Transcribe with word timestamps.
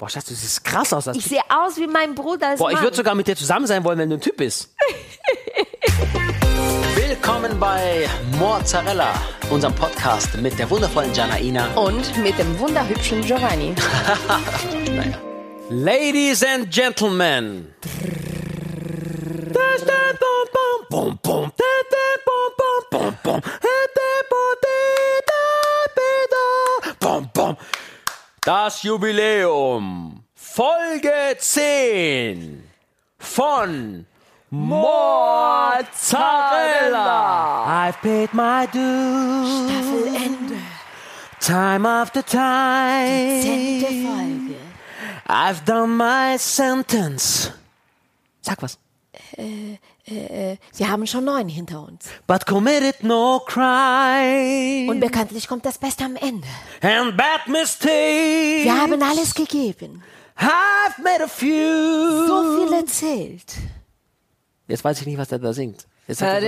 Boah, 0.00 0.08
Schatz, 0.08 0.24
du 0.24 0.34
siehst 0.34 0.64
krass 0.64 0.94
aus. 0.94 1.08
Ich 1.08 1.26
sehe 1.26 1.42
aus 1.50 1.76
wie 1.76 1.86
mein 1.86 2.14
Bruder. 2.14 2.56
Boah, 2.56 2.70
ich 2.70 2.76
Mann. 2.76 2.84
würde 2.84 2.96
sogar 2.96 3.14
mit 3.14 3.26
dir 3.26 3.36
zusammen 3.36 3.66
sein 3.66 3.84
wollen, 3.84 3.98
wenn 3.98 4.08
du 4.08 4.16
ein 4.16 4.20
Typ 4.22 4.38
bist. 4.38 4.74
Willkommen 6.94 7.60
bei 7.60 8.08
Mozzarella, 8.38 9.12
unserem 9.50 9.74
Podcast 9.74 10.38
mit 10.38 10.58
der 10.58 10.70
wundervollen 10.70 11.12
Janaina. 11.12 11.66
Und 11.74 12.16
mit 12.16 12.38
dem 12.38 12.58
wunderhübschen 12.58 13.20
Giovanni. 13.20 13.74
Ladies 15.68 16.42
and 16.42 16.70
Gentlemen. 16.70 17.74
Das 28.50 28.82
Jubiläum. 28.82 30.24
Folge 30.34 31.36
10 31.38 32.68
von 33.16 34.04
Mozzarella. 34.50 34.90
I've 37.68 38.00
paid 38.02 38.34
my 38.34 38.66
dues. 38.66 39.70
Staffelende. 39.70 40.56
Time 41.38 41.86
after 41.86 42.24
time. 42.24 43.40
Zehnte 43.40 43.86
Folge. 44.04 44.56
I've 45.28 45.64
done 45.64 45.96
my 45.96 46.36
sentence. 46.36 47.52
Sag 48.40 48.60
was. 48.62 48.76
Sie 50.72 50.88
haben 50.88 51.06
schon 51.06 51.24
neun 51.24 51.48
hinter 51.48 51.86
uns. 51.86 52.06
But 52.26 52.46
committed 52.46 53.02
no 53.02 53.40
crime. 53.46 54.90
Und 54.90 55.00
bekanntlich 55.00 55.46
kommt 55.46 55.64
das 55.64 55.78
Beste 55.78 56.04
am 56.04 56.16
Ende. 56.16 56.46
and 56.82 57.16
bad 57.16 57.46
mistakes. 57.46 58.64
Wir 58.64 58.80
haben 58.80 59.00
alles 59.02 59.34
gegeben. 59.34 60.02
I've 60.36 61.02
made 61.02 61.22
a 61.22 61.28
few. 61.28 62.26
So 62.26 62.66
viel 62.66 62.72
erzählt. 62.72 63.54
Jetzt 64.66 64.84
weiß 64.84 65.00
ich 65.00 65.06
nicht, 65.06 65.18
was 65.18 65.28
der 65.28 65.38
da 65.38 65.52
singt. 65.52 65.86
Jetzt 66.06 66.22
er, 66.22 66.40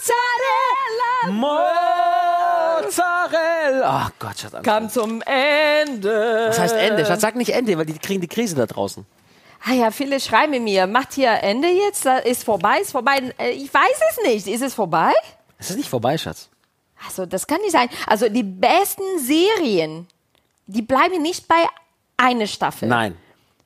Mozzarella. 0.00 1.99
Mozzarella. 2.90 3.82
Ach 3.84 4.10
Gott, 4.18 4.38
Schatz. 4.38 4.54
Angst. 4.54 4.64
Kam 4.68 4.90
zum 4.90 5.22
Ende. 5.22 6.46
Das 6.48 6.58
heißt 6.58 6.74
Ende. 6.74 7.06
Schatz, 7.06 7.20
sag 7.20 7.36
nicht 7.36 7.50
Ende, 7.52 7.76
weil 7.78 7.86
die 7.86 7.98
kriegen 7.98 8.20
die 8.20 8.28
Krise 8.28 8.54
da 8.56 8.66
draußen. 8.66 9.06
Ah 9.64 9.72
ja, 9.72 9.90
viele 9.90 10.18
schreiben 10.20 10.64
mir, 10.64 10.86
macht 10.86 11.12
hier 11.12 11.30
Ende 11.42 11.68
jetzt? 11.68 12.06
Ist 12.24 12.44
vorbei? 12.44 12.78
Ist 12.80 12.92
vorbei? 12.92 13.32
Äh, 13.38 13.50
Ich 13.50 13.72
weiß 13.72 14.00
es 14.10 14.24
nicht. 14.24 14.46
Ist 14.46 14.62
es 14.62 14.74
vorbei? 14.74 15.12
Es 15.58 15.70
ist 15.70 15.76
nicht 15.76 15.88
vorbei, 15.88 16.16
Schatz. 16.16 16.48
Also, 17.06 17.26
das 17.26 17.46
kann 17.46 17.60
nicht 17.60 17.72
sein. 17.72 17.88
Also, 18.06 18.28
die 18.28 18.42
besten 18.42 19.02
Serien, 19.18 20.06
die 20.66 20.82
bleiben 20.82 21.20
nicht 21.22 21.46
bei 21.46 21.66
einer 22.16 22.46
Staffel. 22.46 22.88
Nein. 22.88 23.16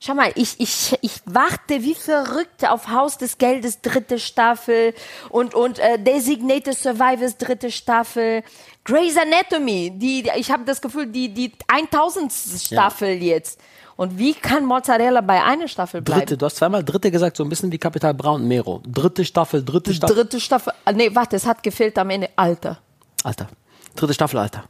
Schau 0.00 0.14
mal, 0.14 0.32
ich, 0.34 0.60
ich, 0.60 0.94
ich 1.00 1.12
warte 1.24 1.82
wie 1.82 1.94
verrückt 1.94 2.68
auf 2.68 2.88
Haus 2.88 3.16
des 3.16 3.38
Geldes 3.38 3.80
dritte 3.80 4.18
Staffel 4.18 4.92
und, 5.30 5.54
und 5.54 5.78
äh, 5.78 5.98
Designated 5.98 6.76
Survivors 6.76 7.38
dritte 7.38 7.70
Staffel. 7.70 8.42
Grey's 8.84 9.16
Anatomy, 9.16 9.92
die, 9.94 10.30
ich 10.36 10.50
habe 10.50 10.64
das 10.64 10.80
Gefühl, 10.80 11.06
die, 11.06 11.32
die 11.32 11.52
1000. 11.68 12.32
Staffel 12.32 13.22
jetzt. 13.22 13.58
Und 13.96 14.18
wie 14.18 14.34
kann 14.34 14.66
Mozzarella 14.66 15.20
bei 15.20 15.42
einer 15.42 15.68
Staffel 15.68 16.02
bleiben? 16.02 16.20
Dritte, 16.20 16.36
du 16.36 16.46
hast 16.46 16.56
zweimal 16.56 16.82
Dritte 16.84 17.10
gesagt, 17.10 17.36
so 17.36 17.44
ein 17.44 17.48
bisschen 17.48 17.70
wie 17.70 17.78
Kapital 17.78 18.12
Braun 18.12 18.42
und 18.42 18.48
Mero. 18.48 18.82
Dritte 18.86 19.24
Staffel, 19.24 19.64
dritte 19.64 19.94
Staffel. 19.94 20.16
Dritte 20.16 20.40
Staffel. 20.40 20.72
Ah, 20.84 20.92
Nee, 20.92 21.14
warte, 21.14 21.36
es 21.36 21.46
hat 21.46 21.62
gefehlt 21.62 21.96
am 21.98 22.10
Ende. 22.10 22.28
Alter. 22.36 22.78
Alter. 23.22 23.48
Dritte 23.94 24.14
Staffel, 24.14 24.38
Alter. 24.40 24.64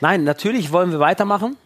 Nein, 0.00 0.24
natürlich 0.24 0.72
wollen 0.72 0.92
wir 0.92 1.00
weitermachen. 1.00 1.56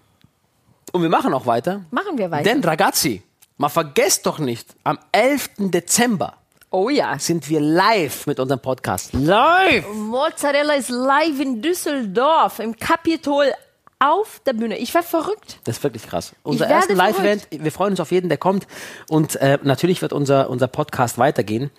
Und 0.93 1.03
wir 1.03 1.11
machen 1.11 1.35
auch 1.35 1.47
weiter. 1.47 1.83
Machen 1.91 2.17
wir 2.17 2.31
weiter. 2.31 2.45
Denn, 2.45 2.65
Ragazzi, 2.65 3.23
mal 3.59 3.69
vergesst 3.69 4.27
doch 4.27 4.39
nicht, 4.39 4.75
am 4.83 4.99
11. 5.13 5.51
Dezember 5.59 6.35
oh 6.75 6.89
ja. 6.89 7.19
sind 7.19 7.49
wir 7.49 7.61
live 7.61 8.27
mit 8.27 8.41
unserem 8.41 8.61
Podcast. 8.61 9.13
Live! 9.13 9.87
Mozzarella 9.95 10.75
ist 10.75 10.91
live 10.91 11.41
in 11.41 11.63
Düsseldorf 11.63 12.59
im 12.59 12.77
Kapitol 12.77 13.53
auf 14.01 14.41
der 14.45 14.55
Bühne. 14.55 14.77
Ich 14.79 14.93
war 14.95 15.05
verrückt. 15.05 15.61
Das 15.65 15.79
ist 15.79 15.85
wirklich 15.85 16.07
krass. 16.07 16.35
Unser 16.43 16.69
erstes 16.69 16.97
Live-Event. 16.97 17.47
Wir 17.51 17.73
freuen 17.73 17.93
uns 17.93 18.01
auf 18.01 18.11
jeden, 18.11 18.29
der 18.29 18.39
kommt. 18.39 18.67
Und 19.09 19.37
äh, 19.37 19.59
natürlich 19.63 20.03
wird 20.03 20.13
unser, 20.13 20.51
unser 20.51 20.67
Podcast 20.67 21.17
weitergehen. 21.17 21.71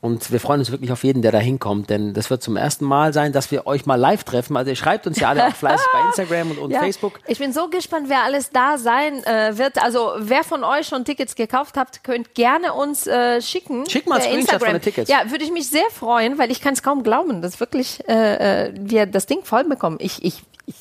Und 0.00 0.30
wir 0.30 0.40
freuen 0.40 0.60
uns 0.60 0.70
wirklich 0.70 0.92
auf 0.92 1.04
jeden, 1.04 1.22
der 1.22 1.32
da 1.32 1.38
hinkommt. 1.38 1.90
Denn 1.90 2.14
das 2.14 2.30
wird 2.30 2.42
zum 2.42 2.56
ersten 2.56 2.84
Mal 2.84 3.12
sein, 3.12 3.32
dass 3.32 3.50
wir 3.50 3.66
euch 3.66 3.86
mal 3.86 3.96
live 3.96 4.24
treffen. 4.24 4.56
Also 4.56 4.70
ihr 4.70 4.76
schreibt 4.76 5.06
uns 5.06 5.18
ja 5.18 5.30
alle 5.30 5.46
auch 5.46 5.54
fleißig 5.54 5.86
bei 5.92 6.06
Instagram 6.06 6.50
und, 6.50 6.58
und 6.58 6.70
Ja, 6.70 6.80
Facebook. 6.80 7.18
Ich 7.26 7.38
bin 7.38 7.52
so 7.52 7.68
gespannt, 7.68 8.08
wer 8.08 8.22
alles 8.22 8.50
da 8.50 8.78
sein 8.78 9.24
äh, 9.24 9.56
wird. 9.56 9.82
Also 9.82 10.12
wer 10.18 10.44
von 10.44 10.64
euch 10.64 10.86
schon 10.86 11.04
Tickets 11.04 11.34
gekauft 11.34 11.76
habt, 11.76 12.04
könnt 12.04 12.34
gerne 12.34 12.74
uns 12.74 13.06
äh, 13.06 13.40
schicken. 13.40 13.88
Schick 13.88 14.06
mal 14.06 14.20
Screenshot 14.20 14.40
Instagram. 14.40 14.66
von 14.66 14.74
den 14.74 14.82
Tickets. 14.82 15.10
Ja, 15.10 15.30
würde 15.30 15.44
ich 15.44 15.50
mich 15.50 15.68
sehr 15.68 15.88
freuen, 15.90 16.38
weil 16.38 16.50
ich 16.50 16.60
kann 16.60 16.74
es 16.74 16.82
kaum 16.82 17.02
glauben, 17.02 17.42
dass 17.42 17.58
wirklich 17.58 18.06
äh, 18.08 18.66
äh, 18.66 18.74
wir 18.78 19.06
das 19.06 19.26
Ding 19.26 19.44
voll 19.44 19.64
bekommen. 19.64 19.96
Ich, 20.00 20.22
ich, 20.24 20.42
ich 20.66 20.76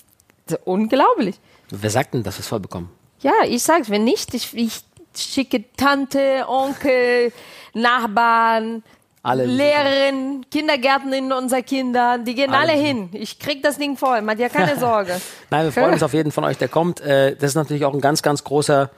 unglaublich. 0.65 1.39
Wer 1.69 1.89
sagt 1.89 2.13
denn, 2.13 2.23
dass 2.23 2.35
wir 2.35 2.41
es 2.41 2.47
voll 2.47 2.59
bekommen? 2.59 2.91
Ja, 3.21 3.33
ich 3.47 3.63
sag's, 3.63 3.89
wenn 3.89 4.03
nicht, 4.03 4.33
ich, 4.33 4.53
ich 4.55 4.81
schicke 5.15 5.63
Tante, 5.77 6.45
Onkel, 6.47 7.31
Nachbarn, 7.73 8.83
Alle. 9.25 9.45
Lehrerin, 9.45 10.45
Kindergärtnerin 10.51 11.31
unserer 11.33 11.63
Kinder, 11.63 12.19
die 12.19 12.35
gehen 12.35 12.53
alle, 12.53 12.73
Alle. 12.73 12.81
hin. 12.81 13.09
Ich 13.13 13.39
krieg 13.39 13.63
das 13.63 13.77
Ding 13.79 13.97
voll, 13.97 14.21
macht 14.21 14.37
ja 14.39 14.49
keine 14.49 14.75
Sorge. 14.79 15.19
Nein, 15.49 15.65
wir 15.65 15.71
freuen 15.71 15.93
uns 15.93 16.03
auf 16.03 16.13
jeden 16.13 16.31
von 16.31 16.43
euch, 16.43 16.57
der 16.59 16.67
kommt. 16.67 17.01
Äh, 17.01 17.35
Das 17.35 17.49
ist 17.51 17.55
natürlich 17.55 17.85
auch 17.85 17.93
ein 17.95 18.01
ganz, 18.01 18.21
ganz 18.21 18.43
großer, 18.43 18.91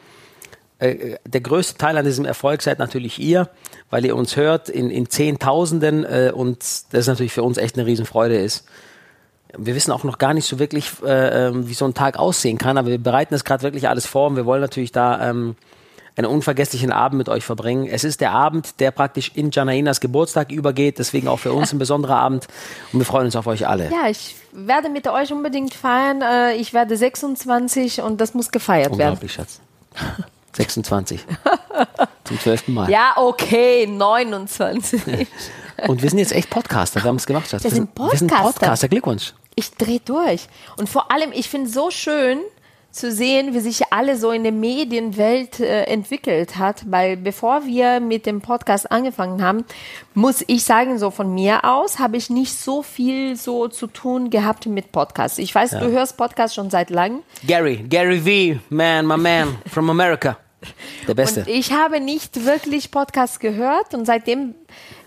äh, 0.80 1.16
der 1.26 1.40
größte 1.42 1.78
Teil 1.78 1.98
an 1.98 2.04
diesem 2.04 2.26
Erfolg 2.26 2.62
seid 2.62 2.78
natürlich 2.78 3.20
ihr, 3.20 3.50
weil 3.90 4.04
ihr 4.06 4.18
uns 4.18 4.36
hört 4.36 4.68
in, 4.68 4.90
in 4.90 5.10
Zehntausenden 5.10 6.04
äh, 6.04 6.32
und 6.36 6.60
das 6.92 7.08
natürlich 7.08 7.32
für 7.32 7.44
uns 7.44 7.58
echt 7.58 7.78
eine 7.78 7.86
Riesenfreude 7.86 8.36
ist. 8.38 8.66
Wir 9.58 9.76
wissen 9.76 9.94
auch 9.94 10.04
noch 10.04 10.18
gar 10.18 10.34
nicht 10.34 10.46
so 10.46 10.60
wirklich, 10.60 10.92
äh, 11.06 11.48
ähm, 11.48 11.70
wie 11.70 11.74
so 11.74 11.86
ein 11.86 11.94
Tag 11.94 12.20
aussehen 12.20 12.58
kann, 12.58 12.78
aber 12.78 12.90
wir 12.90 13.02
bereiten 13.02 13.34
das 13.34 13.46
gerade 13.46 13.64
wirklich 13.64 13.88
alles 13.88 14.06
vor 14.06 14.28
und 14.28 14.36
wir 14.36 14.46
wollen 14.46 14.60
natürlich 14.62 14.92
da 14.92 15.30
ähm, 15.30 15.56
einen 16.18 16.28
unvergesslichen 16.28 16.92
Abend 16.92 17.18
mit 17.18 17.30
euch 17.30 17.46
verbringen. 17.46 17.88
Es 17.88 18.04
ist 18.04 18.22
der 18.22 18.32
Abend, 18.32 18.80
der 18.80 18.92
praktisch 18.92 19.32
in 19.36 19.52
Janainas 19.52 20.00
Geburtstag 20.00 20.52
übergeht, 20.52 20.98
deswegen 21.00 21.28
auch 21.28 21.38
für 21.38 21.54
uns 21.54 21.72
ein 21.72 21.80
besonderer 21.80 22.18
Abend 22.18 22.48
und 22.92 23.00
wir 23.00 23.06
freuen 23.06 23.26
uns 23.26 23.36
auf 23.36 23.48
euch 23.48 23.68
alle. 23.68 23.92
Ja, 23.92 24.10
ich 24.10 24.36
werde 24.52 24.90
mit 24.90 25.08
euch 25.08 25.32
unbedingt 25.32 25.74
feiern. 25.74 26.22
Äh, 26.22 26.56
Ich 26.56 26.74
werde 26.74 26.98
26 26.98 28.02
und 28.02 28.20
das 28.20 28.34
muss 28.34 28.50
gefeiert 28.52 28.98
werden. 28.98 29.12
Unglaublich, 29.14 29.34
Schatz. 29.34 29.62
26. 30.56 31.24
Zum 32.24 32.40
zwölften 32.40 32.74
Mal. 32.74 32.90
Ja, 32.90 33.14
okay, 33.18 33.86
29. 33.88 35.02
Und 35.88 36.02
wir 36.02 36.10
sind 36.10 36.18
jetzt 36.18 36.32
echt 36.32 36.50
Podcaster. 36.50 37.04
Wir 37.04 37.10
haben 37.10 37.18
es 37.18 37.28
gemacht, 37.28 37.48
Schatz. 37.48 37.64
Wir 37.64 37.70
sind 37.70 37.92
Wir 37.96 38.18
sind 38.18 38.30
Podcaster. 38.32 38.60
Podcaster. 38.60 38.88
Glückwunsch. 38.88 39.34
Ich 39.54 39.70
drehe 39.72 40.00
durch. 40.00 40.48
Und 40.78 40.90
vor 40.90 41.12
allem, 41.12 41.32
ich 41.32 41.48
finde 41.50 41.68
es 41.68 41.74
so 41.76 41.92
schön 41.92 42.40
zu 42.98 43.12
sehen, 43.12 43.54
wie 43.54 43.60
sich 43.60 43.82
alle 43.92 44.18
so 44.18 44.32
in 44.32 44.44
der 44.44 44.52
Medienwelt 44.52 45.60
äh, 45.60 45.84
entwickelt 45.84 46.58
hat, 46.58 46.84
weil 46.90 47.18
bevor 47.18 47.66
wir 47.66 48.00
mit 48.00 48.26
dem 48.26 48.42
Podcast 48.42 48.92
angefangen 48.92 49.42
haben, 49.42 49.66
muss 50.14 50.44
ich 50.48 50.64
sagen, 50.64 50.98
so 50.98 51.12
von 51.12 51.34
mir 51.34 51.64
aus 51.64 52.00
habe 52.00 52.18
ich 52.18 52.30
nicht 52.30 52.54
so 52.54 52.82
viel 52.82 53.36
so 53.36 53.68
zu 53.68 53.88
tun 53.88 54.30
gehabt 54.30 54.66
mit 54.66 54.92
Podcasts. 54.92 55.38
Ich 55.38 55.54
weiß, 55.54 55.72
du 55.72 55.92
hörst 55.92 56.18
Podcasts 56.18 56.56
schon 56.56 56.70
seit 56.70 56.90
langem. 56.90 57.22
Gary, 57.46 57.86
Gary 57.88 58.20
V, 58.20 58.60
man, 58.70 59.06
my 59.06 59.18
man, 59.18 59.58
from 59.72 59.90
America. 59.90 60.38
Der 61.08 61.14
Beste. 61.14 61.42
Und 61.42 61.48
ich 61.48 61.72
habe 61.72 62.00
nicht 62.00 62.46
wirklich 62.46 62.90
Podcasts 62.90 63.40
gehört 63.40 63.94
und 63.94 64.06
seitdem 64.06 64.56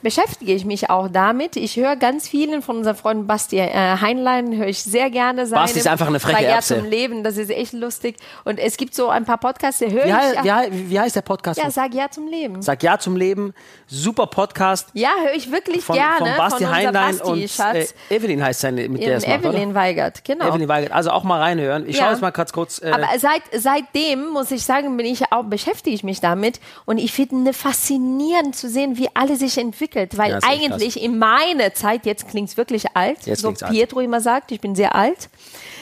beschäftige 0.03 0.53
ich 0.53 0.65
mich 0.65 0.89
auch 0.91 1.09
damit. 1.09 1.57
Ich 1.57 1.77
höre 1.77 1.97
ganz 1.97 2.27
vielen 2.29 2.63
von 2.63 2.79
unseren 2.79 2.97
Freunden 2.97 3.27
Basti 3.27 3.59
äh, 3.59 3.69
Heinlein, 4.01 4.57
höre 4.57 4.69
ich 4.69 4.83
sehr 4.83 5.11
gerne 5.11 5.47
seine. 5.47 5.63
Basti 5.63 5.79
ist 5.81 5.87
einfach 5.89 6.07
eine 6.07 6.21
freche 6.21 6.37
Sag 6.37 6.43
ja 6.45 6.49
Erbse. 6.57 6.77
zum 6.79 6.85
Leben, 6.89 7.23
das 7.25 7.37
ist 7.37 7.51
echt 7.51 7.73
lustig. 7.73 8.17
Und 8.45 8.59
es 8.59 8.77
gibt 8.77 8.95
so 8.95 9.09
ein 9.09 9.25
paar 9.25 9.39
Podcasts, 9.39 9.79
die 9.81 9.91
höre 9.91 10.05
Wie, 10.05 10.09
ich. 10.09 10.15
hei- 10.15 10.43
wie, 10.45 10.53
hei- 10.53 10.69
wie 10.73 11.01
heißt 11.01 11.17
der 11.17 11.23
Podcast? 11.23 11.61
ja, 11.63 11.71
sag 11.71 11.95
ja 11.95 12.09
zum 12.11 12.27
Leben. 12.29 12.63
Sag 12.63 12.83
Ja 12.83 12.99
zum 12.99 13.17
Leben. 13.17 13.53
Super 13.87 14.27
Podcast 14.27 14.89
Ja, 14.95 15.11
höre 15.23 15.35
ich 15.35 15.51
wirklich 15.51 15.83
von, 15.85 15.97
gerne. 15.97 16.19
von 16.19 16.29
Basti 16.37 16.65
unser 16.65 16.77
Heinlein 16.77 17.19
Basti, 17.19 17.31
und 17.31 17.61
äh. 17.75 17.87
Evelyn 18.11 18.43
heißt 18.45 18.61
seine, 18.61 18.89
mit 18.89 19.03
der 19.03 19.17
es 19.17 19.27
macht, 19.27 19.41
Evelyn? 19.45 19.75
Weigert, 19.75 20.25
genau. 20.25 20.49
Evelyn 20.49 20.69
Weigert. 20.69 20.93
Also 20.93 21.11
auch 21.11 21.25
mal 21.25 21.41
reinhören. 21.41 21.87
Ich 21.89 21.97
Ja. 21.97 22.03
schaue 22.05 22.13
jetzt 22.13 22.23
mal 22.23 22.31
kurz 22.31 22.53
kurz. 22.53 22.81
Äh, 22.83 22.91
Aber 22.93 23.07
seit, 23.19 23.43
seitdem, 23.53 24.29
muss 24.31 24.51
ich 24.51 24.65
sagen, 24.65 24.97
bin 24.97 25.07
ich 25.07 25.31
auch, 25.33 25.45
beschäftige 25.45 25.95
ich 25.95 26.05
mich 26.05 26.21
damit 26.21 26.61
und 26.87 26.99
ich 26.99 27.13
finde 27.13 27.53
faszinierend 27.53 28.57
zu 28.57 28.69
sehen, 28.69 28.97
wie 28.97 29.09
alle 29.15 29.37
sich 29.37 29.50
entwickelt, 29.59 30.17
weil 30.17 30.33
Ja, 30.33 30.39
eigentlich 30.43 31.03
in 31.03 31.19
meiner 31.19 31.75
Zeit, 31.75 32.07
jetzt 32.07 32.29
klingt 32.29 32.49
es 32.51 32.57
wirklich 32.57 32.97
alt, 32.97 33.27
Jetzt 33.27 33.43
so 33.43 33.49
klingt's 33.49 33.63
alt. 33.63 33.73
Pietro 33.73 34.01
immer 34.01 34.21
sagt, 34.21 34.53
ich 34.53 34.61
bin 34.61 34.75
sehr 34.75 34.95
alt, 34.95 35.29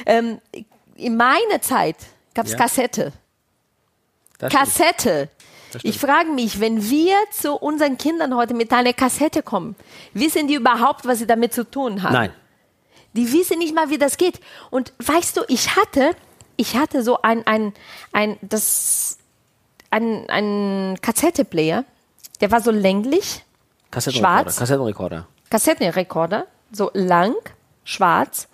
ähm, 0.06 0.38
in 0.96 1.16
meiner 1.16 1.60
Zeit 1.60 1.96
gab 2.34 2.46
es 2.46 2.52
Ja. 2.52 2.58
Kassette. 2.58 3.12
das. 4.38 4.52
Kassette. 4.52 5.28
Ich 5.82 5.98
frage 5.98 6.30
mich, 6.30 6.60
wenn 6.60 6.88
wir 6.88 7.14
zu 7.30 7.54
unseren 7.54 7.98
Kindern 7.98 8.34
heute 8.34 8.54
mit 8.54 8.72
einer 8.72 8.94
Kassette 8.94 9.42
kommen, 9.42 9.76
wissen 10.14 10.48
die 10.48 10.54
überhaupt, 10.54 11.06
was 11.06 11.18
sie 11.18 11.26
damit 11.26 11.52
zu 11.52 11.68
tun 11.68 12.02
haben? 12.02 12.12
Nein. 12.14 12.32
Die 13.12 13.30
wissen 13.32 13.58
nicht 13.58 13.74
mal, 13.74 13.90
wie 13.90 13.98
das 13.98 14.16
geht. 14.16 14.40
Und 14.70 14.92
weißt 14.98 15.36
du, 15.36 15.42
ich 15.48 15.76
hatte, 15.76 16.12
ich 16.56 16.76
hatte 16.76 17.02
so 17.02 17.20
ein, 17.22 17.46
ein, 17.46 17.74
ein, 18.12 18.38
das, 18.40 19.18
ein, 19.90 20.28
ein 20.30 20.98
Kassetteplayer, 21.02 21.84
der 22.40 22.50
war 22.50 22.60
so 22.62 22.70
länglich, 22.70 23.42
Kassettenrekorder. 23.90 24.42
Schwarz? 24.44 24.56
Kassettenrekorder. 24.58 25.26
Kassettenrekorder, 25.50 26.46
so 26.72 26.90
lang, 26.94 27.34
schwarz. 27.84 28.48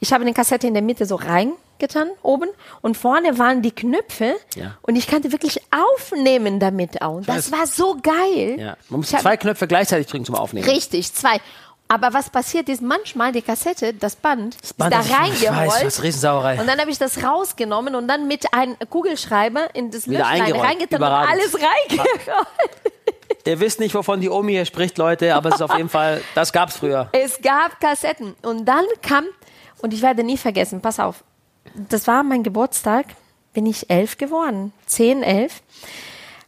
Ich 0.00 0.12
habe 0.12 0.22
eine 0.22 0.32
Kassette 0.34 0.66
in 0.66 0.74
der 0.74 0.82
Mitte 0.82 1.06
so 1.06 1.14
reingetan, 1.16 2.10
oben, 2.22 2.48
und 2.80 2.96
vorne 2.96 3.38
waren 3.38 3.62
die 3.62 3.70
Knöpfe. 3.70 4.34
Ja. 4.56 4.76
Und 4.82 4.96
ich 4.96 5.06
konnte 5.08 5.30
wirklich 5.30 5.60
aufnehmen 5.70 6.58
damit 6.58 7.00
auch. 7.02 7.20
Das 7.24 7.52
weiß. 7.52 7.58
war 7.58 7.66
so 7.66 7.96
geil. 8.02 8.56
Ja. 8.58 8.76
Man 8.88 9.00
muss 9.00 9.12
Ich 9.12 9.18
zwei 9.18 9.36
Knöpfe 9.36 9.66
gleichzeitig 9.68 10.08
drücken 10.08 10.24
zum 10.24 10.34
Aufnehmen. 10.34 10.68
Richtig, 10.68 11.12
zwei. 11.14 11.40
Aber 11.88 12.14
was 12.14 12.30
passiert 12.30 12.68
ist, 12.70 12.80
manchmal 12.80 13.32
die 13.32 13.42
Kassette, 13.42 13.92
das 13.92 14.16
Band, 14.16 14.56
Band, 14.56 14.62
ist 14.62 14.74
da 14.78 14.88
das- 14.88 15.10
weiß, 15.10 15.18
reingerollt. 15.52 15.84
was 15.86 16.02
Riesensauerei. 16.02 16.58
Und 16.60 16.66
dann 16.66 16.80
habe 16.80 16.90
ich 16.90 16.98
das 16.98 17.22
rausgenommen 17.22 17.94
und 17.94 18.08
dann 18.08 18.26
mit 18.26 18.52
einem 18.54 18.76
Kugelschreiber 18.88 19.74
in 19.74 19.90
das 19.90 20.06
Löchlein 20.06 20.52
reingetan 20.52 21.02
und 21.02 21.08
alles 21.08 21.54
reingerollt. 21.54 22.46
Ihr 23.44 23.60
wisst 23.60 23.80
nicht, 23.80 23.94
wovon 23.94 24.20
die 24.20 24.30
Omi 24.30 24.52
hier 24.52 24.64
spricht, 24.64 24.98
Leute, 24.98 25.34
aber 25.34 25.48
es 25.48 25.56
ist 25.56 25.62
auf 25.62 25.76
jeden 25.76 25.88
Fall, 25.88 26.22
das 26.34 26.52
gab's 26.52 26.76
früher. 26.76 27.08
Es 27.12 27.40
gab 27.40 27.80
Kassetten. 27.80 28.34
Und 28.42 28.66
dann 28.66 28.84
kam, 29.02 29.24
und 29.80 29.92
ich 29.92 30.02
werde 30.02 30.22
nie 30.22 30.36
vergessen, 30.36 30.80
pass 30.80 31.00
auf, 31.00 31.24
das 31.74 32.06
war 32.06 32.22
mein 32.22 32.42
Geburtstag, 32.42 33.06
bin 33.52 33.66
ich 33.66 33.90
elf 33.90 34.18
geworden, 34.18 34.72
zehn, 34.86 35.22
elf, 35.22 35.62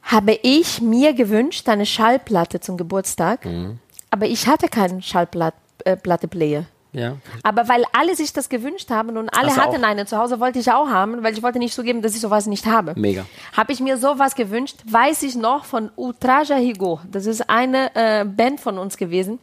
habe 0.02 0.38
ich 0.42 0.80
mir 0.80 1.14
gewünscht, 1.14 1.68
eine 1.68 1.86
Schallplatte 1.86 2.60
zum 2.60 2.76
Geburtstag. 2.76 3.44
Mhm. 3.44 3.78
Aber 4.10 4.26
ich 4.26 4.46
hatte 4.46 4.68
keinen 4.68 5.02
Schallplatte-Player. 5.02 6.66
Ja. 6.94 7.16
Aber 7.42 7.68
weil 7.68 7.84
alle 7.92 8.14
sich 8.14 8.32
das 8.32 8.48
gewünscht 8.48 8.88
haben 8.90 9.16
und 9.16 9.28
alle 9.36 9.48
du 9.48 9.56
hatten 9.56 9.84
auch? 9.84 9.88
eine 9.88 10.06
zu 10.06 10.16
Hause, 10.16 10.38
wollte 10.38 10.60
ich 10.60 10.70
auch 10.70 10.88
haben, 10.88 11.22
weil 11.24 11.34
ich 11.34 11.42
wollte 11.42 11.58
nicht 11.58 11.74
zugeben, 11.74 12.02
dass 12.02 12.14
ich 12.14 12.20
sowas 12.20 12.46
nicht 12.46 12.66
habe. 12.66 12.94
Mega. 12.96 13.26
Habe 13.52 13.72
ich 13.72 13.80
mir 13.80 13.98
sowas 13.98 14.36
gewünscht, 14.36 14.76
weiß 14.88 15.24
ich 15.24 15.34
noch 15.34 15.64
von 15.64 15.90
Utraja 15.96 16.56
Higo. 16.56 17.00
Das 17.10 17.26
ist 17.26 17.50
eine 17.50 17.94
äh, 17.94 18.24
Band 18.24 18.60
von 18.60 18.78
uns 18.78 18.96
gewesen. 18.96 19.40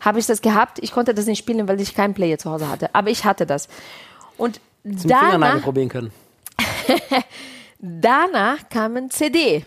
Habe 0.00 0.18
ich 0.18 0.26
das 0.26 0.42
gehabt. 0.42 0.78
Ich 0.80 0.92
konnte 0.92 1.14
das 1.14 1.26
nicht 1.26 1.38
spielen, 1.38 1.66
weil 1.68 1.80
ich 1.80 1.94
keinen 1.94 2.14
Player 2.14 2.38
zu 2.38 2.50
Hause 2.50 2.68
hatte. 2.68 2.94
Aber 2.94 3.10
ich 3.10 3.24
hatte 3.24 3.46
das. 3.46 3.68
Und 4.36 4.60
Zum 4.84 5.08
danach, 5.08 5.62
probieren 5.62 5.88
können. 5.88 6.12
danach 7.78 8.68
kam 8.70 8.96
ein 8.96 9.10
CD. 9.10 9.64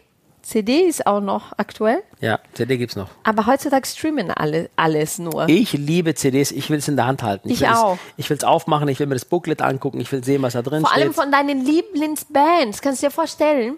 CD 0.51 0.81
ist 0.81 1.07
auch 1.07 1.21
noch 1.21 1.53
aktuell. 1.55 2.03
Ja, 2.19 2.39
CD 2.53 2.77
gibt's 2.77 2.97
noch. 2.97 3.07
Aber 3.23 3.45
heutzutage 3.45 3.87
streamen 3.87 4.31
alle, 4.31 4.69
alles 4.75 5.17
nur. 5.17 5.47
Ich 5.47 5.71
liebe 5.71 6.13
CDs, 6.13 6.51
ich 6.51 6.69
will 6.69 6.79
es 6.79 6.89
in 6.89 6.97
der 6.97 7.07
Hand 7.07 7.23
halten. 7.23 7.49
Ich 7.49 7.61
will 7.61 7.69
auch. 7.69 7.93
Es, 7.93 7.99
ich 8.17 8.29
will 8.29 8.35
es 8.35 8.43
aufmachen, 8.43 8.89
ich 8.89 8.99
will 8.99 9.07
mir 9.07 9.15
das 9.15 9.23
Booklet 9.23 9.61
angucken, 9.61 10.01
ich 10.01 10.11
will 10.11 10.21
sehen, 10.25 10.41
was 10.41 10.51
da 10.51 10.61
drin 10.61 10.81
Vor 10.81 10.91
allem 10.91 11.13
steht. 11.13 11.23
von 11.23 11.31
deinen 11.31 11.63
Lieblingsbands. 11.63 12.81
Kannst 12.81 13.01
du 13.01 13.07
dir 13.07 13.11
vorstellen? 13.11 13.77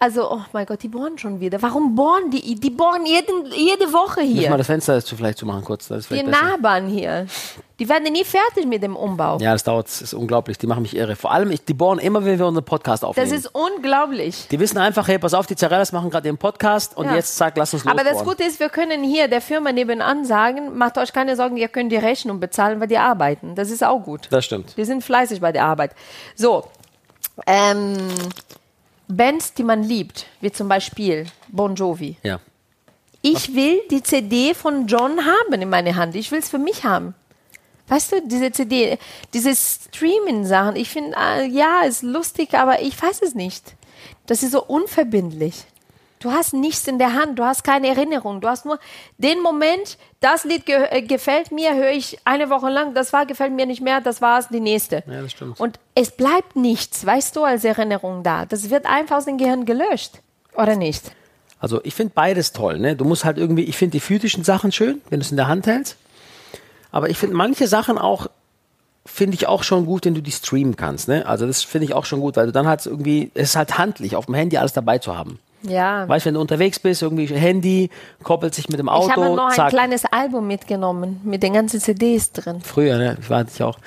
Also, 0.00 0.30
oh 0.30 0.40
mein 0.52 0.66
Gott, 0.66 0.82
die 0.82 0.88
bohren 0.88 1.16
schon 1.16 1.40
wieder. 1.40 1.62
Warum 1.62 1.94
bohren 1.94 2.30
die? 2.30 2.56
Die 2.56 2.68
bohren 2.70 3.06
jeden, 3.06 3.46
jede 3.52 3.90
Woche 3.92 4.20
Müssen 4.20 4.34
wir 4.34 4.48
hier. 4.48 4.56
das 4.58 4.66
Fenster 4.66 5.02
zu 5.02 5.16
vielleicht 5.16 5.38
zu 5.38 5.46
machen 5.46 5.64
kurz. 5.64 5.88
Das 5.88 6.00
ist 6.00 6.10
Die. 6.10 6.22
Nachbarn 6.22 6.88
hier. 6.88 7.26
Die 7.78 7.88
werden 7.88 8.12
nie 8.12 8.24
fertig 8.24 8.66
mit 8.66 8.82
dem 8.82 8.96
Umbau. 8.96 9.38
Ja, 9.38 9.52
das 9.52 9.64
dauert, 9.64 9.86
das 9.86 10.02
ist 10.02 10.12
unglaublich. 10.12 10.58
Die 10.58 10.66
machen 10.66 10.82
mich 10.82 10.94
irre. 10.94 11.16
Vor 11.16 11.32
allem, 11.32 11.50
ich, 11.50 11.64
die 11.64 11.72
bohren 11.74 11.98
immer, 11.98 12.22
wenn 12.24 12.38
wir 12.38 12.46
unseren 12.46 12.64
Podcast 12.64 13.02
aufnehmen. 13.04 13.30
Das 13.30 13.38
ist 13.38 13.46
unglaublich. 13.54 14.46
die 14.50 14.60
wissen 14.60 14.76
einfach, 14.78 15.08
hey, 15.08 15.18
pass 15.18 15.32
auf, 15.32 15.46
die 15.46 15.56
Zarellas 15.56 15.90
machen 15.92 16.10
gerade 16.10 16.28
ihren 16.28 16.38
Podcast 16.38 16.96
und 16.96 17.06
Ja. 17.06 17.14
jetzt 17.14 17.36
zack, 17.36 17.56
lass 17.56 17.72
uns 17.72 17.84
los. 17.84 17.92
Aber 17.92 18.04
das 18.04 18.22
Gute 18.24 18.44
ist, 18.44 18.60
wir 18.60 18.68
können 18.68 19.02
hier 19.02 19.26
der 19.28 19.40
Firma 19.40 19.72
nebenan 19.72 20.24
sagen, 20.26 20.76
macht 20.76 20.98
euch 20.98 21.12
keine 21.14 21.34
Sorgen, 21.34 21.56
ihr 21.56 21.68
könnt 21.68 21.90
die 21.90 21.96
Rechnung 21.96 22.40
bezahlen, 22.40 22.78
weil 22.80 22.88
die 22.88 22.98
arbeiten. 22.98 23.54
Das 23.54 23.70
ist 23.70 23.82
auch 23.82 24.02
gut. 24.02 24.28
Das 24.30 24.44
stimmt. 24.44 24.76
Die 24.76 24.84
sind 24.84 25.02
fleißig 25.02 25.40
bei 25.40 25.50
der 25.50 25.64
Arbeit. 25.64 25.92
So, 26.36 26.64
ähm, 27.46 27.96
Bands, 29.08 29.54
die 29.54 29.64
man 29.64 29.82
liebt, 29.82 30.26
wie 30.40 30.50
zum 30.50 30.68
Beispiel 30.68 31.26
Bon 31.48 31.74
Jovi. 31.74 32.16
Ja. 32.22 32.40
Ich 33.22 33.54
will 33.54 33.80
die 33.90 34.02
CD 34.02 34.54
von 34.54 34.86
John 34.86 35.24
haben 35.24 35.60
in 35.60 35.70
meiner 35.70 35.96
Hand. 35.96 36.14
Ich 36.14 36.30
will 36.30 36.40
es 36.40 36.48
für 36.48 36.58
mich 36.58 36.84
haben. 36.84 37.14
Weißt 37.88 38.12
du, 38.12 38.22
diese 38.26 38.50
CD, 38.50 38.98
diese 39.32 39.54
Streaming-Sachen, 39.54 40.76
ich 40.76 40.88
finde, 40.88 41.16
äh, 41.18 41.46
ja, 41.46 41.82
ist 41.82 42.02
lustig, 42.02 42.54
aber 42.54 42.80
ich 42.80 43.00
weiß 43.00 43.22
es 43.22 43.34
nicht. 43.34 43.74
Das 44.26 44.42
ist 44.42 44.52
so 44.52 44.62
unverbindlich. 44.62 45.64
Du 46.24 46.32
hast 46.32 46.54
nichts 46.54 46.88
in 46.88 46.98
der 46.98 47.12
Hand, 47.12 47.38
du 47.38 47.44
hast 47.44 47.64
keine 47.64 47.86
Erinnerung, 47.86 48.40
du 48.40 48.48
hast 48.48 48.64
nur 48.64 48.78
den 49.18 49.42
Moment, 49.42 49.98
das 50.20 50.44
Lied 50.44 50.64
ge 50.64 50.86
äh, 50.88 51.02
gefällt 51.02 51.52
mir, 51.52 51.74
höre 51.74 51.90
ich 51.90 52.18
eine 52.24 52.48
Woche 52.48 52.70
lang, 52.70 52.94
das 52.94 53.12
war 53.12 53.26
gefällt 53.26 53.52
mir 53.52 53.66
nicht 53.66 53.82
mehr, 53.82 54.00
das 54.00 54.22
war's, 54.22 54.48
die 54.48 54.60
nächste. 54.60 55.04
Ja, 55.06 55.20
das 55.20 55.32
stimmt. 55.32 55.60
Und 55.60 55.78
es 55.94 56.12
bleibt 56.12 56.56
nichts, 56.56 57.04
weißt 57.04 57.36
du, 57.36 57.44
als 57.44 57.62
Erinnerung 57.62 58.22
da. 58.22 58.46
Das 58.46 58.70
wird 58.70 58.86
einfach 58.86 59.18
aus 59.18 59.26
dem 59.26 59.36
Gehirn 59.36 59.66
gelöscht. 59.66 60.22
Oder 60.56 60.76
nicht? 60.76 61.12
Also 61.60 61.82
ich 61.84 61.94
finde 61.94 62.14
beides 62.14 62.52
toll. 62.52 62.78
Ne? 62.78 62.96
Du 62.96 63.04
musst 63.04 63.26
halt 63.26 63.36
irgendwie, 63.36 63.64
ich 63.64 63.76
finde 63.76 63.92
die 63.92 64.00
physischen 64.00 64.44
Sachen 64.44 64.72
schön, 64.72 65.02
wenn 65.10 65.20
du 65.20 65.26
es 65.26 65.30
in 65.30 65.36
der 65.36 65.48
Hand 65.48 65.66
hältst. 65.66 65.98
Aber 66.90 67.10
ich 67.10 67.18
finde 67.18 67.36
manche 67.36 67.68
Sachen 67.68 67.98
auch, 67.98 68.28
finde 69.04 69.34
ich 69.34 69.46
auch 69.46 69.62
schon 69.62 69.84
gut, 69.84 70.06
wenn 70.06 70.14
du 70.14 70.22
die 70.22 70.32
streamen 70.32 70.76
kannst. 70.76 71.06
Ne? 71.06 71.26
Also 71.26 71.46
das 71.46 71.62
finde 71.62 71.84
ich 71.84 71.92
auch 71.92 72.06
schon 72.06 72.20
gut, 72.20 72.36
weil 72.36 72.46
du 72.46 72.52
dann 72.52 72.66
halt 72.66 72.86
irgendwie, 72.86 73.30
es 73.34 73.50
ist 73.50 73.56
halt 73.56 73.76
handlich, 73.76 74.16
auf 74.16 74.24
dem 74.24 74.34
Handy 74.34 74.56
alles 74.56 74.72
dabei 74.72 74.96
zu 74.96 75.14
haben. 75.14 75.38
Ja. 75.66 76.08
Weißt 76.08 76.24
du, 76.24 76.28
wenn 76.28 76.34
du 76.34 76.40
unterwegs 76.40 76.78
bist, 76.78 77.02
irgendwie 77.02 77.26
Handy, 77.26 77.90
koppelt 78.22 78.54
sich 78.54 78.68
mit 78.68 78.78
dem 78.78 78.88
Auto, 78.88 79.06
Ich 79.06 79.16
habe 79.16 79.34
noch 79.34 79.46
ein 79.48 79.52
zack. 79.52 79.70
kleines 79.70 80.04
Album 80.04 80.46
mitgenommen 80.46 81.20
mit 81.24 81.42
den 81.42 81.54
ganzen 81.54 81.80
CDs 81.80 82.32
drin. 82.32 82.60
Früher, 82.62 82.98
ne? 82.98 83.16
Ich 83.20 83.30
war 83.30 83.44
ich 83.46 83.62
auch. 83.62 83.78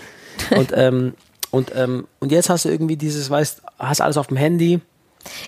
Und, 0.56 0.71
ähm, 0.75 1.13
und, 1.51 1.71
ähm, 1.75 2.07
und 2.19 2.31
jetzt 2.31 2.50
hast 2.50 2.65
du 2.65 2.69
irgendwie 2.69 2.97
dieses, 2.97 3.29
weißt, 3.29 3.62
hast 3.79 4.01
alles 4.01 4.18
auf 4.18 4.27
dem 4.27 4.38
Handy. 4.38 4.81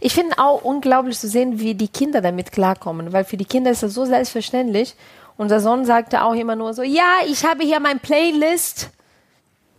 Ich 0.01 0.13
finde 0.13 0.37
auch 0.37 0.63
unglaublich 0.63 1.17
zu 1.17 1.27
sehen, 1.27 1.59
wie 1.59 1.73
die 1.73 1.87
Kinder 1.87 2.21
damit 2.21 2.51
klarkommen, 2.51 3.13
weil 3.13 3.23
für 3.23 3.37
die 3.37 3.45
Kinder 3.45 3.71
ist 3.71 3.83
das 3.83 3.93
so 3.93 4.05
selbstverständlich. 4.05 4.95
Unser 5.37 5.61
Sohn 5.61 5.85
sagte 5.85 6.23
auch 6.23 6.33
immer 6.33 6.55
nur 6.55 6.73
so, 6.73 6.83
ja, 6.83 7.19
ich 7.27 7.45
habe 7.45 7.63
hier 7.63 7.79
mein 7.79 7.99
Playlist. 7.99 8.89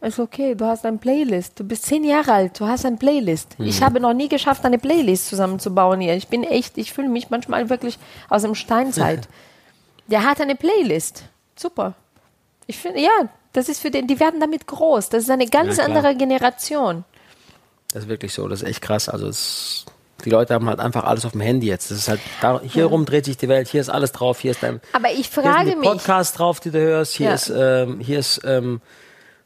Ist 0.03 0.19
okay, 0.19 0.55
du 0.55 0.65
hast 0.65 0.87
ein 0.87 0.99
Playlist. 0.99 1.61
Du 1.61 1.65
bist 1.65 1.85
zehn 1.85 2.05
Jahre 2.05 2.33
alt, 2.33 2.59
du 2.59 2.67
hast 2.67 2.87
ein 2.87 2.99
Playlist. 2.99 3.49
Ich 3.59 3.83
habe 3.83 4.01
noch 4.01 4.15
nie 4.15 4.29
geschafft, 4.29 4.65
eine 4.65 4.79
Playlist 4.79 5.29
zusammenzubauen 5.29 6.01
hier. 6.01 6.15
Ich 6.15 6.29
bin 6.29 6.43
echt, 6.43 6.79
ich 6.79 6.93
fühle 6.95 7.09
mich 7.09 7.29
manchmal 7.29 7.69
wirklich 7.69 7.99
aus 8.31 8.43
dem 8.43 8.55
Steinzeit. 8.55 9.29
Der 10.07 10.25
hat 10.25 10.41
eine 10.41 10.57
Playlist. 10.57 11.25
Super. 11.55 11.95
Ich 12.67 12.79
finde, 12.79 13.01
ja, 13.01 13.29
das 13.53 13.69
ist 13.69 13.81
für 13.81 13.91
den, 13.91 14.07
die 14.07 14.19
werden 14.19 14.41
damit 14.41 14.67
groß. 14.67 15.11
Das 15.11 15.25
ist 15.25 15.31
eine 15.31 15.47
ganz 15.47 15.77
Ja, 15.77 15.85
andere 15.85 16.17
Generation. 16.17 17.05
Das 17.93 18.05
ist 18.05 18.09
wirklich 18.09 18.33
so, 18.33 18.49
das 18.49 18.63
ist 18.63 18.69
echt 18.69 18.81
krass. 18.81 19.09
Also 19.09 19.27
es, 19.29 19.85
die 20.25 20.31
Leute 20.31 20.55
haben 20.55 20.67
halt 20.69 20.81
einfach 20.81 21.05
alles 21.05 21.25
auf 21.27 21.33
dem 21.33 21.41
Handy 21.43 21.67
jetzt. 21.67 21.91
Das 21.91 21.99
ist 21.99 22.09
halt, 22.09 22.21
da, 22.41 22.61
hier 22.63 22.87
rum 22.87 23.05
dreht 23.05 23.27
sich 23.27 23.37
die 23.37 23.49
Welt, 23.49 23.69
hier 23.69 23.81
ist 23.83 23.89
alles 23.91 24.13
drauf, 24.13 24.41
hier 24.41 24.53
ist 24.53 24.63
dein, 24.63 24.81
Aber 24.95 25.11
ich 25.11 25.29
hier 25.29 25.43
sind 25.43 25.45
frage 25.45 25.71
die 25.71 25.77
mich, 25.77 25.89
Podcasts 25.89 26.37
drauf, 26.37 26.59
die 26.61 26.71
du 26.71 26.79
hörst, 26.81 27.15
hier 27.17 27.29
Ja. 27.29 27.35
ist, 27.35 27.53
ähm, 27.55 28.01
hier 28.01 28.19
ist 28.21 28.41
ähm, 28.45 28.81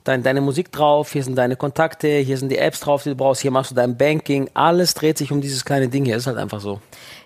dein, 0.04 0.23
deine 0.23 0.40
Musik 0.40 0.70
drauf, 0.70 1.12
hier 1.12 1.25
sind 1.25 1.37
deine 1.37 1.56
Kontakte, 1.56 2.08
hier 2.18 2.38
sind 2.38 2.50
die 2.50 2.58
Apps 2.58 2.80
drauf, 2.80 3.02
die 3.02 3.11
du 3.11 3.16
brauchst, 3.16 3.42
hier 3.42 3.50
machst 3.50 3.70
du 3.70 3.75
dein 3.75 3.96
Banking, 3.96 4.49
alles 4.54 4.94
dreht 4.94 5.18
sich 5.18 5.32
um 5.32 5.40
dieses 5.40 5.64
kleine 5.64 5.88
Ding 5.88 6.04
hier. 6.04 6.16
Ist 6.16 6.26
halt 6.26 6.37
einfach 6.37 6.61
so. 6.61 6.80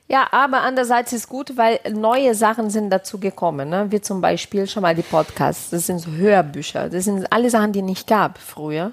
Ja, 0.06 0.28
aber 0.30 0.62
andererseits 0.62 1.12
ist 1.12 1.28
gut, 1.28 1.58
weil 1.58 1.80
neue 1.92 2.34
Sachen 2.34 2.70
sind 2.70 2.88
dazu 2.88 3.18
gekommen, 3.18 3.68
ne? 3.68 3.86
wie 3.90 4.00
zum 4.00 4.22
Beispiel 4.22 4.66
schon 4.66 4.82
mal 4.82 4.94
die 4.94 5.02
Podcasts. 5.02 5.68
Das 5.68 5.86
sind 5.86 5.98
so 5.98 6.10
Hörbücher. 6.10 6.88
Das 6.88 7.04
sind 7.04 7.30
alle 7.30 7.50
Sachen, 7.50 7.72
die 7.72 7.82
nicht 7.82 8.06
gab 8.06 8.38
früher. 8.38 8.92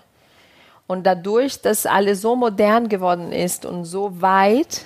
Und 0.87 1.05
dadurch, 1.05 1.61
dass 1.61 1.85
alles 1.85 2.21
so 2.21 2.35
modern 2.35 2.89
geworden 2.89 3.31
ist 3.31 3.65
und 3.65 3.85
so 3.85 4.21
weit, 4.21 4.85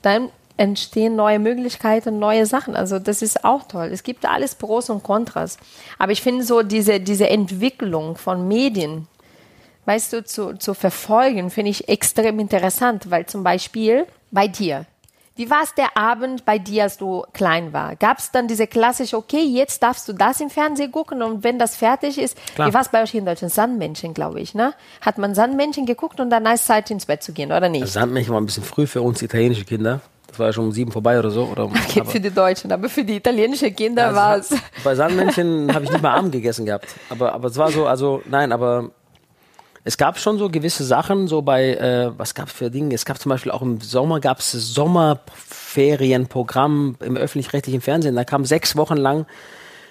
dann 0.00 0.30
entstehen 0.60 1.16
neue 1.16 1.38
Möglichkeiten, 1.38 2.18
neue 2.18 2.44
Sachen. 2.44 2.76
Also 2.76 2.98
das 2.98 3.22
ist 3.22 3.44
auch 3.44 3.64
toll. 3.66 3.88
Es 3.92 4.02
gibt 4.02 4.26
alles 4.26 4.54
Pros 4.54 4.90
und 4.90 5.02
Kontras. 5.02 5.56
Aber 5.98 6.12
ich 6.12 6.20
finde 6.20 6.44
so 6.44 6.62
diese, 6.62 7.00
diese 7.00 7.30
Entwicklung 7.30 8.16
von 8.16 8.46
Medien, 8.46 9.08
weißt 9.86 10.12
du, 10.12 10.22
zu, 10.22 10.58
zu 10.58 10.74
verfolgen, 10.74 11.48
finde 11.48 11.70
ich 11.70 11.88
extrem 11.88 12.38
interessant, 12.38 13.10
weil 13.10 13.24
zum 13.24 13.42
Beispiel 13.42 14.06
bei 14.30 14.48
dir, 14.48 14.84
wie 15.36 15.48
war 15.48 15.62
es 15.62 15.72
der 15.74 15.96
Abend 15.96 16.44
bei 16.44 16.58
dir, 16.58 16.82
als 16.82 16.98
du 16.98 17.24
klein 17.32 17.72
war? 17.72 17.96
Gab 17.96 18.18
es 18.18 18.30
dann 18.30 18.46
diese 18.46 18.66
klassische, 18.66 19.16
okay, 19.16 19.42
jetzt 19.42 19.82
darfst 19.82 20.06
du 20.06 20.12
das 20.12 20.42
im 20.42 20.50
Fernsehen 20.50 20.92
gucken 20.92 21.22
und 21.22 21.42
wenn 21.42 21.58
das 21.58 21.74
fertig 21.74 22.18
ist, 22.18 22.36
Klar. 22.54 22.68
wie 22.68 22.74
war 22.74 22.82
es 22.82 22.90
bei 22.90 23.02
euch 23.02 23.14
in 23.14 23.24
Deutschland? 23.24 23.54
Sandmännchen, 23.54 24.12
glaube 24.12 24.40
ich, 24.40 24.54
ne? 24.54 24.74
Hat 25.00 25.16
man 25.16 25.34
Sandmännchen 25.34 25.86
geguckt 25.86 26.20
und 26.20 26.28
dann 26.28 26.44
ist 26.44 26.66
Zeit 26.66 26.90
ins 26.90 27.06
Bett 27.06 27.22
zu 27.22 27.32
gehen, 27.32 27.50
oder 27.50 27.70
nicht? 27.70 27.86
Sandmännchen 27.86 28.34
war 28.34 28.40
ein 28.42 28.44
bisschen 28.44 28.64
früh 28.64 28.86
für 28.86 29.00
uns 29.00 29.22
italienische 29.22 29.64
Kinder. 29.64 30.02
Das 30.30 30.38
war 30.38 30.46
ja 30.46 30.52
schon 30.52 30.66
um 30.66 30.72
sieben 30.72 30.92
vorbei 30.92 31.18
oder 31.18 31.30
so. 31.30 31.44
Oder, 31.44 31.64
Okay, 31.64 32.04
für 32.04 32.20
die 32.20 32.30
Deutschen, 32.30 32.70
aber 32.72 32.88
für 32.88 33.04
die 33.04 33.16
italienischen 33.16 33.74
Kinder 33.74 34.06
Also, 34.06 34.16
war 34.16 34.36
es. 34.36 34.54
Bei 34.84 34.94
Sandmännchen 34.94 35.74
habe 35.74 35.84
ich 35.84 35.90
nicht 35.90 36.02
mal 36.02 36.16
Abend 36.16 36.32
gegessen 36.32 36.66
gehabt. 36.66 36.86
Aber, 37.08 37.32
aber 37.32 37.48
es 37.48 37.56
war 37.56 37.70
so, 37.70 37.86
also 37.86 38.22
nein, 38.28 38.52
aber 38.52 38.90
es 39.82 39.96
gab 39.96 40.18
schon 40.18 40.38
so 40.38 40.50
gewisse 40.50 40.84
Sachen, 40.84 41.26
so 41.26 41.40
bei, 41.42 41.74
äh, 41.74 42.10
was 42.16 42.34
gab 42.34 42.48
es 42.48 42.54
für 42.54 42.70
Dinge? 42.70 42.94
Es 42.94 43.04
gab 43.04 43.18
zum 43.18 43.30
Beispiel 43.30 43.50
auch 43.50 43.62
im 43.62 43.80
Sommer, 43.80 44.20
gab 44.20 44.38
es 44.40 44.52
Sommerferienprogramm 44.52 46.96
im 47.00 47.16
öffentlich-rechtlichen 47.16 47.80
Fernsehen. 47.80 48.14
Da 48.14 48.24
kam 48.24 48.44
sechs 48.44 48.76
Wochen 48.76 48.98
lang, 48.98 49.24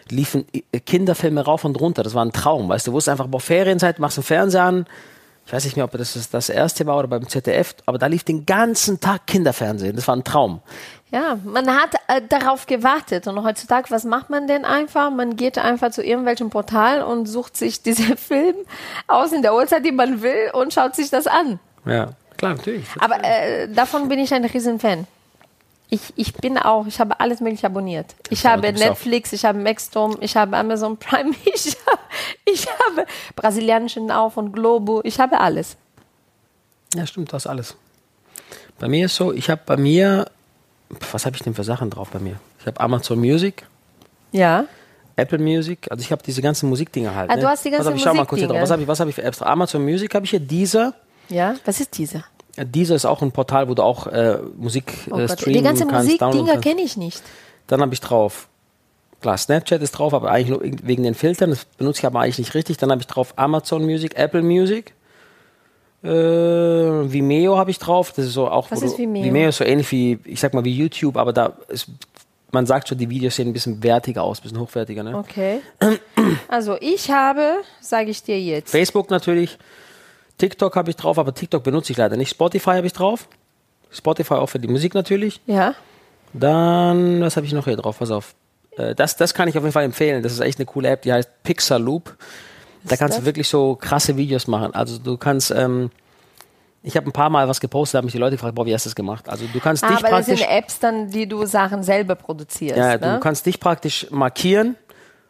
liefen 0.09 0.45
äh, 0.53 0.79
Kinderfilme 0.79 1.43
rauf 1.43 1.65
und 1.65 1.79
runter. 1.79 2.03
Das 2.03 2.13
war 2.13 2.23
ein 2.23 2.31
Traum, 2.31 2.69
weißt 2.69 2.85
du. 2.87 2.91
Du 2.91 2.95
wusstest 2.95 3.11
einfach, 3.11 3.27
boah, 3.27 3.39
Ferienzeit, 3.39 3.99
machst 3.99 4.17
du 4.17 4.21
Fernseher 4.21 4.63
an. 4.63 4.85
Ich 5.49 5.53
weiß 5.53 5.65
nicht 5.65 5.77
mehr, 5.77 5.85
ob 5.85 5.91
das 5.93 6.29
das 6.29 6.49
erste 6.49 6.85
war 6.85 6.99
oder 6.99 7.07
beim 7.07 7.27
ZDF, 7.27 7.73
aber 7.87 7.97
da 7.97 8.05
lief 8.05 8.23
den 8.23 8.45
ganzen 8.45 8.99
Tag 8.99 9.25
Kinderfernsehen. 9.25 9.95
Das 9.95 10.07
war 10.07 10.15
ein 10.15 10.23
Traum. 10.23 10.61
Ja, 11.09 11.39
man 11.43 11.67
hat 11.75 11.95
äh, 12.07 12.21
darauf 12.21 12.67
gewartet. 12.67 13.25
Und 13.25 13.43
heutzutage, 13.43 13.89
was 13.89 14.03
macht 14.03 14.29
man 14.29 14.45
denn 14.45 14.63
einfach? 14.63 15.09
Man 15.09 15.37
geht 15.37 15.57
einfach 15.57 15.89
zu 15.89 16.03
irgendwelchem 16.03 16.51
Portal 16.51 17.01
und 17.01 17.25
sucht 17.25 17.57
sich 17.57 17.81
diesen 17.81 18.15
Film 18.15 18.57
aus 19.07 19.31
in 19.31 19.41
der 19.41 19.55
Uhrzeit, 19.55 19.83
die 19.83 19.91
man 19.91 20.21
will, 20.21 20.51
und 20.53 20.71
schaut 20.71 20.95
sich 20.95 21.09
das 21.09 21.25
an. 21.25 21.59
Ja, 21.83 22.11
klar, 22.37 22.53
natürlich. 22.53 22.85
Aber 22.99 23.15
äh, 23.23 23.67
davon 23.69 24.07
bin 24.07 24.19
ich 24.19 24.31
ein 24.31 24.45
Riesenfan. 24.45 25.07
Ich, 25.91 26.13
ich 26.15 26.33
bin 26.35 26.57
auch, 26.57 26.85
ich 26.85 26.99
habe 26.99 27.19
alles 27.19 27.39
mögliche 27.41 27.65
abonniert. 27.65 28.15
Ich 28.29 28.43
Ja, 28.43 28.51
habe 28.51 28.71
Netflix, 28.71 29.33
ich 29.33 29.43
habe 29.43 29.57
Maxdome, 29.57 30.17
ich 30.21 30.35
habe 30.35 30.55
Amazon 30.55 30.97
Prime, 30.97 31.31
ich 31.45 31.75
habe, 31.87 31.99
ich 32.45 32.67
habe 32.67 33.05
brasilianischen 33.35 34.05
Now 34.05 34.29
von 34.29 34.51
Globo, 34.51 35.01
ich 35.03 35.19
habe 35.19 35.39
alles. 35.39 35.77
Ja, 36.93 37.07
stimmt, 37.07 37.31
du 37.31 37.33
hast 37.33 37.47
alles. 37.47 37.75
Bei 38.77 38.87
mir 38.87 39.05
ist 39.05 39.15
so, 39.15 39.33
ich 39.33 39.49
habe 39.49 39.61
bei 39.65 39.77
mir, 39.77 40.25
was 41.11 41.25
habe 41.25 41.35
ich 41.35 41.41
denn 41.41 41.55
für 41.55 41.63
Sachen 41.63 41.89
drauf 41.89 42.09
bei 42.09 42.19
mir? 42.19 42.39
Ich 42.59 42.67
habe 42.67 42.79
Amazon 42.79 43.19
Music, 43.19 43.65
Ja. 44.31 44.65
Apple 45.15 45.39
Music, 45.39 45.87
also 45.91 46.01
ich 46.01 46.11
habe 46.13 46.23
diese 46.23 46.41
ganzen 46.41 46.69
Musikdinger 46.69 47.13
halt. 47.13 47.29
Ah, 47.29 47.35
ne? 47.35 47.41
du 47.41 47.47
hast 47.49 47.65
die 47.65 47.71
ganzen 47.71 47.89
auf, 47.89 47.95
ich 47.95 48.01
schau 48.01 48.13
mal 48.13 48.25
kurz 48.25 48.39
hier 48.39 48.47
drauf. 48.47 48.57
Musikdinger. 48.59 48.61
Was 48.63 48.71
habe 48.71 48.81
ich, 48.83 48.87
was 48.87 48.99
hab 49.01 49.07
ich 49.09 49.15
für 49.15 49.23
Apps 49.23 49.39
drauf? 49.39 49.47
Amazon 49.49 49.83
Music 49.83 50.13
habe 50.15 50.23
ich 50.23 50.29
hier, 50.29 50.39
Deezer. 50.39 50.93
Ja. 51.29 51.55
Was 51.65 51.79
ist 51.81 51.97
diese? 51.97 52.23
Ja, 52.55 52.63
Deezer 52.63 52.95
ist 52.95 53.05
auch 53.05 53.21
ein 53.21 53.31
Portal, 53.31 53.69
wo 53.69 53.73
du 53.73 53.83
auch 53.83 54.07
äh, 54.07 54.39
Musik 54.57 54.93
Oh 55.11 55.17
äh, 55.17 55.27
streamen 55.29 55.57
die 55.59 55.63
ganze 55.63 55.85
kannst, 55.85 56.09
downloaden 56.21 56.41
Musikdinger 56.41 56.61
kenne 56.61 56.81
ich 56.81 56.97
nicht. 56.97 57.21
Dann 57.67 57.81
habe 57.81 57.93
ich 57.93 58.01
drauf, 58.01 58.47
klar, 59.21 59.37
Snapchat 59.37 59.81
ist 59.81 59.91
drauf, 59.91 60.13
aber 60.13 60.31
eigentlich 60.31 60.49
nur 60.49 60.61
wegen 60.61 61.03
den 61.03 61.15
Filtern. 61.15 61.51
Das 61.51 61.65
benutze 61.65 61.99
ich 61.99 62.05
aber 62.05 62.21
eigentlich 62.21 62.39
nicht 62.39 62.53
richtig. 62.55 62.77
Dann 62.77 62.91
habe 62.91 63.01
ich 63.01 63.07
drauf 63.07 63.33
Amazon 63.35 63.83
Music, 63.85 64.17
Apple 64.17 64.41
Music. 64.41 64.93
Äh, 66.03 66.07
Vimeo 66.07 67.57
habe 67.57 67.71
ich 67.71 67.79
drauf. 67.79 68.13
Das 68.15 68.25
ist 68.25 68.33
so 68.33 68.47
auch. 68.47 68.71
Was 68.71 68.81
ist 68.81 68.97
Vimeo? 68.97 69.23
Vimeo 69.23 69.49
ist 69.49 69.57
so 69.57 69.65
ähnlich 69.65 69.91
wie, 69.91 70.17
ich 70.25 70.39
sag 70.39 70.53
mal, 70.53 70.63
wie 70.63 70.73
YouTube, 70.73 71.17
aber 71.17 71.33
da 71.33 71.53
ist, 71.67 71.87
man 72.51 72.65
sagt 72.65 72.87
schon, 72.87 72.97
die 72.97 73.09
Videos 73.09 73.35
sehen 73.35 73.49
ein 73.49 73.53
bisschen 73.53 73.83
wertiger 73.83 74.23
aus, 74.23 74.39
ein 74.39 74.43
bisschen 74.43 74.59
hochwertiger. 74.59 75.03
Ne? 75.03 75.15
Okay. 75.15 75.59
Also 76.47 76.77
ich 76.79 77.11
habe, 77.11 77.57
sage 77.79 78.09
ich 78.09 78.23
dir 78.23 78.39
jetzt. 78.39 78.71
Facebook 78.71 79.09
natürlich. 79.09 79.57
TikTok 80.39 80.75
habe 80.75 80.89
ich 80.89 80.95
drauf, 80.95 81.19
aber 81.19 81.33
TikTok 81.35 81.63
benutze 81.63 81.91
ich 81.91 81.97
leider 81.97 82.17
nicht. 82.17 82.31
Spotify 82.31 82.71
habe 82.71 82.87
ich 82.87 82.93
drauf. 82.93 83.27
Spotify 83.91 84.35
auch 84.35 84.47
für 84.47 84.59
die 84.59 84.67
Musik 84.67 84.93
natürlich. 84.95 85.39
Ja. 85.45 85.75
Dann, 86.33 87.21
was 87.21 87.35
habe 87.37 87.45
ich 87.45 87.53
noch 87.53 87.65
hier 87.65 87.75
drauf? 87.77 87.99
Pass 87.99 88.11
auf. 88.11 88.35
Äh, 88.77 88.95
Das, 88.95 89.15
das 89.17 89.33
kann 89.33 89.47
ich 89.47 89.57
auf 89.57 89.63
jeden 89.63 89.73
Fall 89.73 89.83
empfehlen. 89.83 90.23
Das 90.23 90.31
ist 90.31 90.39
echt 90.39 90.59
eine 90.59 90.65
coole 90.65 90.89
App, 90.89 91.01
die 91.03 91.13
heißt 91.13 91.29
Pixar 91.43 91.79
Loop. 91.79 92.15
Da 92.83 92.95
kannst 92.95 93.15
das? 93.17 93.23
du 93.23 93.25
wirklich 93.25 93.47
so 93.49 93.75
krasse 93.75 94.15
Videos 94.15 94.47
machen. 94.47 94.73
Also 94.73 94.97
du 94.99 95.17
kannst, 95.17 95.51
ähm, 95.51 95.91
ich 96.83 96.95
habe 96.95 97.07
ein 97.07 97.11
paar 97.11 97.29
Mal 97.29 97.47
was 97.49 97.59
gepostet, 97.59 97.95
da 97.95 97.97
haben 97.97 98.05
mich 98.05 98.13
die 98.13 98.19
Leute 98.19 98.35
gefragt, 98.37 98.55
boah, 98.55 98.65
wie 98.65 98.73
hast 98.73 98.85
du 98.85 98.89
das 98.89 98.95
gemacht? 98.95 99.27
Also 99.27 99.45
du 99.51 99.59
kannst 99.59 99.83
dich 99.83 99.89
Ah, 99.89 99.97
Aber 99.97 100.09
das 100.11 100.27
sind 100.27 100.37
praktisch, 100.37 100.57
Apps 100.57 100.79
dann, 100.79 101.09
die 101.09 101.27
du 101.27 101.45
Sachen 101.45 101.83
selber 101.83 102.15
produzierst. 102.15 102.77
ja, 102.77 102.97
ne? 102.97 103.15
du 103.15 103.19
kannst 103.19 103.45
dich 103.45 103.59
praktisch 103.59 104.07
markieren 104.11 104.75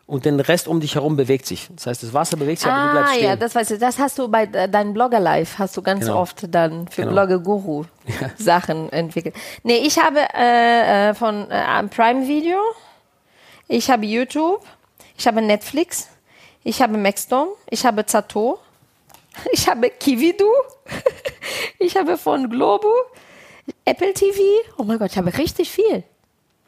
und 0.09 0.25
den 0.25 0.39
Rest 0.39 0.67
um 0.67 0.79
dich 0.79 0.95
herum 0.95 1.15
bewegt 1.15 1.45
sich. 1.45 1.69
Das 1.75 1.85
heißt, 1.87 2.03
das 2.03 2.13
Wasser 2.13 2.35
bewegt 2.35 2.59
sich, 2.61 2.69
aber 2.69 2.83
du 2.87 2.91
bleibst 2.91 3.11
Ah, 3.11 3.13
stehen. 3.15 3.25
ja, 3.29 3.35
das 3.35 3.55
weißt 3.55 3.71
du, 3.71 3.77
das 3.77 3.99
hast 3.99 4.17
du 4.17 4.27
bei 4.27 4.43
äh, 4.43 4.67
deinem 4.67 4.93
Blogger 4.93 5.19
Live, 5.19 5.57
hast 5.59 5.77
du 5.77 5.81
ganz 5.81 6.05
Genau. 6.05 6.19
oft 6.19 6.43
dann 6.53 6.87
für 6.87 7.03
Genau. 7.03 7.13
Blogger 7.13 7.39
Guru 7.39 7.85
Sachen 8.37 8.91
entwickelt. 8.91 9.35
Nee, 9.63 9.77
ich 9.77 9.97
habe 9.99 10.19
äh, 10.35 11.09
äh, 11.09 11.13
von 11.13 11.49
äh, 11.51 11.83
Prime 11.87 12.27
Video, 12.27 12.57
ich 13.67 13.89
habe 13.89 14.05
YouTube, 14.05 14.63
ich 15.17 15.27
habe 15.27 15.41
Netflix, 15.41 16.07
ich 16.63 16.81
habe 16.81 16.97
Maxdome, 16.97 17.51
ich 17.69 17.85
habe 17.85 18.03
Zato, 18.05 18.59
ich 19.51 19.69
habe 19.69 19.89
Kividu, 19.91 20.49
ich 21.79 21.95
habe 21.95 22.17
von 22.17 22.49
Globo, 22.49 22.91
Apple 23.85 24.13
TV. 24.13 24.39
Oh 24.77 24.83
mein 24.83 24.97
Gott, 24.97 25.11
ich 25.11 25.17
habe 25.17 25.37
richtig 25.37 25.69
viel. 25.69 26.03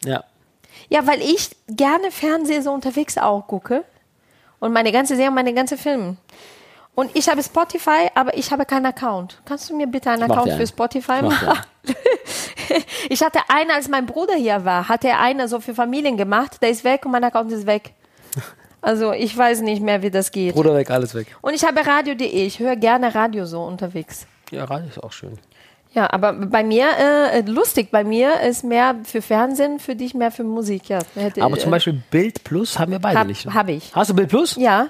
ja. 0.05 0.23
Ja, 0.89 1.07
weil 1.07 1.21
ich 1.21 1.49
gerne 1.67 2.11
Fernsehen 2.11 2.63
so 2.63 2.71
unterwegs 2.71 3.17
auch 3.17 3.47
gucke. 3.47 3.83
Und 4.59 4.73
meine 4.73 4.91
ganze 4.91 5.15
Serie, 5.15 5.31
meine 5.31 5.53
ganze 5.53 5.77
Filme. 5.77 6.17
Und 6.93 7.15
ich 7.15 7.29
habe 7.29 7.41
Spotify, 7.41 8.09
aber 8.15 8.37
ich 8.37 8.51
habe 8.51 8.65
keinen 8.65 8.85
Account. 8.85 9.41
Kannst 9.45 9.69
du 9.69 9.75
mir 9.75 9.87
bitte 9.87 10.11
einen 10.11 10.23
Account 10.29 10.51
für. 10.51 10.67
Spotify 10.67 11.17
Ich 11.17 11.21
machen? 11.21 11.59
ich 13.09 13.23
hatte 13.23 13.39
einen, 13.47 13.71
als 13.71 13.87
mein 13.87 14.05
Bruder 14.05 14.35
hier 14.35 14.65
war, 14.65 14.89
hatte 14.89 15.07
er 15.07 15.19
einen 15.19 15.47
so 15.47 15.59
für 15.61 15.73
Familien 15.73 16.17
gemacht. 16.17 16.61
Der 16.61 16.69
ist 16.69 16.83
weg 16.83 17.05
und 17.05 17.11
mein 17.11 17.23
Account 17.23 17.51
ist 17.51 17.65
weg. 17.65 17.93
Also 18.83 19.11
ich 19.11 19.37
weiß 19.37 19.61
nicht 19.61 19.79
mehr, 19.79 20.01
wie 20.01 20.09
das 20.09 20.31
geht. 20.31 20.55
Bruder 20.55 20.73
weg, 20.73 20.89
alles 20.89 21.13
weg. 21.13 21.27
Und 21.41 21.53
ich 21.53 21.63
habe 21.63 21.85
Radio.de. 21.85 22.27
Ich 22.27 22.57
höre 22.57 22.75
gerne 22.75 23.13
Radio 23.13 23.45
so 23.45 23.61
unterwegs. 23.61 24.25
Ja, 24.49 24.63
Radio 24.63 24.87
ist 24.87 25.03
auch 25.03 25.11
schön. 25.11 25.37
Ja, 25.93 26.09
aber 26.11 26.31
bei 26.33 26.63
mir, 26.63 26.87
äh, 26.97 27.41
lustig, 27.41 27.91
bei 27.91 28.03
mir 28.05 28.39
ist 28.41 28.63
mehr 28.63 28.95
für 29.03 29.21
Fernsehen, 29.21 29.79
für 29.79 29.95
dich 29.95 30.13
mehr 30.13 30.31
für 30.31 30.43
Musik. 30.45 30.87
Ja, 30.87 30.99
hätte, 31.15 31.41
Aber 31.43 31.57
zum 31.57 31.69
äh, 31.69 31.71
Beispiel 31.71 32.01
Bild 32.09 32.43
Plus 32.45 32.79
haben 32.79 32.91
wir 32.93 32.99
beide 32.99 33.19
Hab- 33.19 33.27
nicht. 33.27 33.45
ne? 33.45 33.53
hab 33.53 33.67
ich. 33.67 33.93
Hast 33.93 34.09
du 34.09 34.13
Bild 34.13 34.29
Plus? 34.29 34.55
Ja, 34.55 34.87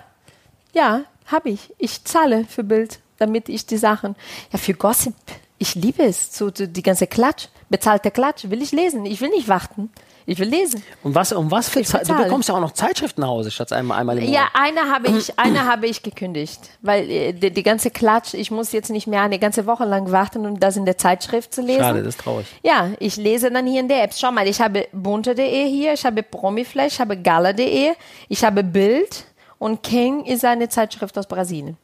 ja, 0.74 1.02
habe 1.26 1.50
ich. 1.50 1.74
Ich 1.80 2.04
zahle 2.04 2.46
für 2.46 2.64
Bild, 2.64 3.00
damit 3.18 3.50
ich 3.50 3.66
die 3.66 3.78
Sachen. 3.78 4.16
Ja, 4.52 4.60
für 4.60 4.74
Gossip. 4.76 5.16
Ich 5.58 5.74
liebe 5.76 6.04
es. 6.04 6.38
So, 6.38 6.52
so 6.54 6.68
die 6.68 6.84
ganze 6.84 7.08
Klatsch, 7.08 7.48
bezahlte 7.70 8.12
Klatsch, 8.12 8.50
will 8.50 8.62
ich 8.62 8.72
lesen. 8.72 9.06
Ich 9.08 9.22
will 9.22 9.30
nicht 9.30 9.48
warten. 9.48 9.90
Ich 10.26 10.38
will 10.40 10.48
lesen. 10.48 10.84
Und 11.04 11.16
was, 11.16 11.32
um 11.34 11.50
was 11.50 11.70
für 11.70 11.82
Zeit? 11.84 12.08
Du 12.08 12.16
bekommst 12.16 12.50
ja 12.50 12.56
auch 12.56 12.60
noch 12.60 12.72
Zeitschriften 12.72 13.22
nach 13.22 13.30
Hause, 13.30 13.52
statt 13.52 13.72
einmal, 13.74 14.00
einmal 14.00 14.18
im 14.18 14.26
Ja, 14.26 14.42
Monat. 14.42 14.52
eine 14.54 14.92
habe 14.92 15.08
ich, 15.18 15.34
eine 15.40 15.66
habe 15.66 15.88
ich 15.88 16.04
gekündigt, 16.04 16.60
weil 16.82 17.10
äh, 17.10 17.34
die, 17.34 17.52
die 17.52 17.64
ganze 17.64 17.90
Klatsch, 17.92 18.34
ich 18.34 18.52
muss 18.52 18.72
jetzt 18.72 18.90
nicht 18.90 19.08
mehr 19.08 19.22
eine 19.22 19.40
ganze 19.40 19.66
Woche 19.66 19.86
lang 19.86 20.12
warten, 20.12 20.46
um 20.46 20.60
das 20.60 20.78
in 20.78 20.86
der 20.86 20.98
Zeitschrift 20.98 21.54
zu 21.54 21.62
lesen. 21.62 21.82
Schade, 21.82 22.00
das 22.04 22.16
ist 22.16 22.22
traurig. 22.22 22.46
Ja, 22.64 22.90
ich 23.00 23.18
lese 23.18 23.50
dann 23.52 23.66
hier 23.66 23.80
in 23.80 23.88
der 23.88 24.04
App. 24.04 24.14
Schau 24.16 24.32
mal, 24.32 24.48
ich 24.48 24.62
habe 24.62 24.88
bunte.de 24.92 25.68
hier, 25.68 25.94
ich 25.94 26.06
habe 26.06 26.24
Promiflash, 26.24 26.94
ich 26.94 27.00
habe 27.00 27.18
Gala.de, 27.18 27.92
ich 28.30 28.44
habe 28.44 28.64
Bild 28.64 29.26
und 29.58 29.84
King 29.84 30.26
ist 30.26 30.46
eine 30.46 30.70
Zeitschrift 30.70 31.18
aus 31.18 31.28
Brasilien. 31.28 31.78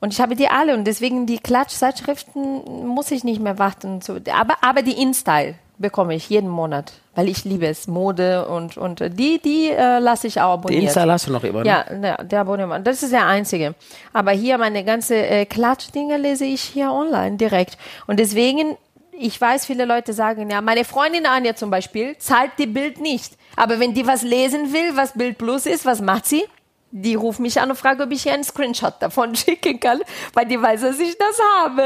Und 0.00 0.12
ich 0.12 0.20
habe 0.20 0.36
die 0.36 0.48
alle 0.48 0.74
und 0.74 0.84
deswegen 0.84 1.26
die 1.26 1.38
Klatsch-Zeitschriften 1.38 2.86
muss 2.86 3.10
ich 3.10 3.24
nicht 3.24 3.40
mehr 3.40 3.58
warten. 3.58 4.00
Aber, 4.32 4.54
aber 4.62 4.82
die 4.82 5.00
InStyle 5.02 5.56
bekomme 5.78 6.14
ich 6.14 6.28
jeden 6.28 6.48
Monat, 6.48 6.92
weil 7.14 7.28
ich 7.28 7.44
liebe 7.44 7.66
es. 7.66 7.86
Mode 7.86 8.46
und, 8.48 8.76
und 8.76 9.00
die, 9.18 9.40
die 9.40 9.70
äh, 9.70 9.98
lasse 9.98 10.26
ich 10.26 10.40
auch 10.40 10.54
Den 10.54 10.58
abonniert. 10.60 10.82
Insta 10.84 11.06
hast 11.08 11.26
du 11.28 11.32
noch 11.32 11.44
immer. 11.44 11.62
ne? 11.62 11.68
Ja, 11.68 11.84
der, 11.84 12.24
der 12.24 12.40
Abonnement. 12.40 12.86
Das 12.86 13.02
ist 13.02 13.12
der 13.12 13.26
einzige. 13.26 13.74
Aber 14.12 14.32
hier 14.32 14.58
meine 14.58 14.84
ganze 14.84 15.14
äh, 15.16 15.46
Klatschdinge 15.46 16.16
lese 16.16 16.44
ich 16.44 16.62
hier 16.62 16.90
online 16.92 17.36
direkt. 17.36 17.78
Und 18.06 18.18
deswegen, 18.18 18.76
ich 19.12 19.40
weiß, 19.40 19.66
viele 19.66 19.84
Leute 19.84 20.12
sagen, 20.12 20.50
ja, 20.50 20.60
meine 20.60 20.84
Freundin 20.84 21.26
Anja 21.26 21.54
zum 21.54 21.70
Beispiel 21.70 22.16
zahlt 22.18 22.52
die 22.58 22.66
Bild 22.66 23.00
nicht. 23.00 23.34
Aber 23.56 23.80
wenn 23.80 23.94
die 23.94 24.06
was 24.06 24.22
lesen 24.22 24.72
will, 24.72 24.96
was 24.96 25.12
Bild 25.12 25.38
Plus 25.38 25.66
ist, 25.66 25.84
was 25.86 26.00
macht 26.00 26.26
sie? 26.26 26.44
Die 26.90 27.14
ruft 27.16 27.38
mich 27.38 27.60
an 27.60 27.68
und 27.70 27.76
fragt, 27.76 28.00
ob 28.00 28.10
ich 28.12 28.24
ihr 28.24 28.32
einen 28.32 28.44
Screenshot 28.44 28.94
davon 29.00 29.34
schicken 29.36 29.78
kann, 29.78 30.00
weil 30.32 30.46
die 30.46 30.60
weiß, 30.60 30.80
dass 30.80 30.98
ich 30.98 31.16
das 31.18 31.38
habe. 31.60 31.82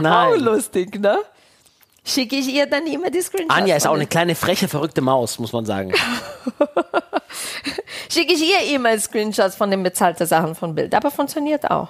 Nein. 0.00 0.32
Auch 0.32 0.36
lustig, 0.36 1.00
ne? 1.00 1.18
Schicke 2.04 2.36
ich 2.36 2.48
ihr 2.48 2.66
dann 2.66 2.86
immer 2.86 3.10
die 3.10 3.22
Screenshots. 3.22 3.54
Anja 3.56 3.76
ist 3.76 3.86
auch 3.86 3.94
eine 3.94 4.06
kleine, 4.06 4.34
freche, 4.34 4.68
verrückte 4.68 5.00
Maus, 5.00 5.38
muss 5.38 5.52
man 5.52 5.64
sagen. 5.64 5.92
schicke 8.14 8.34
ich 8.34 8.42
ihr 8.42 8.74
immer 8.74 8.98
Screenshots 8.98 9.56
von 9.56 9.70
den 9.70 9.82
bezahlten 9.82 10.26
Sachen 10.26 10.54
von 10.54 10.74
Bild. 10.74 10.94
Aber 10.94 11.10
funktioniert 11.10 11.70
auch. 11.70 11.88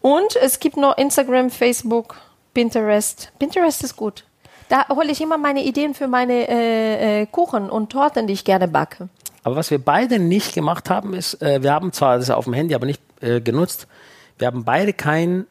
Und 0.00 0.36
es 0.36 0.60
gibt 0.60 0.76
noch 0.76 0.96
Instagram, 0.96 1.50
Facebook, 1.50 2.16
Pinterest. 2.54 3.32
Pinterest 3.38 3.82
ist 3.84 3.96
gut. 3.96 4.24
Da 4.68 4.88
hole 4.88 5.10
ich 5.10 5.20
immer 5.20 5.38
meine 5.38 5.62
Ideen 5.64 5.94
für 5.94 6.08
meine 6.08 6.48
äh, 6.48 7.22
äh, 7.22 7.26
Kuchen 7.26 7.70
und 7.70 7.90
Torten, 7.90 8.26
die 8.26 8.32
ich 8.32 8.44
gerne 8.44 8.68
backe. 8.68 9.08
Aber 9.44 9.56
was 9.56 9.70
wir 9.70 9.78
beide 9.78 10.18
nicht 10.18 10.54
gemacht 10.54 10.88
haben, 10.88 11.14
ist, 11.14 11.42
äh, 11.42 11.62
wir 11.62 11.72
haben 11.72 11.92
zwar 11.92 12.18
das 12.18 12.30
auf 12.30 12.44
dem 12.44 12.54
Handy, 12.54 12.74
aber 12.74 12.86
nicht 12.86 13.02
äh, 13.20 13.40
genutzt. 13.40 13.86
Wir 14.38 14.46
haben 14.46 14.64
beide 14.64 14.92
keinen 14.92 15.46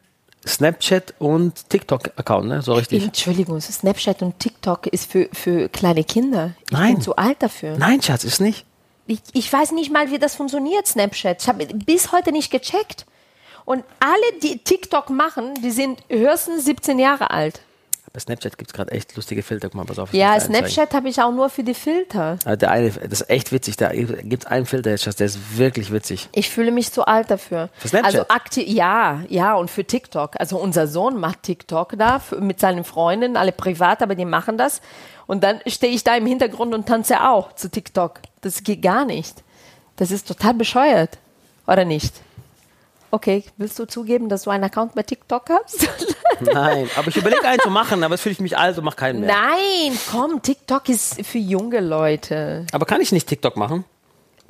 Snapchat 0.46 1.14
und 1.18 1.68
TikTok-Account, 1.68 2.48
ne? 2.48 2.62
So 2.62 2.74
richtig. 2.74 3.04
Entschuldigung, 3.04 3.60
Snapchat 3.60 4.22
und 4.22 4.38
TikTok 4.38 4.86
ist 4.88 5.10
für, 5.10 5.28
für 5.32 5.68
kleine 5.68 6.04
Kinder. 6.04 6.52
Ich 6.64 6.72
Nein. 6.72 6.94
bin 6.94 7.02
zu 7.02 7.16
alt 7.16 7.42
dafür. 7.42 7.76
Nein, 7.78 8.02
Schatz, 8.02 8.24
ist 8.24 8.40
nicht. 8.40 8.66
Ich, 9.06 9.20
ich 9.32 9.52
weiß 9.52 9.72
nicht 9.72 9.92
mal, 9.92 10.10
wie 10.10 10.18
das 10.18 10.34
funktioniert, 10.34 10.86
Snapchat. 10.86 11.42
Ich 11.42 11.48
habe 11.48 11.66
bis 11.66 12.12
heute 12.12 12.32
nicht 12.32 12.50
gecheckt. 12.50 13.06
Und 13.64 13.84
alle, 14.00 14.40
die 14.42 14.58
TikTok 14.58 15.10
machen, 15.10 15.54
die 15.62 15.70
sind 15.70 16.02
höchstens 16.08 16.64
17 16.64 16.98
Jahre 16.98 17.30
alt. 17.30 17.60
Bei 18.12 18.20
Snapchat 18.20 18.58
gibt 18.58 18.70
es 18.70 18.74
gerade 18.74 18.92
echt 18.92 19.16
lustige 19.16 19.42
Filter. 19.42 19.68
Guck 19.68 19.76
mal, 19.76 19.84
pass 19.86 19.98
auf. 19.98 20.12
Ja, 20.12 20.38
Snapchat 20.38 20.92
habe 20.92 21.08
ich 21.08 21.20
auch 21.22 21.32
nur 21.32 21.48
für 21.48 21.64
die 21.64 21.72
Filter. 21.72 22.38
Ah, 22.44 22.56
der 22.56 22.70
eine, 22.70 22.90
das 22.90 23.22
ist 23.22 23.30
echt 23.30 23.52
witzig. 23.52 23.78
Da 23.78 23.90
gibt 23.90 24.44
es 24.44 24.46
einen 24.46 24.66
Filter 24.66 24.90
jetzt, 24.90 25.18
der 25.18 25.26
ist 25.26 25.56
wirklich 25.56 25.90
witzig. 25.90 26.28
Ich 26.32 26.50
fühle 26.50 26.72
mich 26.72 26.92
zu 26.92 27.06
alt 27.06 27.30
dafür. 27.30 27.70
Für 27.78 27.88
Snapchat? 27.88 28.14
Also 28.14 28.28
aktiv, 28.28 28.68
ja, 28.68 29.22
ja, 29.28 29.54
und 29.54 29.70
für 29.70 29.84
TikTok. 29.84 30.38
Also 30.38 30.58
unser 30.58 30.86
Sohn 30.88 31.18
macht 31.18 31.42
TikTok 31.42 31.94
da 31.96 32.18
für, 32.18 32.38
mit 32.42 32.60
seinen 32.60 32.84
Freunden, 32.84 33.38
alle 33.38 33.52
privat, 33.52 34.02
aber 34.02 34.14
die 34.14 34.26
machen 34.26 34.58
das. 34.58 34.82
Und 35.26 35.42
dann 35.42 35.60
stehe 35.66 35.94
ich 35.94 36.04
da 36.04 36.14
im 36.14 36.26
Hintergrund 36.26 36.74
und 36.74 36.86
tanze 36.86 37.22
auch 37.26 37.54
zu 37.54 37.70
TikTok. 37.70 38.20
Das 38.42 38.62
geht 38.62 38.82
gar 38.82 39.06
nicht. 39.06 39.42
Das 39.96 40.10
ist 40.10 40.28
total 40.28 40.52
bescheuert. 40.52 41.18
Oder 41.66 41.86
nicht? 41.86 42.12
Okay, 43.14 43.44
willst 43.58 43.78
du 43.78 43.84
zugeben, 43.84 44.30
dass 44.30 44.44
du 44.44 44.50
einen 44.50 44.64
Account 44.64 44.94
bei 44.94 45.02
TikTok 45.02 45.44
hast? 45.50 45.86
Nein, 46.40 46.88
aber 46.96 47.08
ich 47.08 47.16
überlege 47.16 47.44
einen 47.46 47.60
zu 47.60 47.68
machen, 47.70 48.02
aber 48.02 48.14
jetzt 48.14 48.22
fühle 48.22 48.32
ich 48.32 48.40
mich 48.40 48.56
alt 48.56 48.78
und 48.78 48.84
mache 48.84 48.96
keinen 48.96 49.20
mehr. 49.20 49.28
Nein, 49.34 49.98
komm, 50.10 50.40
TikTok 50.40 50.88
ist 50.88 51.24
für 51.24 51.36
junge 51.38 51.80
Leute. 51.80 52.66
Aber 52.72 52.86
kann 52.86 53.02
ich 53.02 53.12
nicht 53.12 53.28
TikTok 53.28 53.56
machen? 53.58 53.84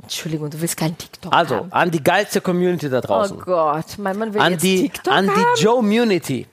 Entschuldigung, 0.00 0.48
du 0.48 0.60
willst 0.60 0.76
keinen 0.76 0.96
TikTok 0.96 1.32
Also, 1.34 1.56
haben. 1.56 1.72
an 1.72 1.90
die 1.90 2.02
geilste 2.02 2.40
Community 2.40 2.88
da 2.88 2.98
Oh 2.98 3.00
draußen. 3.00 3.38
Gott, 3.40 3.98
mein 3.98 4.16
Mann 4.16 4.32
will 4.32 4.40
an 4.40 4.52
jetzt 4.52 4.62
die, 4.62 4.82
TikTok 4.82 5.12
an 5.12 5.28
haben? 5.28 5.44
die 5.56 5.62
Joe-Munity. 5.62 6.46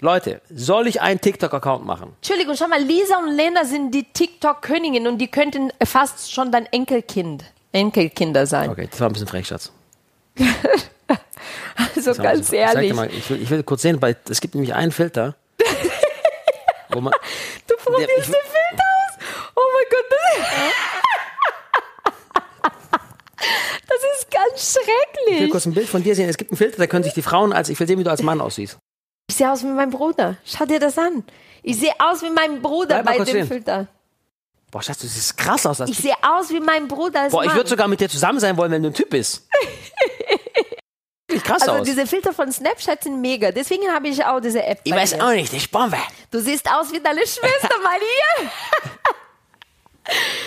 Leute, 0.00 0.40
soll 0.54 0.86
ich 0.86 1.00
einen 1.00 1.20
TikTok-Account 1.20 1.84
machen? 1.84 2.12
Entschuldigung, 2.20 2.54
schau 2.56 2.68
mal, 2.68 2.80
Lisa 2.80 3.18
und 3.18 3.32
Lena 3.36 3.64
sind 3.64 3.92
die 3.92 4.04
TikTok-Königinnen 4.04 5.12
und 5.12 5.18
die 5.18 5.26
könnten 5.28 5.72
fast 5.84 6.32
schon 6.32 6.52
dein 6.52 6.66
Enkelkind, 6.66 7.44
Enkelkinder 7.72 8.46
sein. 8.46 8.70
Okay, 8.70 8.86
das 8.88 9.00
war 9.00 9.08
ein 9.08 9.12
bisschen 9.12 9.26
frech, 9.26 9.48
Schatz. 9.48 9.72
Also 11.94 12.14
ganz 12.14 12.46
Sag 12.46 12.50
dir 12.50 12.58
ehrlich. 12.58 12.94
Mal, 12.94 13.08
ich, 13.12 13.28
will, 13.30 13.40
ich 13.42 13.50
will 13.50 13.62
kurz 13.62 13.82
sehen, 13.82 14.00
weil 14.02 14.16
es 14.28 14.40
gibt 14.40 14.54
nämlich 14.54 14.74
einen 14.74 14.90
Filter. 14.92 15.36
wo 16.90 17.00
man, 17.00 17.12
Du 17.66 17.76
probierst 17.76 18.10
ich- 18.18 18.24
den 18.24 18.32
Filter 18.32 18.84
aus? 18.84 19.18
Oh 19.54 19.60
mein 19.74 19.84
Gott. 19.90 20.04
Das, 23.40 23.50
das 23.88 23.98
ist 24.20 24.30
ganz 24.30 24.76
ich 24.80 24.86
will 24.86 24.94
schrecklich. 25.28 25.50
kurz 25.50 25.66
ein 25.66 25.74
Bild 25.74 25.88
von 25.88 26.02
dir 26.02 26.14
sehen. 26.14 26.28
Es 26.28 26.36
gibt 26.36 26.50
einen 26.50 26.58
Filter, 26.58 26.78
da 26.78 26.86
können 26.86 27.04
sich 27.04 27.14
die 27.14 27.22
Frauen 27.22 27.52
als, 27.52 27.68
ich 27.68 27.78
will 27.78 27.86
sehen, 27.86 27.98
wie 27.98 28.04
du 28.04 28.10
als 28.10 28.22
Mann 28.22 28.40
aussiehst. 28.40 28.78
Ich 29.30 29.36
sehe 29.36 29.50
aus 29.50 29.62
wie 29.62 29.66
mein 29.68 29.90
Bruder. 29.90 30.36
Schau 30.44 30.64
dir 30.66 30.80
das 30.80 30.98
an. 30.98 31.22
Ich 31.62 31.78
sehe 31.78 31.92
aus 31.98 32.22
wie 32.22 32.30
mein 32.30 32.62
Bruder 32.62 33.02
Bleib 33.02 33.18
bei 33.18 33.24
dem 33.24 33.26
stehen. 33.26 33.46
Filter. 33.46 33.86
Boah, 34.70 34.82
Schatz, 34.82 34.98
du 34.98 35.06
siehst 35.06 35.36
krass 35.36 35.64
aus. 35.66 35.80
Ich 35.80 35.96
sehe 35.98 36.14
aus 36.22 36.50
wie 36.50 36.60
mein 36.60 36.88
Bruder 36.88 37.28
Boah, 37.30 37.42
ich 37.42 37.48
Mann. 37.48 37.56
würde 37.56 37.70
sogar 37.70 37.88
mit 37.88 38.00
dir 38.00 38.08
zusammen 38.08 38.38
sein 38.40 38.56
wollen, 38.56 38.70
wenn 38.70 38.82
du 38.82 38.90
ein 38.90 38.94
Typ 38.94 39.10
bist. 39.10 39.46
Sieht 41.30 41.44
krass 41.44 41.62
also 41.62 41.80
aus. 41.80 41.86
diese 41.86 42.06
Filter 42.06 42.32
von 42.32 42.50
Snapchat 42.50 43.04
sind 43.04 43.20
mega. 43.20 43.52
Deswegen 43.52 43.86
habe 43.92 44.08
ich 44.08 44.24
auch 44.24 44.40
diese 44.40 44.62
App. 44.64 44.80
Ich 44.84 44.92
weiß 44.92 45.16
mir. 45.16 45.26
auch 45.26 45.32
nicht, 45.32 45.52
ich 45.52 45.70
Bombe. 45.70 45.98
Du 46.30 46.40
siehst 46.40 46.70
aus 46.70 46.90
wie 46.92 47.00
deine 47.00 47.20
Schwester, 47.20 47.74
Maria. 47.82 48.50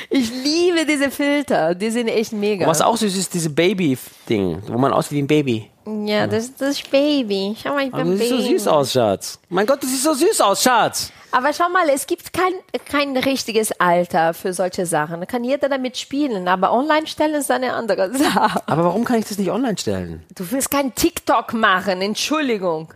Ich 0.10 0.30
liebe 0.32 0.86
diese 0.86 1.12
Filter. 1.12 1.76
Die 1.76 1.92
sind 1.92 2.08
echt 2.08 2.34
mega. 2.34 2.66
Was 2.66 2.82
auch 2.82 2.98
süß 2.98 3.16
ist, 3.16 3.34
diese 3.34 3.50
Baby-Ding, 3.50 4.64
wo 4.68 4.78
man 4.78 4.92
aussieht 4.92 5.12
wie 5.12 5.22
ein 5.22 5.28
Baby. 5.28 5.71
Ja, 5.86 6.28
das 6.28 6.46
ist 6.46 6.62
das 6.62 6.82
Baby. 6.84 7.56
Schau 7.62 7.74
mal, 7.74 7.88
ich 7.88 7.94
Aber 7.94 8.04
bin 8.04 8.12
du 8.12 8.18
siehst 8.18 8.30
so 8.30 8.38
Baby. 8.38 8.50
süß 8.58 8.68
aus, 8.68 8.92
Schatz. 8.94 9.40
Mein 9.50 9.66
Gott, 9.66 9.82
du 9.82 9.88
siehst 9.88 10.04
so 10.04 10.14
süß 10.14 10.42
aus, 10.42 10.62
Schatz. 10.64 11.12
Aber 11.32 11.54
schau 11.54 11.70
mal, 11.70 11.88
es 11.90 12.08
gibt 12.08 12.34
kein, 12.34 12.54
kein 12.86 13.16
richtiges 13.16 13.72
Alter 13.80 14.34
für 14.34 14.54
solche 14.54 14.86
Sachen. 14.86 15.22
Da 15.22 15.26
kann 15.26 15.44
jeder 15.46 15.70
damit 15.70 15.98
spielen. 15.98 16.48
Aber 16.48 16.74
online 16.74 17.08
stellen 17.08 17.36
ist 17.36 17.50
eine 17.50 17.74
andere 17.74 18.14
Sache. 18.18 18.62
Aber 18.68 18.84
warum 18.84 19.06
kann 19.06 19.18
ich 19.20 19.26
das 19.26 19.38
nicht 19.38 19.50
online 19.50 19.78
stellen? 19.78 20.24
Du 20.36 20.50
willst 20.52 20.70
kein 20.72 20.94
TikTok 20.94 21.54
machen. 21.54 22.02
Entschuldigung. 22.02 22.94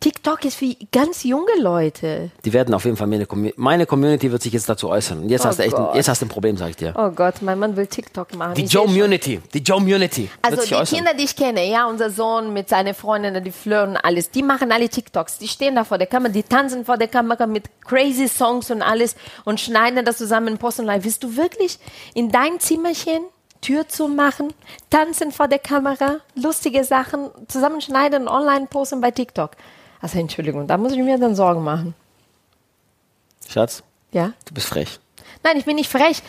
TikTok 0.00 0.44
ist 0.44 0.56
für 0.56 0.74
ganz 0.92 1.24
junge 1.24 1.50
Leute. 1.58 2.30
Die 2.44 2.52
werden 2.52 2.74
auf 2.74 2.84
jeden 2.84 2.96
Fall 2.96 3.06
meine, 3.06 3.24
Commu- 3.24 3.54
meine 3.56 3.86
Community 3.86 4.30
wird 4.30 4.42
sich 4.42 4.52
jetzt 4.52 4.68
dazu 4.68 4.88
äußern. 4.88 5.20
Und 5.22 5.30
jetzt 5.30 5.44
Oh 5.44 5.48
hast 5.48 5.58
du 5.58 5.62
echt, 5.64 5.74
ein, 5.74 5.88
jetzt 5.94 6.08
hast 6.08 6.20
du 6.22 6.26
ein 6.26 6.28
Problem, 6.28 6.56
sag 6.56 6.68
ich 6.70 6.76
dir. 6.76 6.94
Oh 6.96 7.10
Gott, 7.10 7.36
mein 7.40 7.58
Mann 7.58 7.76
will 7.76 7.86
TikTok 7.86 8.34
machen. 8.36 8.54
Die 8.54 8.64
Ich 8.64 8.70
schon. 8.72 8.86
Joe-Munity, 8.88 9.40
die 9.54 9.58
Joe-Munity 9.58 10.30
Also 10.42 10.52
wird 10.58 10.60
sich 10.60 10.68
die 10.70 10.76
äußern. 10.76 10.96
Kinder, 10.98 11.14
die 11.14 11.24
ich 11.24 11.34
kenne, 11.34 11.66
ja, 11.68 11.86
unser 11.86 12.10
Sohn 12.10 12.52
mit 12.52 12.68
seinen 12.68 12.94
Freundinnen, 12.94 13.42
die 13.42 13.50
flirten, 13.50 13.96
alles, 13.96 14.30
die 14.30 14.42
machen 14.42 14.70
alle 14.70 14.88
TikToks. 14.88 15.38
Die 15.38 15.48
stehen 15.48 15.74
da 15.74 15.84
vor 15.84 15.98
der 15.98 16.06
Kamera, 16.06 16.30
die 16.30 16.42
tanzen 16.42 16.84
vor 16.84 16.98
der 16.98 17.08
Kamera 17.08 17.46
mit 17.46 17.64
crazy 17.84 18.28
Songs 18.28 18.70
und 18.70 18.82
alles 18.82 19.16
und 19.44 19.60
schneiden 19.60 20.04
das 20.04 20.18
zusammen, 20.18 20.58
posten 20.58 20.84
live. 20.84 21.04
Willst 21.04 21.24
du 21.24 21.36
wirklich 21.36 21.78
in 22.14 22.30
dein 22.30 22.60
Zimmerchen 22.60 23.22
Tür 23.62 23.88
zu 23.88 24.06
machen, 24.06 24.52
tanzen 24.90 25.32
vor 25.32 25.48
der 25.48 25.58
Kamera, 25.58 26.18
lustige 26.34 26.84
Sachen 26.84 27.30
zusammenschneiden 27.48 28.22
und 28.22 28.28
online 28.28 28.66
posten 28.66 29.00
bei 29.00 29.10
TikTok? 29.10 29.52
Also 30.00 30.18
Entschuldigung, 30.18 30.66
da 30.66 30.76
muss 30.76 30.92
ich 30.92 30.98
mir 30.98 31.18
dann 31.18 31.34
Sorgen 31.34 31.62
machen. 31.62 31.94
Schatz, 33.48 33.82
Ja? 34.12 34.32
du 34.44 34.54
bist 34.54 34.66
frech. 34.68 34.98
Nein, 35.42 35.56
ich 35.56 35.64
bin 35.64 35.76
nicht 35.76 35.90
frech. 35.90 36.22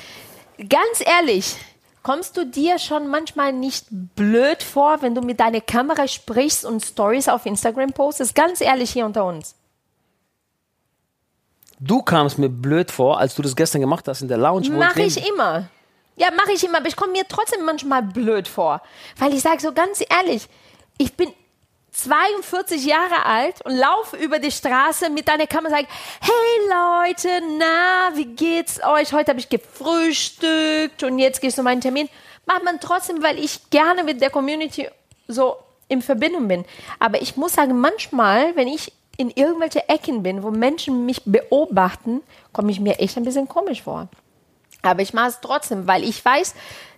Ganz 0.58 1.02
ehrlich, 1.06 1.56
kommst 2.04 2.38
du 2.38 2.46
dir 2.46 2.80
schon 2.80 3.08
manchmal 3.08 3.54
nicht 3.54 3.88
blöd 3.90 4.64
vor, 4.64 5.02
wenn 5.02 5.16
du 5.16 5.22
mit 5.22 5.40
deiner 5.40 5.62
Kamera 5.62 6.08
sprichst 6.08 6.66
und 6.66 6.84
Stories 6.84 7.28
auf 7.28 7.46
Instagram 7.46 7.92
postest? 7.94 8.36
Ganz 8.36 8.62
ehrlich 8.62 8.92
hier 8.92 9.06
unter 9.06 9.26
uns. 9.26 9.56
Du 11.80 12.02
kamst 12.02 12.40
mir 12.40 12.50
blöd 12.50 12.90
vor, 12.92 13.20
als 13.20 13.36
du 13.36 13.42
das 13.44 13.56
gestern 13.56 13.82
gemacht 13.82 14.08
hast 14.08 14.22
in 14.22 14.28
der 14.28 14.38
Lounge. 14.38 14.70
Mache 14.72 15.04
ich 15.04 15.28
immer. 15.28 15.70
Ja, 16.16 16.32
mache 16.32 16.52
ich 16.54 16.64
immer, 16.64 16.80
aber 16.80 16.88
ich 16.88 16.96
komme 16.96 17.12
mir 17.12 17.28
trotzdem 17.28 17.64
manchmal 17.66 18.02
blöd 18.02 18.48
vor. 18.48 18.82
Weil 19.20 19.34
ich 19.34 19.42
sage 19.42 19.62
so 19.62 19.72
ganz 19.74 20.04
ehrlich, 20.10 20.48
ich 20.98 21.14
bin 21.14 21.32
42 21.98 22.86
Jahre 22.86 23.26
alt 23.26 23.62
und 23.66 23.76
laufe 23.76 24.18
über 24.18 24.38
die 24.38 24.52
Straße 24.52 25.10
mit 25.10 25.30
einer 25.30 25.48
Kamera 25.48 25.74
und 25.74 25.80
sage, 25.80 25.88
hey 26.22 27.08
Leute, 27.10 27.30
na, 27.58 28.16
wie 28.16 28.26
geht's 28.26 28.80
euch? 28.84 29.14
Heute 29.14 29.32
habe 29.32 29.40
ich 29.40 29.50
gefrühstückt 29.50 31.04
und 31.04 31.18
jetzt 31.18 31.42
gehe 31.42 31.50
ich 31.50 31.56
zu 31.56 31.64
meinem 31.64 31.82
Termin. 31.82 32.08
Macht 32.46 32.64
man 32.64 32.80
trotzdem, 32.80 33.24
weil 33.24 33.40
ich 33.40 33.70
gerne 33.72 34.04
mit 34.04 34.22
der 34.22 34.30
Community 34.30 34.88
so 35.28 35.58
in 35.88 36.02
Verbindung 36.02 36.48
bin. 36.48 36.66
Aber 37.00 37.22
ich 37.22 37.36
muss 37.36 37.54
sagen, 37.54 37.80
manchmal, 37.80 38.56
wenn 38.56 38.68
ich 38.68 38.94
in 39.18 39.32
irgendwelche 39.32 39.90
Ecken 39.90 40.22
bin, 40.22 40.44
wo 40.44 40.52
Menschen 40.52 41.06
mich 41.06 41.24
beobachten, 41.26 42.22
komme 42.54 42.72
ich 42.72 42.80
mir 42.80 43.00
echt 43.00 43.18
ein 43.18 43.24
bisschen 43.24 43.48
komisch 43.48 43.82
vor. 43.82 44.08
Aber 44.84 45.02
ich 45.02 45.14
mache 45.14 45.30
es 45.30 45.42
trotzdem, 45.42 45.88
weil 45.88 46.04
ich 46.04 46.24
weiß, 46.24 46.54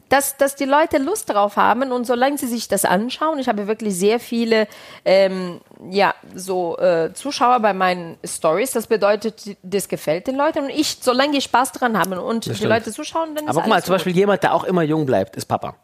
dass, 0.10 0.38
dass 0.38 0.56
die 0.56 0.66
Leute 0.66 0.98
Lust 0.98 1.30
drauf 1.30 1.56
haben 1.56 1.92
und 1.92 2.06
solange 2.06 2.38
sie 2.38 2.48
sich 2.48 2.68
das 2.68 2.86
anschauen, 2.86 3.40
ich 3.40 3.48
habe 3.48 3.68
wirklich 3.68 3.96
sehr 3.96 4.20
viele 4.20 4.68
ähm, 5.06 5.62
ja, 5.90 6.14
so 6.36 6.78
äh, 6.78 7.14
Zuschauer 7.14 7.60
bei 7.60 7.74
meinen 7.74 8.18
Stories, 8.24 8.72
das 8.72 8.88
bedeutet, 8.88 9.58
das 9.64 9.88
gefällt 9.88 10.28
den 10.28 10.36
Leuten 10.36 10.66
und 10.66 10.70
ich, 10.70 10.98
solange 11.02 11.34
die 11.34 11.42
Spaß 11.42 11.72
dran 11.72 11.98
haben 11.98 12.14
und 12.14 12.46
die 12.46 12.56
stimmt. 12.56 12.70
Leute 12.70 12.92
zuschauen, 12.92 13.36
dann 13.36 13.46
ist 13.46 13.50
Aber 13.52 13.62
guck 13.62 13.70
mal, 13.70 13.84
zum 13.84 13.94
Beispiel 13.96 14.14
gut. 14.14 14.20
jemand, 14.20 14.44
der 14.44 14.54
auch 14.54 14.64
immer 14.64 14.84
jung 14.84 15.06
bleibt, 15.06 15.36
ist 15.36 15.46
Papa. 15.46 15.76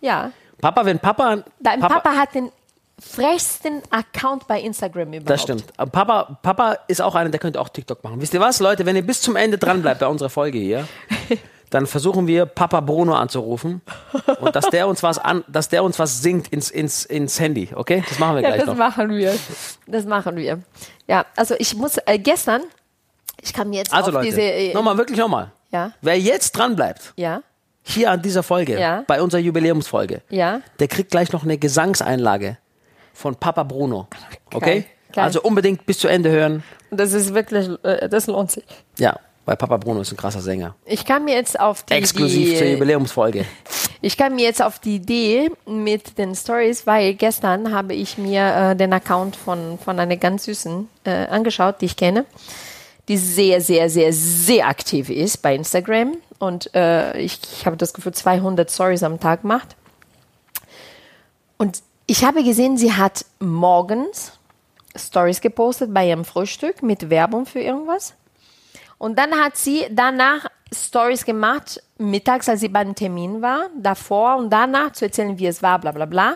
Ja, 0.00 0.32
Papa, 0.62 0.84
wenn 0.84 0.98
Papa. 1.00 1.42
dein 1.58 1.80
Papa, 1.80 2.10
hat 2.12 2.34
den 2.34 2.52
frechsten 3.00 3.82
Account 3.90 4.46
bei 4.46 4.60
Instagram 4.60 5.08
überhaupt. 5.08 5.30
Das 5.30 5.42
stimmt. 5.42 5.64
Aber 5.76 5.90
Papa, 5.90 6.38
Papa 6.40 6.78
ist 6.86 7.02
auch 7.02 7.16
einer, 7.16 7.30
der 7.30 7.40
könnte 7.40 7.60
auch 7.60 7.68
TikTok 7.68 8.02
machen. 8.04 8.20
Wisst 8.20 8.32
ihr 8.32 8.40
was, 8.40 8.60
Leute? 8.60 8.86
Wenn 8.86 8.94
ihr 8.94 9.04
bis 9.04 9.20
zum 9.20 9.34
Ende 9.34 9.58
dran 9.58 9.82
bleibt 9.82 10.00
bei 10.00 10.06
unserer 10.06 10.30
Folge 10.30 10.58
hier, 10.58 10.86
dann 11.72 11.86
versuchen 11.86 12.26
wir 12.26 12.46
Papa 12.46 12.80
Bruno 12.80 13.14
anzurufen 13.14 13.80
und 14.40 14.54
dass 14.54 14.66
der 14.70 14.86
uns 14.86 15.02
was 15.02 15.18
an, 15.18 15.42
dass 15.48 15.68
der 15.68 15.82
uns 15.82 15.98
was 15.98 16.20
singt 16.22 16.48
ins, 16.48 16.70
ins, 16.70 17.04
ins 17.04 17.40
Handy, 17.40 17.70
okay? 17.74 18.04
Das 18.08 18.18
machen 18.18 18.36
wir 18.36 18.42
Ja, 18.42 18.48
gleich 18.50 18.60
das 18.60 18.68
noch. 18.68 18.76
machen 18.76 19.10
wir. 19.10 19.34
Das 19.86 20.04
machen 20.04 20.36
wir. 20.36 20.60
Ja, 21.08 21.24
also 21.34 21.54
ich 21.58 21.74
muss 21.74 21.96
äh, 22.06 22.18
gestern, 22.18 22.62
ich 23.40 23.52
kam 23.52 23.72
jetzt 23.72 23.92
Also 23.92 24.08
auf 24.10 24.14
Leute, 24.14 24.26
diese. 24.26 24.42
Äh, 24.42 24.74
nochmal, 24.74 24.96
wirklich 24.98 25.18
nochmal. 25.18 25.50
Ja, 25.70 25.92
Wer 26.02 26.18
jetzt 26.20 26.52
dran 26.52 26.76
bleibt, 26.76 27.14
ja, 27.16 27.42
hier 27.82 28.10
an 28.10 28.20
dieser 28.22 28.42
Folge, 28.42 28.78
Ja. 28.78 29.04
bei 29.06 29.22
unserer 29.22 29.40
Jubiläumsfolge, 29.40 30.20
ja. 30.28 30.60
der 30.78 30.88
kriegt 30.88 31.10
gleich 31.10 31.32
noch 31.32 31.42
eine 31.42 31.56
Gesangseinlage 31.58 32.58
von 33.14 33.34
Papa 33.36 33.62
Bruno. 33.62 34.06
Okay? 34.52 34.84
geil. 35.12 35.24
Also 35.24 35.40
unbedingt 35.42 35.84
bis 35.86 35.98
zu 35.98 36.08
Ende 36.08 36.30
hören. 36.30 36.62
Das 36.90 37.12
ist 37.14 37.32
wirklich, 37.34 37.68
äh, 37.82 38.08
das 38.10 38.26
lohnt 38.26 38.50
sich. 38.50 38.64
Ja, 38.98 39.18
weil 39.44 39.56
Papa 39.56 39.76
Bruno 39.76 40.00
ist 40.00 40.12
ein 40.12 40.16
krasser 40.16 40.40
Sänger. 40.40 40.74
Ich 40.84 41.04
kam 41.04 41.24
mir 41.24 41.34
jetzt 41.34 41.58
auf 41.58 41.82
die, 41.82 41.94
Exklusiv 41.94 42.56
zur 42.58 42.66
die 42.66 42.72
Jubiläumsfolge. 42.72 43.44
ich 44.02 44.16
kam 44.16 44.36
mir 44.36 44.44
jetzt 44.44 44.62
auf 44.62 44.78
die 44.78 44.96
Idee 44.96 45.50
mit 45.66 46.18
den 46.18 46.34
Stories, 46.34 46.86
weil 46.86 47.14
gestern 47.14 47.72
habe 47.72 47.94
ich 47.94 48.18
mir 48.18 48.70
äh, 48.72 48.76
den 48.76 48.92
Account 48.92 49.36
von 49.36 49.78
von 49.78 49.98
einer 49.98 50.16
ganz 50.16 50.44
süßen 50.44 50.88
äh, 51.04 51.26
angeschaut, 51.26 51.76
die 51.80 51.86
ich 51.86 51.96
kenne, 51.96 52.24
die 53.08 53.16
sehr 53.16 53.60
sehr 53.60 53.90
sehr 53.90 54.12
sehr 54.12 54.68
aktiv 54.68 55.10
ist 55.10 55.38
bei 55.42 55.54
Instagram 55.54 56.16
und 56.42 56.74
äh, 56.74 57.16
ich, 57.18 57.38
ich 57.52 57.66
habe 57.66 57.76
das 57.76 57.94
Gefühl 57.94 58.12
200 58.14 58.68
Stories 58.68 59.04
am 59.04 59.20
Tag 59.20 59.44
macht. 59.44 59.76
Und 61.56 61.84
ich 62.06 62.24
habe 62.24 62.42
gesehen, 62.42 62.76
sie 62.76 62.92
hat 62.92 63.24
morgens 63.38 64.32
Stories 64.96 65.40
gepostet 65.40 65.94
bei 65.94 66.08
ihrem 66.08 66.24
Frühstück 66.24 66.82
mit 66.82 67.10
Werbung 67.10 67.46
für 67.46 67.60
irgendwas. 67.60 68.14
Und 69.02 69.18
dann 69.18 69.34
hat 69.34 69.56
sie 69.56 69.88
danach 69.90 70.46
Stories 70.72 71.24
gemacht, 71.24 71.82
mittags, 71.98 72.48
als 72.48 72.60
sie 72.60 72.68
beim 72.68 72.94
Termin 72.94 73.42
war, 73.42 73.68
davor 73.76 74.36
und 74.36 74.48
danach 74.48 74.92
zu 74.92 75.06
erzählen, 75.06 75.36
wie 75.40 75.48
es 75.48 75.60
war, 75.60 75.80
bla 75.80 75.90
bla 75.90 76.06
bla. 76.06 76.34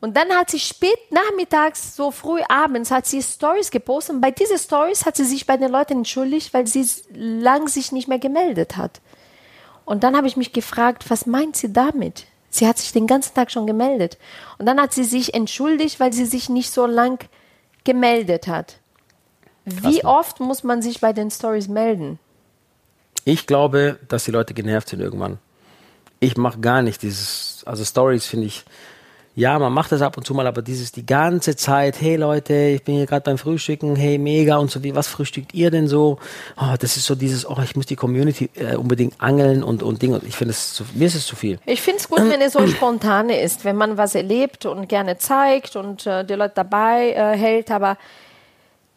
Und 0.00 0.16
dann 0.16 0.30
hat 0.30 0.50
sie 0.50 0.58
spät 0.58 0.98
nachmittags, 1.10 1.94
so 1.94 2.10
früh 2.10 2.40
abends, 2.48 2.90
hat 2.90 3.04
sie 3.04 3.20
Stories 3.20 3.70
gepostet. 3.70 4.14
Und 4.14 4.20
bei 4.22 4.30
diesen 4.30 4.56
Stories 4.56 5.04
hat 5.04 5.18
sie 5.18 5.26
sich 5.26 5.44
bei 5.44 5.58
den 5.58 5.70
Leuten 5.70 5.98
entschuldigt, 5.98 6.54
weil 6.54 6.66
sie 6.66 6.88
lang 7.12 7.68
sich 7.68 7.92
nicht 7.92 8.08
mehr 8.08 8.18
gemeldet 8.18 8.78
hat. 8.78 9.02
Und 9.84 10.02
dann 10.02 10.16
habe 10.16 10.28
ich 10.28 10.38
mich 10.38 10.54
gefragt, 10.54 11.10
was 11.10 11.26
meint 11.26 11.56
sie 11.56 11.74
damit? 11.74 12.24
Sie 12.48 12.66
hat 12.66 12.78
sich 12.78 12.92
den 12.92 13.06
ganzen 13.06 13.34
Tag 13.34 13.50
schon 13.50 13.66
gemeldet. 13.66 14.16
Und 14.56 14.64
dann 14.64 14.80
hat 14.80 14.94
sie 14.94 15.04
sich 15.04 15.34
entschuldigt, 15.34 16.00
weil 16.00 16.14
sie 16.14 16.24
sich 16.24 16.48
nicht 16.48 16.70
so 16.70 16.86
lang 16.86 17.22
gemeldet 17.84 18.48
hat. 18.48 18.78
Wie 19.64 19.80
Krass, 19.80 19.94
ne? 19.94 20.04
oft 20.04 20.40
muss 20.40 20.64
man 20.64 20.82
sich 20.82 21.00
bei 21.00 21.12
den 21.12 21.30
Stories 21.30 21.68
melden? 21.68 22.18
Ich 23.24 23.46
glaube, 23.46 23.98
dass 24.08 24.24
die 24.24 24.32
Leute 24.32 24.54
genervt 24.54 24.88
sind 24.88 25.00
irgendwann. 25.00 25.38
Ich 26.18 26.36
mache 26.36 26.58
gar 26.60 26.82
nicht 26.82 27.02
dieses, 27.02 27.62
also 27.66 27.84
Stories 27.84 28.26
finde 28.26 28.46
ich, 28.46 28.64
ja, 29.34 29.58
man 29.58 29.72
macht 29.72 29.92
das 29.92 30.02
ab 30.02 30.18
und 30.18 30.26
zu 30.26 30.34
mal, 30.34 30.46
aber 30.46 30.60
dieses 30.60 30.92
die 30.92 31.06
ganze 31.06 31.56
Zeit, 31.56 32.00
hey 32.00 32.16
Leute, 32.16 32.54
ich 32.54 32.82
bin 32.82 32.96
hier 32.96 33.06
gerade 33.06 33.22
beim 33.22 33.38
Frühstücken, 33.38 33.96
hey 33.96 34.18
mega 34.18 34.58
und 34.58 34.70
so 34.70 34.82
wie, 34.82 34.94
was 34.94 35.08
frühstückt 35.08 35.54
ihr 35.54 35.70
denn 35.70 35.88
so? 35.88 36.18
Oh, 36.60 36.74
das 36.78 36.98
ist 36.98 37.06
so 37.06 37.14
dieses, 37.14 37.48
oh, 37.48 37.56
ich 37.64 37.74
muss 37.74 37.86
die 37.86 37.96
Community 37.96 38.50
äh, 38.56 38.76
unbedingt 38.76 39.14
angeln 39.22 39.62
und 39.62 39.82
und 39.82 40.02
Dinge. 40.02 40.20
Ich 40.26 40.36
finde 40.36 40.50
es 40.50 40.82
mir 40.94 41.06
ist 41.06 41.14
es 41.14 41.26
zu 41.26 41.34
viel. 41.34 41.58
Ich 41.64 41.80
finde 41.80 42.00
es 42.00 42.08
gut, 42.08 42.18
wenn 42.18 42.42
es 42.42 42.52
so 42.52 42.66
spontan 42.66 43.30
ist, 43.30 43.64
wenn 43.64 43.76
man 43.76 43.96
was 43.96 44.14
erlebt 44.14 44.66
und 44.66 44.88
gerne 44.88 45.16
zeigt 45.16 45.76
und 45.76 46.06
äh, 46.06 46.26
die 46.26 46.34
Leute 46.34 46.52
dabei 46.56 47.12
äh, 47.12 47.36
hält, 47.36 47.70
aber 47.70 47.96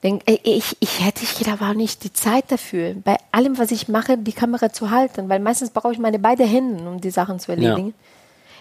denk, 0.06 0.22
ich, 0.26 0.78
ich 0.80 1.04
hätte 1.04 1.24
ich 1.24 1.34
da 1.44 1.60
war 1.60 1.74
nicht 1.74 2.04
die 2.04 2.14
Zeit 2.14 2.46
dafür, 2.50 2.94
bei 3.04 3.18
allem, 3.32 3.58
was 3.58 3.72
ich 3.72 3.88
mache, 3.88 4.18
die 4.18 4.34
Kamera 4.34 4.72
zu 4.72 4.92
halten, 4.92 5.28
weil 5.30 5.40
meistens 5.40 5.72
brauche 5.72 5.92
ich 5.92 6.00
meine 6.00 6.20
beiden 6.20 6.48
Hände, 6.48 6.88
um 6.88 7.02
die 7.02 7.10
Sachen 7.10 7.40
zu 7.40 7.52
erledigen. 7.52 7.94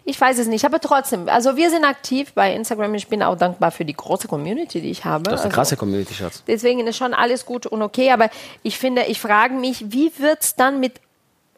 Ich 0.07 0.21
weiß 0.21 0.39
es 0.39 0.49
nicht, 0.49 0.65
aber 0.65 0.81
trotzdem, 0.81 1.29
also 1.29 1.57
wir 1.57 1.71
sind 1.71 1.85
aktiv 1.85 2.33
bei 2.35 2.55
Instagram. 2.55 2.95
Ich 2.95 3.09
bin 3.09 3.23
auch 3.23 3.37
dankbar 3.37 3.71
für 3.71 3.87
die 3.87 3.95
große 3.95 4.29
Community, 4.29 4.83
die 4.83 4.91
ich 4.91 5.05
habe. 5.05 5.25
Das 5.25 5.35
ist 5.35 5.41
eine 5.41 5.47
also, 5.47 5.55
krasse 5.55 5.77
Community, 5.77 6.13
Schatz. 6.13 6.43
Deswegen 6.47 6.87
ist 6.87 6.97
schon 6.97 7.15
alles 7.15 7.47
gut 7.47 7.65
und 7.67 7.81
okay, 7.81 8.11
aber 8.11 8.29
ich 8.63 8.79
finde, 8.79 9.05
ich 9.05 9.21
frage 9.21 9.55
mich, 9.55 9.93
wie 9.93 10.13
wird 10.19 10.43
es 10.43 10.57
dann 10.57 10.79
mit 10.79 11.01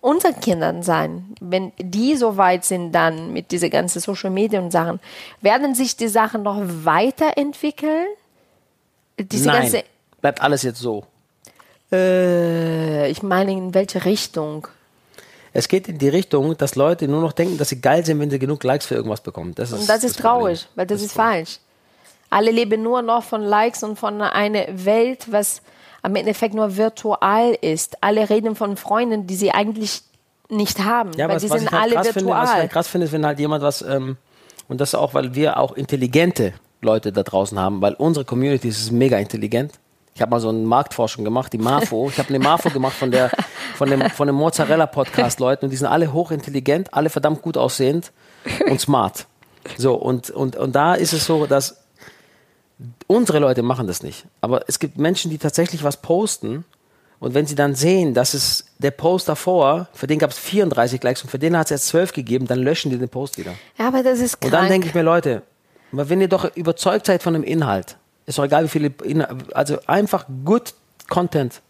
unseren 0.01 0.39
Kindern 0.39 0.85
sein, 0.85 1.35
wenn 1.41 1.73
die 1.79 2.15
so 2.15 2.37
weit 2.37 2.65
sind 2.65 2.93
dann 2.93 3.33
mit 3.33 3.51
diese 3.51 3.69
ganzen 3.69 3.99
Social 3.99 4.31
Media 4.31 4.61
und 4.61 4.71
Sachen? 4.71 5.01
Werden 5.41 5.75
sich 5.75 5.97
die 5.97 6.09
Sachen 6.09 6.45
noch 6.45 6.61
weiterentwickeln? 6.61 8.07
Diese 9.19 9.47
Nein, 9.47 9.63
ganze, 9.63 9.85
bleibt 10.21 10.41
alles 10.43 10.63
jetzt 10.63 10.79
so. 10.81 11.05
äh, 11.93 13.09
ich 13.11 13.23
meine, 13.23 13.53
in 13.53 13.75
welche 13.75 14.05
Richtung? 14.05 14.69
Es 15.53 15.69
geht 15.69 15.89
in 15.89 15.97
die 15.99 16.09
Richtung, 16.11 16.57
dass 16.59 16.75
Leute 16.75 17.09
nur 17.09 17.23
noch 17.23 17.33
denken, 17.33 17.57
dass 17.57 17.71
sie 17.71 17.81
geil 17.81 18.05
sind, 18.05 18.21
wenn 18.21 18.29
sie 18.31 18.39
genug 18.39 18.63
Likes 18.63 18.85
für 18.87 18.95
irgendwas 18.95 19.23
bekommen. 19.23 19.55
Das 19.55 19.71
ist, 19.73 19.81
Und 19.81 19.89
das 19.89 20.05
ist 20.05 20.17
Problem. 20.21 20.31
traurig, 20.33 20.69
weil 20.75 20.87
das, 20.87 21.01
ist 21.01 21.13
falsch. 21.13 21.59
Alle 22.29 22.51
leben 22.51 22.83
nur 22.83 23.01
noch 23.03 23.23
von 23.23 23.41
Likes 23.43 23.83
und 23.83 23.99
von 23.99 24.21
einer 24.21 24.67
Welt, 24.85 25.27
was 25.33 25.63
am 26.03 26.15
Endeffekt 26.15 26.55
nur 26.55 26.77
virtual 26.77 27.57
ist. 27.63 28.03
Alle 28.03 28.29
reden 28.29 28.55
von 28.55 28.77
Freunden, 28.77 29.27
die 29.27 29.35
sie 29.37 29.51
eigentlich 29.53 30.03
nicht 30.51 30.81
haben, 30.85 31.13
Ja, 31.17 31.27
weil 31.29 31.37
was, 31.37 31.43
die 31.45 31.51
was 31.51 31.61
sind 31.61 31.69
ich 31.69 31.73
halt 31.73 31.83
alle 31.85 31.95
krass 31.95 32.09
finde, 32.09 32.31
was 32.31 32.37
ich 32.37 32.41
virtual. 32.43 32.61
halt 32.61 32.71
krass 32.73 32.89
finde, 32.89 33.05
ist, 33.07 33.13
wenn 33.13 33.25
halt 33.27 33.39
jemand 33.39 33.63
was, 33.63 33.81
ähm, 33.83 34.17
und 34.69 34.81
das 34.81 34.95
auch, 34.95 35.15
weil 35.15 35.35
wir 35.35 35.57
auch 35.59 35.73
intelligente 35.73 36.53
Leute 36.83 37.13
da 37.13 37.23
draußen 37.23 37.59
haben, 37.59 37.81
weil 37.81 37.95
unsere 37.95 38.25
Community 38.25 38.69
ist 38.69 38.91
mega 38.93 39.19
intelligent. 39.19 39.73
Ich 40.15 40.23
habe 40.23 40.31
mal 40.31 40.41
so 40.41 40.49
eine 40.49 40.59
Marktforschung 40.61 41.25
gemacht, 41.25 41.53
die 41.53 41.59
Marfo. 41.59 42.09
Ich 42.09 42.19
habe 42.19 42.31
eine 42.31 42.39
Marfo 42.39 42.71
gemacht 42.71 42.95
von 42.97 43.11
der 43.11 43.31
von 43.77 43.91
dem 43.91 44.01
von 44.11 44.27
dem 44.27 44.37
Mozzarella 44.37 44.87
Podcast 44.87 45.41
Leuten 45.41 45.67
und 45.67 45.71
die 45.71 45.77
sind 45.77 45.87
alle 45.89 46.13
hochintelligent, 46.13 46.95
alle 46.95 47.11
verdammt 47.11 47.43
gut 47.43 47.57
aussehend 47.59 48.13
und 48.71 48.81
smart. 48.81 49.27
So 49.77 49.95
und 49.95 50.31
und 50.31 50.57
und 50.57 50.75
da 50.75 50.95
ist 50.95 51.13
es 51.13 51.27
so, 51.27 51.47
dass 51.47 51.83
unsere 53.07 53.39
Leute 53.41 53.63
machen 53.63 53.87
das 53.87 54.03
nicht, 54.03 54.25
aber 54.41 54.63
es 54.69 54.79
gibt 54.79 54.99
Menschen, 54.99 55.31
die 55.31 55.39
tatsächlich 55.39 55.83
was 55.85 55.97
posten 55.99 56.65
und 57.19 57.35
wenn 57.35 57.47
sie 57.47 57.55
dann 57.55 57.75
sehen, 57.75 58.13
dass 58.15 58.35
es 58.35 58.67
der 58.79 58.91
Post 58.91 59.29
davor, 59.29 59.89
für 59.95 60.07
den 60.07 60.19
gab 60.19 60.31
es 60.31 60.39
34 60.39 61.03
Likes 61.03 61.23
und 61.23 61.31
für 61.31 61.39
den 61.39 61.57
hat 61.57 61.67
es 61.67 61.71
jetzt 61.71 61.87
12 61.89 62.13
gegeben, 62.13 62.47
dann 62.47 62.59
löschen 62.59 62.91
die 62.91 62.99
den 62.99 63.09
Post 63.09 63.39
wieder. 63.39 63.53
Ja, 63.79 63.89
aber 63.89 64.03
das 64.03 64.19
ist 64.21 64.35
Und 64.35 64.41
krank. 64.51 64.53
dann 64.53 64.69
denke 64.69 64.89
ich 64.89 64.95
mir, 64.95 65.03
Leute, 65.03 65.43
wenn 65.97 66.21
ihr 66.21 66.29
doch 66.29 66.57
überzeugt 66.57 67.07
seid 67.07 67.23
von 67.23 67.35
dem 67.35 67.43
Inhalt, 67.43 67.97
ist 68.27 68.39
doch 68.39 68.45
egal, 68.45 68.65
wie 68.65 68.69
viele, 68.69 68.93
Inhal 69.05 69.37
also 69.55 69.79
einfach 69.87 70.27
good 70.45 70.75
Content 71.09 71.61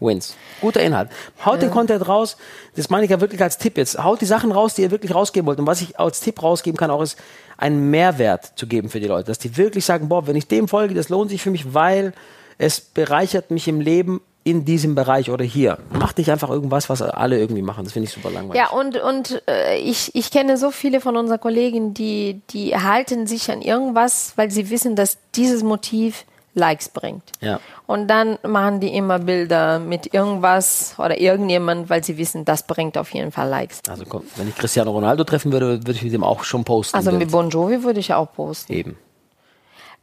wins. 0.00 0.36
Guter 0.60 0.82
Inhalt. 0.82 1.10
Haut 1.44 1.62
den 1.62 1.70
Content 1.70 2.06
raus, 2.06 2.36
das 2.76 2.90
meine 2.90 3.04
ich 3.04 3.10
ja 3.10 3.20
wirklich 3.20 3.42
als 3.42 3.58
Tipp 3.58 3.76
jetzt. 3.76 4.02
Haut 4.02 4.20
die 4.20 4.26
Sachen 4.26 4.52
raus, 4.52 4.74
die 4.74 4.82
ihr 4.82 4.90
wirklich 4.90 5.14
rausgeben 5.14 5.46
wollt. 5.46 5.58
Und 5.58 5.66
was 5.66 5.80
ich 5.80 5.98
als 5.98 6.20
Tipp 6.20 6.42
rausgeben 6.42 6.76
kann, 6.76 6.90
auch 6.90 7.02
ist, 7.02 7.18
einen 7.56 7.90
Mehrwert 7.90 8.52
zu 8.56 8.66
geben 8.66 8.88
für 8.88 9.00
die 9.00 9.06
Leute. 9.06 9.28
Dass 9.28 9.38
die 9.38 9.56
wirklich 9.56 9.84
sagen, 9.84 10.08
boah, 10.08 10.26
wenn 10.26 10.36
ich 10.36 10.48
dem 10.48 10.68
folge, 10.68 10.94
das 10.94 11.08
lohnt 11.08 11.30
sich 11.30 11.42
für 11.42 11.50
mich, 11.50 11.74
weil 11.74 12.12
es 12.58 12.80
bereichert 12.80 13.50
mich 13.50 13.68
im 13.68 13.80
Leben 13.80 14.20
in 14.44 14.66
diesem 14.66 14.94
Bereich 14.94 15.30
oder 15.30 15.44
hier. 15.44 15.78
Mach 15.90 16.14
nicht 16.16 16.30
einfach 16.30 16.50
irgendwas, 16.50 16.90
was 16.90 17.00
alle 17.00 17.38
irgendwie 17.38 17.62
machen. 17.62 17.84
Das 17.84 17.94
finde 17.94 18.08
ich 18.08 18.14
super 18.14 18.30
langweilig. 18.30 18.62
Ja, 18.62 18.70
und, 18.70 18.96
und 19.00 19.42
äh, 19.48 19.78
ich, 19.78 20.14
ich 20.14 20.30
kenne 20.30 20.58
so 20.58 20.70
viele 20.70 21.00
von 21.00 21.16
unseren 21.16 21.40
Kollegen, 21.40 21.94
die, 21.94 22.42
die 22.50 22.76
halten 22.76 23.26
sich 23.26 23.50
an 23.50 23.62
irgendwas, 23.62 24.34
weil 24.36 24.50
sie 24.50 24.68
wissen, 24.68 24.96
dass 24.96 25.16
dieses 25.34 25.62
Motiv 25.62 26.26
Likes 26.52 26.88
bringt. 26.90 27.24
Ja. 27.40 27.58
Und 27.86 28.08
dann 28.08 28.38
machen 28.42 28.80
die 28.80 28.94
immer 28.94 29.18
Bilder 29.18 29.78
mit 29.78 30.14
irgendwas 30.14 30.94
oder 30.98 31.18
irgendjemand, 31.18 31.90
weil 31.90 32.04
sie 32.04 32.16
wissen, 32.16 32.44
das 32.44 32.66
bringt 32.66 32.96
auf 32.96 33.12
jeden 33.12 33.32
Fall 33.32 33.48
Likes. 33.48 33.80
Also 33.88 34.04
komm, 34.08 34.22
wenn 34.36 34.48
ich 34.48 34.54
Cristiano 34.54 34.92
Ronaldo 34.92 35.24
treffen 35.24 35.52
würde, 35.52 35.78
würde 35.78 35.92
ich 35.92 36.02
mit 36.02 36.12
dem 36.12 36.22
auch 36.22 36.44
schon 36.44 36.64
posten. 36.64 36.96
Also 36.96 37.10
mit. 37.12 37.30
Bon 37.30 37.50
Jovi 37.50 37.82
würde 37.82 37.98
ich 37.98 38.14
auch 38.14 38.32
posten. 38.32 38.72
Eben. 38.72 38.98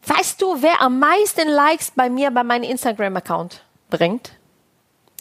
Weißt 0.05 0.41
du, 0.41 0.57
wer 0.61 0.81
am 0.81 0.99
meisten 0.99 1.47
Likes 1.47 1.91
bei 1.95 2.09
mir 2.09 2.31
bei 2.31 2.43
meinem 2.43 2.63
Instagram-Account 2.63 3.61
bringt? 3.91 4.31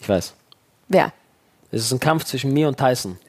Ich 0.01 0.09
weiß. 0.09 0.33
Wer? 0.87 1.13
Es 1.71 1.83
ist 1.83 1.91
ein 1.91 1.99
Kampf 1.99 2.23
zwischen 2.25 2.51
mir 2.51 2.67
und 2.67 2.77
Tyson. 2.77 3.19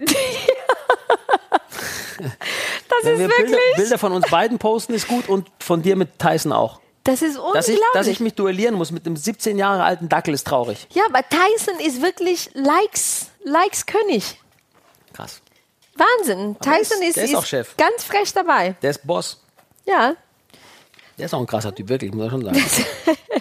Das 2.19 3.05
Wenn 3.05 3.15
ist 3.15 3.19
wir 3.21 3.29
wirklich, 3.29 3.47
Bilder, 3.51 3.59
Bilder 3.77 3.99
von 3.99 4.13
uns 4.13 4.29
beiden 4.31 4.59
posten, 4.59 4.95
ist 4.95 5.09
gut 5.09 5.29
und 5.29 5.49
von 5.59 5.83
dir 5.83 5.97
mit 5.97 6.19
Tyson 6.21 6.53
auch. 6.53 6.81
das 7.05 7.21
ist 7.23 7.37
Dass 7.37 7.43
unglaublich. 7.45 7.75
ich, 7.77 7.81
dass 7.95 8.07
ich 8.07 8.21
mich 8.21 8.35
duellieren 8.35 8.75
muss 8.77 8.93
mit 8.93 9.07
einem 9.07 9.17
17 9.17 9.59
Jahre 9.59 9.83
alten 9.83 10.09
Dackel 10.09 10.33
ist 10.35 10.47
traurig. 10.47 10.87
ja, 10.93 11.03
aber 11.09 11.21
Tyson 11.29 11.81
ist 11.85 12.01
wirklich 12.03 12.51
Likes, 12.55 13.27
Likes 13.45 13.87
König. 13.87 14.39
Krass. 15.13 15.41
Wahnsinn. 15.97 16.57
Tyson 16.61 17.03
ist- 17.03 17.17
ist, 17.17 17.17
ist 17.17 17.31
ist 17.31 17.35
auch 17.37 17.45
Chef. 17.47 17.77
ganz 17.77 18.05
frech 18.05 18.33
dabei. 18.33 18.77
Der 18.83 18.91
ist 18.91 19.05
Boss. 19.07 19.43
Ja. 19.85 20.15
Der 21.19 21.27
ist 21.27 21.35
auch 21.35 21.41
ein 21.41 21.47
krasser 21.47 21.75
Typ, 21.75 21.89
wirklich, 21.89 22.13
muss 22.15 22.27
ich 22.27 22.31
schon 22.31 22.45
sagen. 22.45 22.65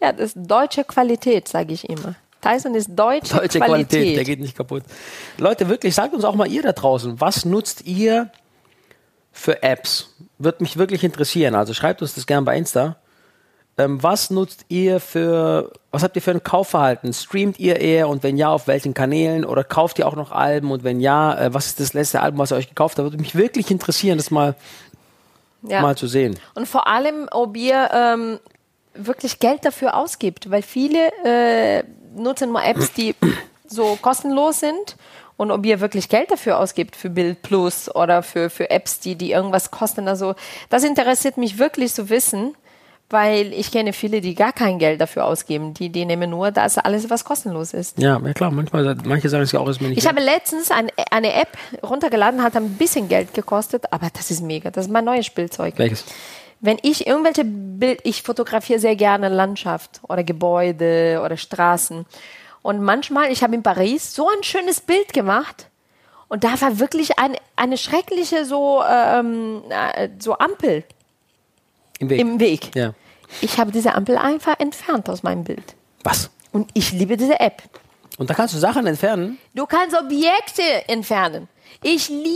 Ja, 0.00 0.12
das 0.12 0.34
ist 0.34 0.36
deutsche 0.36 0.84
Qualität, 0.84 1.48
sage 1.48 1.72
ich 1.72 1.88
immer. 1.88 2.14
Tyson 2.40 2.74
ist 2.74 2.90
deutsche, 2.90 3.36
Deutsche 3.36 3.58
Qualität, 3.58 4.16
der 4.16 4.24
geht 4.24 4.40
nicht 4.40 4.56
kaputt. 4.56 4.84
Leute, 5.38 5.68
wirklich, 5.68 5.94
sagt 5.94 6.14
uns 6.14 6.24
auch 6.24 6.34
mal 6.34 6.48
ihr 6.48 6.62
da 6.62 6.72
draußen, 6.72 7.20
was 7.20 7.44
nutzt 7.44 7.84
ihr 7.84 8.30
für 9.32 9.62
Apps? 9.62 10.14
Würde 10.38 10.62
mich 10.62 10.76
wirklich 10.76 11.02
interessieren. 11.02 11.54
Also 11.54 11.74
schreibt 11.74 12.00
uns 12.00 12.14
das 12.14 12.26
gerne 12.26 12.44
bei 12.44 12.56
Insta. 12.56 12.96
Ähm, 13.76 14.02
was 14.02 14.30
nutzt 14.30 14.66
ihr 14.68 14.98
für, 14.98 15.72
was 15.92 16.02
habt 16.02 16.16
ihr 16.16 16.22
für 16.22 16.32
ein 16.32 16.42
Kaufverhalten? 16.42 17.12
Streamt 17.12 17.60
ihr 17.60 17.80
eher 17.80 18.08
und 18.08 18.24
wenn 18.24 18.36
ja, 18.36 18.50
auf 18.50 18.66
welchen 18.66 18.92
Kanälen? 18.92 19.44
Oder 19.44 19.62
kauft 19.62 20.00
ihr 20.00 20.06
auch 20.08 20.16
noch 20.16 20.32
Alben? 20.32 20.72
Und 20.72 20.82
wenn 20.82 21.00
ja, 21.00 21.38
äh, 21.38 21.54
was 21.54 21.66
ist 21.66 21.80
das 21.80 21.92
letzte 21.92 22.20
Album, 22.20 22.38
was 22.38 22.52
ihr 22.52 22.56
euch 22.56 22.68
gekauft 22.68 22.98
habt? 22.98 23.04
Würde 23.04 23.18
mich 23.18 23.36
wirklich 23.36 23.70
interessieren, 23.70 24.18
das 24.18 24.32
mal, 24.32 24.56
ja. 25.62 25.80
mal 25.80 25.96
zu 25.96 26.08
sehen. 26.08 26.38
Und 26.54 26.66
vor 26.66 26.88
allem, 26.88 27.28
ob 27.30 27.56
ihr 27.56 27.88
ähm, 27.92 28.40
wirklich 28.98 29.38
Geld 29.38 29.64
dafür 29.64 29.96
ausgibt, 29.96 30.50
weil 30.50 30.62
viele 30.62 31.10
äh, 31.24 31.84
nutzen 32.16 32.50
nur 32.50 32.62
Apps, 32.62 32.92
die 32.92 33.14
so 33.66 33.98
kostenlos 34.00 34.60
sind. 34.60 34.96
Und 35.36 35.52
ob 35.52 35.64
ihr 35.64 35.78
wirklich 35.80 36.08
Geld 36.08 36.32
dafür 36.32 36.58
ausgibt 36.58 36.96
für 36.96 37.10
Bild 37.10 37.42
Plus 37.42 37.94
oder 37.94 38.24
für, 38.24 38.50
für 38.50 38.70
Apps, 38.70 38.98
die, 38.98 39.14
die 39.14 39.30
irgendwas 39.30 39.70
kosten. 39.70 40.08
Also 40.08 40.34
das 40.68 40.82
interessiert 40.82 41.36
mich 41.36 41.58
wirklich 41.58 41.94
zu 41.94 42.10
wissen, 42.10 42.56
weil 43.08 43.52
ich 43.52 43.70
kenne 43.70 43.92
viele, 43.92 44.20
die 44.20 44.34
gar 44.34 44.52
kein 44.52 44.80
Geld 44.80 45.00
dafür 45.00 45.24
ausgeben. 45.24 45.74
Die, 45.74 45.90
die 45.90 46.04
nehmen 46.04 46.30
nur 46.30 46.50
das 46.50 46.76
alles, 46.76 47.08
was 47.08 47.24
kostenlos 47.24 47.72
ist. 47.72 47.98
Ja, 47.98 48.20
ja 48.22 48.32
klar, 48.32 48.50
manchmal, 48.50 48.96
manche 49.04 49.28
sagen 49.28 49.44
es 49.44 49.52
ja 49.52 49.60
auch, 49.60 49.68
ist 49.68 49.80
mir 49.80 49.88
nicht 49.88 49.98
Ich 49.98 50.08
habe 50.08 50.20
letztens 50.20 50.72
ein, 50.72 50.90
eine 51.10 51.32
App 51.32 51.56
runtergeladen, 51.82 52.42
hat 52.42 52.56
ein 52.56 52.70
bisschen 52.70 53.08
Geld 53.08 53.32
gekostet, 53.32 53.84
aber 53.92 54.08
das 54.12 54.32
ist 54.32 54.42
mega. 54.42 54.72
Das 54.72 54.86
ist 54.86 54.92
mein 54.92 55.04
neues 55.04 55.24
Spielzeug. 55.24 55.74
Welches? 55.76 56.04
Wenn 56.60 56.78
ich 56.82 57.06
irgendwelche 57.06 57.44
Bild, 57.44 58.00
ich 58.04 58.22
fotografiere 58.22 58.80
sehr 58.80 58.96
gerne 58.96 59.28
Landschaft 59.28 60.00
oder 60.08 60.24
Gebäude 60.24 61.22
oder 61.24 61.36
Straßen. 61.36 62.04
Und 62.62 62.82
manchmal, 62.82 63.30
ich 63.30 63.42
habe 63.42 63.54
in 63.54 63.62
Paris 63.62 64.14
so 64.14 64.28
ein 64.28 64.42
schönes 64.42 64.80
Bild 64.80 65.12
gemacht. 65.12 65.68
Und 66.28 66.44
da 66.44 66.60
war 66.60 66.78
wirklich 66.78 67.18
eine, 67.18 67.36
eine 67.56 67.78
schreckliche 67.78 68.44
so, 68.44 68.82
ähm, 68.82 69.62
äh, 69.70 70.08
so 70.18 70.36
Ampel 70.36 70.84
Im 71.98 72.10
Weg. 72.10 72.20
im 72.20 72.40
Weg. 72.40 72.74
ja. 72.74 72.92
Ich 73.40 73.58
habe 73.58 73.70
diese 73.72 73.94
Ampel 73.94 74.16
einfach 74.16 74.58
entfernt 74.58 75.08
aus 75.08 75.22
meinem 75.22 75.44
Bild. 75.44 75.74
Was? 76.02 76.30
Und 76.52 76.70
ich 76.74 76.92
liebe 76.92 77.16
diese 77.16 77.38
App. 77.40 77.62
Und 78.16 78.30
da 78.30 78.34
kannst 78.34 78.54
du 78.54 78.58
Sachen 78.58 78.86
entfernen? 78.86 79.38
Du 79.54 79.66
kannst 79.66 79.96
Objekte 79.96 80.62
entfernen. 80.88 81.48
Ich 81.82 82.08
liebe 82.08 82.34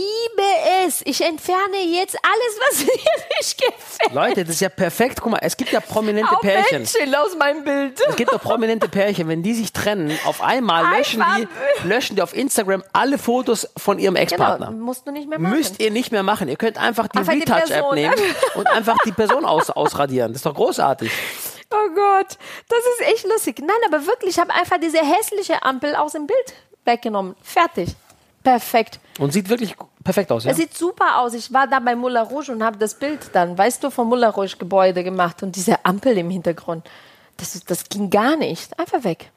es. 0.85 1.01
Ich 1.05 1.19
entferne 1.21 1.83
jetzt 1.85 2.17
alles, 2.23 2.59
was 2.69 2.79
mir 2.85 3.37
nicht 3.39 3.57
gefällt. 3.57 4.13
Leute, 4.13 4.43
das 4.45 4.55
ist 4.55 4.61
ja 4.61 4.69
perfekt. 4.69 5.19
Guck 5.21 5.31
mal, 5.31 5.39
es 5.41 5.57
gibt 5.57 5.71
ja 5.71 5.81
prominente 5.81 6.31
Auch 6.33 6.39
Pärchen. 6.41 6.79
Menschen 6.83 7.15
aus 7.15 7.35
meinem 7.37 7.63
Bild. 7.63 7.99
Es 8.07 8.15
gibt 8.15 8.31
doch 8.31 8.41
prominente 8.41 8.87
Pärchen, 8.87 9.27
wenn 9.27 9.43
die 9.43 9.53
sich 9.53 9.73
trennen, 9.73 10.17
auf 10.25 10.41
einmal 10.41 10.97
löschen 10.97 11.23
die, 11.37 11.47
löschen 11.87 12.15
die 12.15 12.21
auf 12.21 12.33
Instagram 12.33 12.83
alle 12.93 13.17
Fotos 13.17 13.67
von 13.75 13.99
ihrem 13.99 14.15
Ex-Partner. 14.15 14.67
Genau, 14.67 14.85
musst 14.85 15.05
du 15.05 15.11
nicht 15.11 15.27
mehr 15.27 15.39
machen. 15.39 15.57
Müsst 15.57 15.79
ihr 15.81 15.91
nicht 15.91 16.11
mehr 16.11 16.23
machen. 16.23 16.47
Ihr 16.47 16.55
könnt 16.57 16.77
einfach 16.77 17.07
die 17.09 17.17
Retouch-App 17.19 17.93
nehmen 17.93 18.15
und 18.55 18.67
einfach 18.67 18.97
die 19.05 19.11
Person 19.11 19.43
aus, 19.43 19.69
ausradieren. 19.69 20.31
Das 20.31 20.37
ist 20.37 20.45
doch 20.45 20.55
großartig. 20.55 21.11
Oh 21.69 21.89
Gott, 21.95 22.37
das 22.69 22.79
ist 22.79 23.07
echt 23.13 23.25
lustig. 23.27 23.59
Nein, 23.59 23.75
aber 23.87 24.05
wirklich, 24.05 24.35
ich 24.35 24.39
habe 24.39 24.53
einfach 24.53 24.77
diese 24.79 24.99
hässliche 24.99 25.63
Ampel 25.63 25.95
aus 25.95 26.13
dem 26.13 26.27
Bild 26.27 26.53
weggenommen. 26.85 27.35
Fertig. 27.41 27.95
Perfekt. 28.43 28.99
Und 29.19 29.31
sieht 29.31 29.47
wirklich 29.49 29.75
perfekt 30.03 30.31
aus, 30.31 30.43
ja? 30.43 30.51
Es 30.51 30.57
sieht 30.57 30.75
super 30.75 31.19
aus. 31.19 31.33
Ich 31.33 31.53
war 31.53 31.65
da 31.67 31.79
bei 31.79 31.95
Moulin 31.95 32.23
Rouge 32.23 32.51
und 32.51 32.61
habe 32.63 32.77
das 32.77 32.95
Bild 32.95 33.29
dann, 33.33 33.57
weißt 33.57 33.83
du, 33.83 33.89
vom 33.89 34.09
Moulin 34.09 34.29
Rouge 34.29 34.57
Gebäude 34.57 35.03
gemacht 35.03 35.41
und 35.43 35.55
diese 35.55 35.83
Ampel 35.85 36.17
im 36.17 36.29
Hintergrund. 36.29 36.85
Das, 37.37 37.59
das 37.65 37.87
ging 37.89 38.09
gar 38.09 38.35
nicht. 38.35 38.77
Einfach 38.77 39.03
weg. 39.03 39.31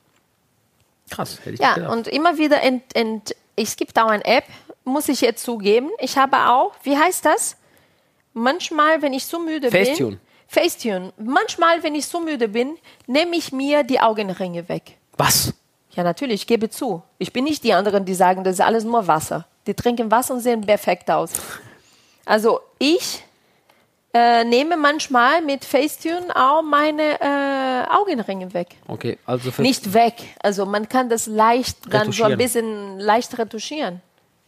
Krass, 1.11 1.39
hätte 1.41 1.51
ich 1.53 1.61
Ja, 1.61 1.75
gedacht. 1.75 1.93
und 1.93 2.09
immer 2.09 2.37
wieder, 2.37 2.61
ent, 2.63 2.83
ent, 2.97 3.35
es 3.55 3.77
gibt 3.77 3.97
auch 3.99 4.09
eine 4.09 4.25
App, 4.25 4.45
muss 4.85 5.09
ich 5.09 5.21
jetzt 5.21 5.45
zugeben. 5.45 5.89
Ich 6.01 6.19
habe 6.19 6.37
auch, 6.51 6.73
wie 6.83 6.97
heißt 6.99 7.25
das? 7.25 7.57
Manchmal, 8.35 9.03
wenn 9.03 9.13
ich 9.13 9.25
so 9.25 9.39
müde 9.39 9.71
Facetune. 9.71 10.17
bin. 10.17 10.21
Facetune. 10.49 11.13
Manchmal, 11.17 11.83
wenn 11.83 11.95
ich 11.95 12.07
so 12.07 12.21
müde 12.21 12.49
bin, 12.49 12.77
nehme 13.07 13.37
ich 13.37 13.53
mir 13.53 13.83
die 13.83 14.01
Augenringe 14.01 14.69
weg. 14.69 14.97
Was? 15.17 15.55
Ja, 15.97 16.03
natürlich, 16.03 16.43
ich 16.43 16.47
gebe 16.47 16.69
zu. 16.69 17.03
Ich 17.19 17.33
bin 17.33 17.45
nicht 17.45 17.65
die 17.65 17.73
anderen, 17.73 18.05
die 18.05 18.15
sagen, 18.15 18.45
das 18.45 18.55
ist 18.55 18.61
alles 18.61 18.85
nur 18.85 19.07
Wasser. 19.09 19.47
Die 19.67 19.75
trinken 19.75 20.11
Wasser 20.11 20.35
und 20.35 20.41
sehen 20.41 20.61
perfekt 20.61 21.11
aus. 21.11 21.33
Also 22.27 22.61
ich 22.79 23.25
äh, 24.13 24.45
nehme 24.45 24.77
manchmal 24.77 25.41
mit 25.43 25.65
Facetune 25.65 26.35
auch 26.35 26.63
meine 26.63 27.21
äh, 27.21 27.91
Augenringe 27.91 28.53
weg. 28.53 28.77
Okay, 28.87 29.19
also 29.25 29.51
Nicht 29.63 29.95
weg. 29.95 30.15
Also 30.43 30.67
man 30.67 30.89
kann 30.89 31.09
das 31.09 31.27
leicht 31.27 31.79
dann 31.89 32.13
so 32.13 32.25
ein 32.25 32.33
Retuschieren. 32.33 32.39
bisschen 32.39 33.01
leicht 33.01 33.39
retuschieren. 33.39 34.03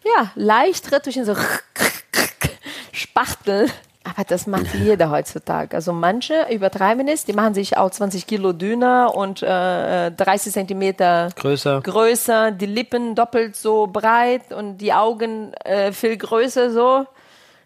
Ja, 0.05 0.31
leicht 0.35 0.93
retuschieren, 0.93 1.27
so 1.27 1.35
Spachtel. 2.93 3.69
Aber 4.11 4.25
das 4.25 4.47
macht 4.47 4.75
jeder 4.75 5.11
heutzutage. 5.17 5.77
Also 5.77 5.93
manche 5.93 6.47
übertreiben 6.51 7.07
es, 7.09 7.25
die 7.25 7.33
machen 7.33 7.55
sich 7.55 7.77
auch 7.77 7.91
20 7.91 8.27
Kilo 8.27 8.53
dünner 8.53 9.15
und 9.15 9.43
äh, 9.43 10.11
30 10.11 10.53
Zentimeter 10.53 11.29
größer. 11.37 11.81
größer, 11.83 12.51
die 12.53 12.67
Lippen 12.67 13.15
doppelt 13.15 13.57
so 13.57 13.87
breit 13.87 14.53
und 14.53 14.79
die 14.79 14.93
Augen 14.93 15.53
äh, 15.65 15.93
viel 15.93 16.17
größer 16.17 16.71
so. 16.71 17.07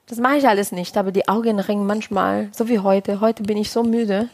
Das 0.09 0.19
mache 0.19 0.37
ich 0.37 0.49
alles 0.49 0.73
nicht, 0.73 0.97
aber 0.97 1.13
die 1.13 1.29
Augenringe 1.29 1.85
manchmal, 1.85 2.49
so 2.53 2.69
wie 2.69 2.81
heute. 2.81 3.21
Heute 3.21 3.45
bin 3.45 3.57
ich 3.57 3.71
so 3.71 3.83
müde. 3.83 4.29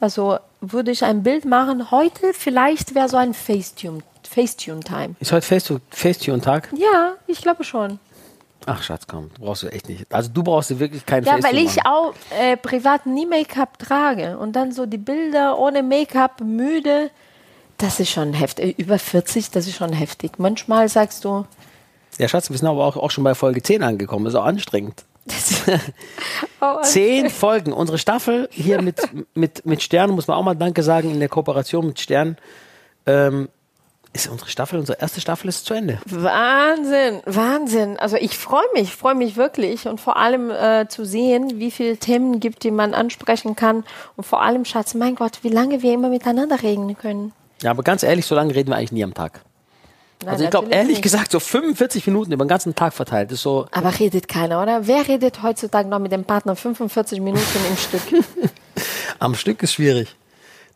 Also 0.00 0.38
würde 0.60 0.90
ich 0.90 1.04
ein 1.04 1.22
Bild 1.22 1.44
machen. 1.44 1.90
Heute 1.90 2.32
vielleicht 2.32 2.94
wäre 2.94 3.08
so 3.08 3.16
ein 3.16 3.34
Facetune, 3.34 4.00
Facetune-Time. 4.28 5.14
Ist 5.20 5.32
heute 5.32 5.46
Face- 5.46 5.80
Facetune-Tag? 5.90 6.68
Ja, 6.76 7.14
ich 7.26 7.42
glaube 7.42 7.64
schon. 7.64 7.98
Ach, 8.66 8.82
Schatz, 8.82 9.06
komm, 9.06 9.30
du 9.34 9.42
brauchst 9.44 9.62
du 9.62 9.68
echt 9.68 9.88
nicht. 9.88 10.12
Also 10.12 10.30
du 10.32 10.42
brauchst 10.42 10.68
dir 10.70 10.78
wirklich 10.78 11.06
kein 11.06 11.24
Ja, 11.24 11.32
Facetune 11.32 11.52
weil 11.58 11.64
ich 11.64 11.76
machen. 11.76 11.86
auch 11.86 12.14
äh, 12.38 12.56
privat 12.56 13.06
nie 13.06 13.24
Make-up 13.26 13.78
trage 13.78 14.36
und 14.38 14.54
dann 14.54 14.72
so 14.72 14.84
die 14.86 14.98
Bilder 14.98 15.58
ohne 15.58 15.82
Make-up, 15.82 16.40
müde, 16.42 17.10
das 17.78 18.00
ist 18.00 18.10
schon 18.10 18.34
heftig. 18.34 18.78
Über 18.78 18.98
40, 18.98 19.50
das 19.52 19.66
ist 19.66 19.76
schon 19.76 19.92
heftig. 19.92 20.32
Manchmal 20.38 20.88
sagst 20.88 21.24
du, 21.24 21.46
Ja, 22.18 22.28
Schatz, 22.28 22.50
wir 22.50 22.58
sind 22.58 22.68
aber 22.68 22.84
auch, 22.84 22.96
auch 22.96 23.10
schon 23.10 23.24
bei 23.24 23.34
Folge 23.34 23.62
10 23.62 23.82
angekommen. 23.82 24.26
ist 24.26 24.34
auch 24.34 24.44
anstrengend. 24.44 25.04
oh, 26.60 26.80
Zehn 26.82 27.30
Folgen. 27.30 27.72
Unsere 27.72 27.98
Staffel 27.98 28.48
hier 28.50 28.82
mit, 28.82 29.00
mit, 29.34 29.64
mit 29.66 29.82
Stern, 29.82 30.10
muss 30.10 30.26
man 30.26 30.36
auch 30.36 30.42
mal 30.42 30.54
Danke 30.54 30.82
sagen, 30.82 31.10
in 31.10 31.20
der 31.20 31.28
Kooperation 31.28 31.86
mit 31.86 32.00
Stern. 32.00 32.36
Ähm, 33.06 33.48
ist 34.12 34.28
unsere 34.28 34.48
Staffel, 34.50 34.78
unsere 34.78 35.00
erste 35.00 35.20
Staffel 35.20 35.48
ist 35.48 35.66
zu 35.66 35.74
Ende. 35.74 35.98
Wahnsinn, 36.06 37.20
Wahnsinn. 37.26 37.98
Also 37.98 38.16
ich 38.16 38.36
freue 38.38 38.64
mich, 38.74 38.94
freue 38.94 39.14
mich 39.14 39.36
wirklich 39.36 39.86
und 39.86 40.00
vor 40.00 40.16
allem 40.16 40.50
äh, 40.50 40.86
zu 40.88 41.04
sehen, 41.04 41.58
wie 41.60 41.70
viele 41.70 41.96
Themen 41.96 42.40
gibt, 42.40 42.64
die 42.64 42.70
man 42.70 42.94
ansprechen 42.94 43.54
kann 43.54 43.84
und 44.16 44.24
vor 44.24 44.42
allem, 44.42 44.64
Schatz, 44.64 44.94
mein 44.94 45.14
Gott, 45.14 45.38
wie 45.42 45.50
lange 45.50 45.82
wir 45.82 45.92
immer 45.92 46.08
miteinander 46.08 46.62
reden 46.62 46.96
können. 46.96 47.32
Ja, 47.62 47.70
aber 47.70 47.82
ganz 47.82 48.02
ehrlich, 48.02 48.24
so 48.26 48.34
lange 48.34 48.54
reden 48.54 48.70
wir 48.70 48.76
eigentlich 48.76 48.92
nie 48.92 49.04
am 49.04 49.14
Tag. 49.14 49.40
Nein, 50.22 50.30
Also 50.30 50.44
ich 50.44 50.50
glaube, 50.50 50.68
ehrlich 50.70 50.96
nicht. 50.96 51.02
gesagt, 51.02 51.30
so 51.30 51.38
45 51.38 52.06
Minuten 52.06 52.32
über 52.32 52.44
den 52.44 52.48
ganzen 52.48 52.74
Tag 52.74 52.92
verteilt 52.92 53.30
ist 53.30 53.42
so, 53.42 53.66
Aber 53.70 53.98
redet 53.98 54.26
keiner, 54.26 54.62
oder? 54.62 54.86
Wer 54.86 55.06
redet 55.06 55.42
heutzutage 55.42 55.88
noch 55.88 55.98
mit 56.00 56.10
dem 56.12 56.24
Partner 56.24 56.56
45 56.56 57.20
Minuten 57.20 57.42
im 57.68 57.76
Stück? 57.76 58.02
am 59.18 59.34
Stück 59.34 59.62
ist 59.62 59.74
schwierig. 59.74 60.16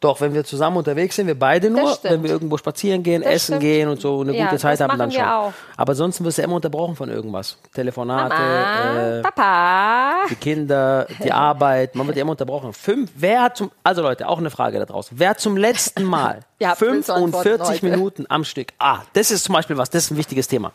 Doch, 0.02 0.20
wenn 0.20 0.34
wir 0.34 0.42
zusammen 0.44 0.76
unterwegs 0.76 1.16
sind, 1.16 1.28
wir 1.28 1.38
beide 1.38 1.70
nur, 1.70 1.96
wenn 2.02 2.22
wir 2.24 2.30
irgendwo 2.30 2.58
spazieren 2.58 3.02
gehen, 3.02 3.22
Das 3.22 3.32
essen 3.32 3.44
stimmt. 3.52 3.60
gehen 3.60 3.88
und 3.88 4.00
so 4.00 4.20
eine 4.20 4.36
Ja, 4.36 4.44
gute 4.46 4.58
Zeit 4.58 4.80
haben, 4.80 4.98
dann 4.98 5.10
schon. 5.12 5.22
auch. 5.24 5.52
Aber 5.76 5.94
sonst 5.94 6.22
wirst 6.24 6.38
du 6.38 6.42
immer 6.42 6.56
unterbrochen 6.56 6.96
von 6.96 7.08
irgendwas. 7.08 7.56
Telefonate, 7.72 8.34
Mama, 8.34 9.00
äh, 9.18 9.22
Papa. 9.22 10.14
die 10.28 10.34
Kinder, 10.34 11.06
die 11.22 11.30
Arbeit, 11.32 11.94
man 11.94 12.06
wird 12.08 12.18
immer 12.18 12.32
unterbrochen. 12.32 12.72
Fünf, 12.72 13.10
wer 13.14 13.42
hat 13.42 13.56
zum, 13.56 13.70
also 13.84 14.02
Leute, 14.02 14.28
auch 14.28 14.38
eine 14.38 14.50
Frage 14.50 14.78
da 14.78 14.84
draußen. 14.86 15.18
Wer 15.18 15.36
zum 15.36 15.56
letzten 15.56 16.02
Mal 16.04 16.40
Ihr 16.58 16.68
habt 16.70 16.78
viel 16.80 17.02
zu 17.04 17.14
antworten 17.14 17.42
45 17.48 17.82
heute. 17.82 17.86
Minuten 17.96 18.26
am 18.28 18.44
Stück? 18.44 18.68
Ah, 18.78 18.98
das 19.12 19.30
ist 19.30 19.44
zum 19.44 19.54
Beispiel 19.54 19.76
was, 19.78 19.88
das 19.88 20.04
ist 20.04 20.10
ein 20.10 20.16
wichtiges 20.16 20.48
Thema. 20.48 20.72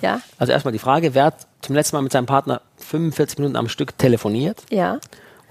Ja, 0.00 0.20
Also 0.38 0.52
erstmal 0.52 0.72
die 0.72 0.80
Frage, 0.80 1.14
wer 1.14 1.26
hat 1.26 1.46
zum 1.60 1.76
letzten 1.76 1.94
Mal 1.96 2.02
mit 2.02 2.10
seinem 2.10 2.26
Partner 2.26 2.60
45 2.78 3.38
Minuten 3.38 3.56
am 3.56 3.68
Stück 3.68 3.96
telefoniert? 3.96 4.62
ja. 4.70 4.98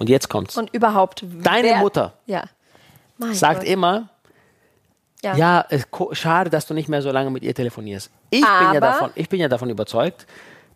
Und 0.02 0.10
jetzt 0.10 0.30
kommt's. 0.30 0.58
Und 0.58 0.74
überhaupt. 0.74 1.24
Deine 1.44 1.68
wer, 1.68 1.78
Mutter 1.78 2.14
Ja. 2.26 2.46
Mein 3.20 3.36
sagt 3.36 3.60
Gott. 3.60 3.70
immer, 3.70 4.10
ja. 5.24 5.36
ja, 5.36 5.66
es, 5.70 5.86
schade, 6.14 6.50
dass 6.50 6.66
du 6.66 6.74
nicht 6.74 6.90
mehr 6.90 7.04
so 7.04 7.12
lange 7.12 7.30
mit 7.30 7.44
ihr 7.44 7.54
telefonierst. 7.54 8.10
Ich 8.32 8.42
bin, 8.42 8.50
ja 8.50 8.70
Aber- 8.70 8.80
davon, 8.80 9.10
ich 9.14 9.30
bin 9.30 9.40
ja 9.40 9.48
davon 9.48 9.70
überzeugt, 9.70 10.26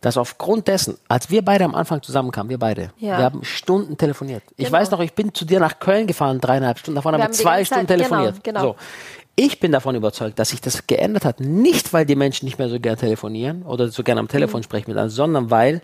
dass 0.01 0.17
aufgrund 0.17 0.67
dessen, 0.67 0.99
als 1.07 1.31
wir 1.31 1.43
beide 1.43 1.65
am 1.65 1.73
Anfang 1.73 2.03
zusammenkamen, 2.03 2.51
wir 2.51 2.59
beide, 2.59 2.91
Ja. 2.99 3.17
wir 3.17 3.25
haben 3.25 3.43
Stunden 3.43 3.97
telefoniert. 3.97 4.43
Ich 4.57 4.67
Genau. 4.67 4.77
weiß 4.77 4.91
noch, 4.91 4.99
ich 4.99 5.13
bin 5.13 5.33
zu 5.33 5.43
dir 5.45 5.59
nach 5.59 5.79
Köln 5.79 6.05
gefahren, 6.05 6.39
dreieinhalb 6.39 6.77
Stunden, 6.77 6.97
davon 6.97 7.13
haben 7.13 7.21
wir 7.21 7.23
haben 7.25 7.31
die 7.31 7.37
zwei 7.39 7.65
Stunden 7.65 7.87
Zeit- 7.87 7.97
telefoniert. 7.97 8.43
genau, 8.43 8.59
genau. 8.61 8.73
So. 8.73 8.75
Ich 9.35 9.59
bin 9.59 9.71
davon 9.71 9.95
überzeugt, 9.95 10.37
dass 10.37 10.49
sich 10.49 10.61
das 10.61 10.85
geändert 10.85 11.25
hat, 11.25 11.39
nicht 11.39 11.91
weil 11.93 12.05
die 12.05 12.15
Menschen 12.15 12.45
nicht 12.45 12.59
mehr 12.59 12.69
so 12.69 12.79
gern 12.79 12.97
telefonieren 12.97 13.63
oder 13.63 13.87
so 13.87 14.03
gern 14.03 14.19
am 14.19 14.27
Telefon 14.27 14.59
Mhm. 14.59 14.63
sprechen 14.65 15.09
sondern 15.09 15.49
weil 15.49 15.81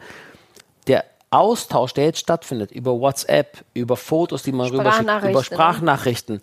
Austausch, 1.32 1.94
der 1.94 2.06
jetzt 2.06 2.20
stattfindet, 2.20 2.72
über 2.72 3.00
WhatsApp, 3.00 3.64
über 3.74 3.96
Fotos, 3.98 4.44
die 4.44 4.52
man 4.52 4.70
rüberschickt, 4.70 5.04
über 5.04 5.22
ne? 5.32 5.44
Sprachnachrichten, 5.44 6.42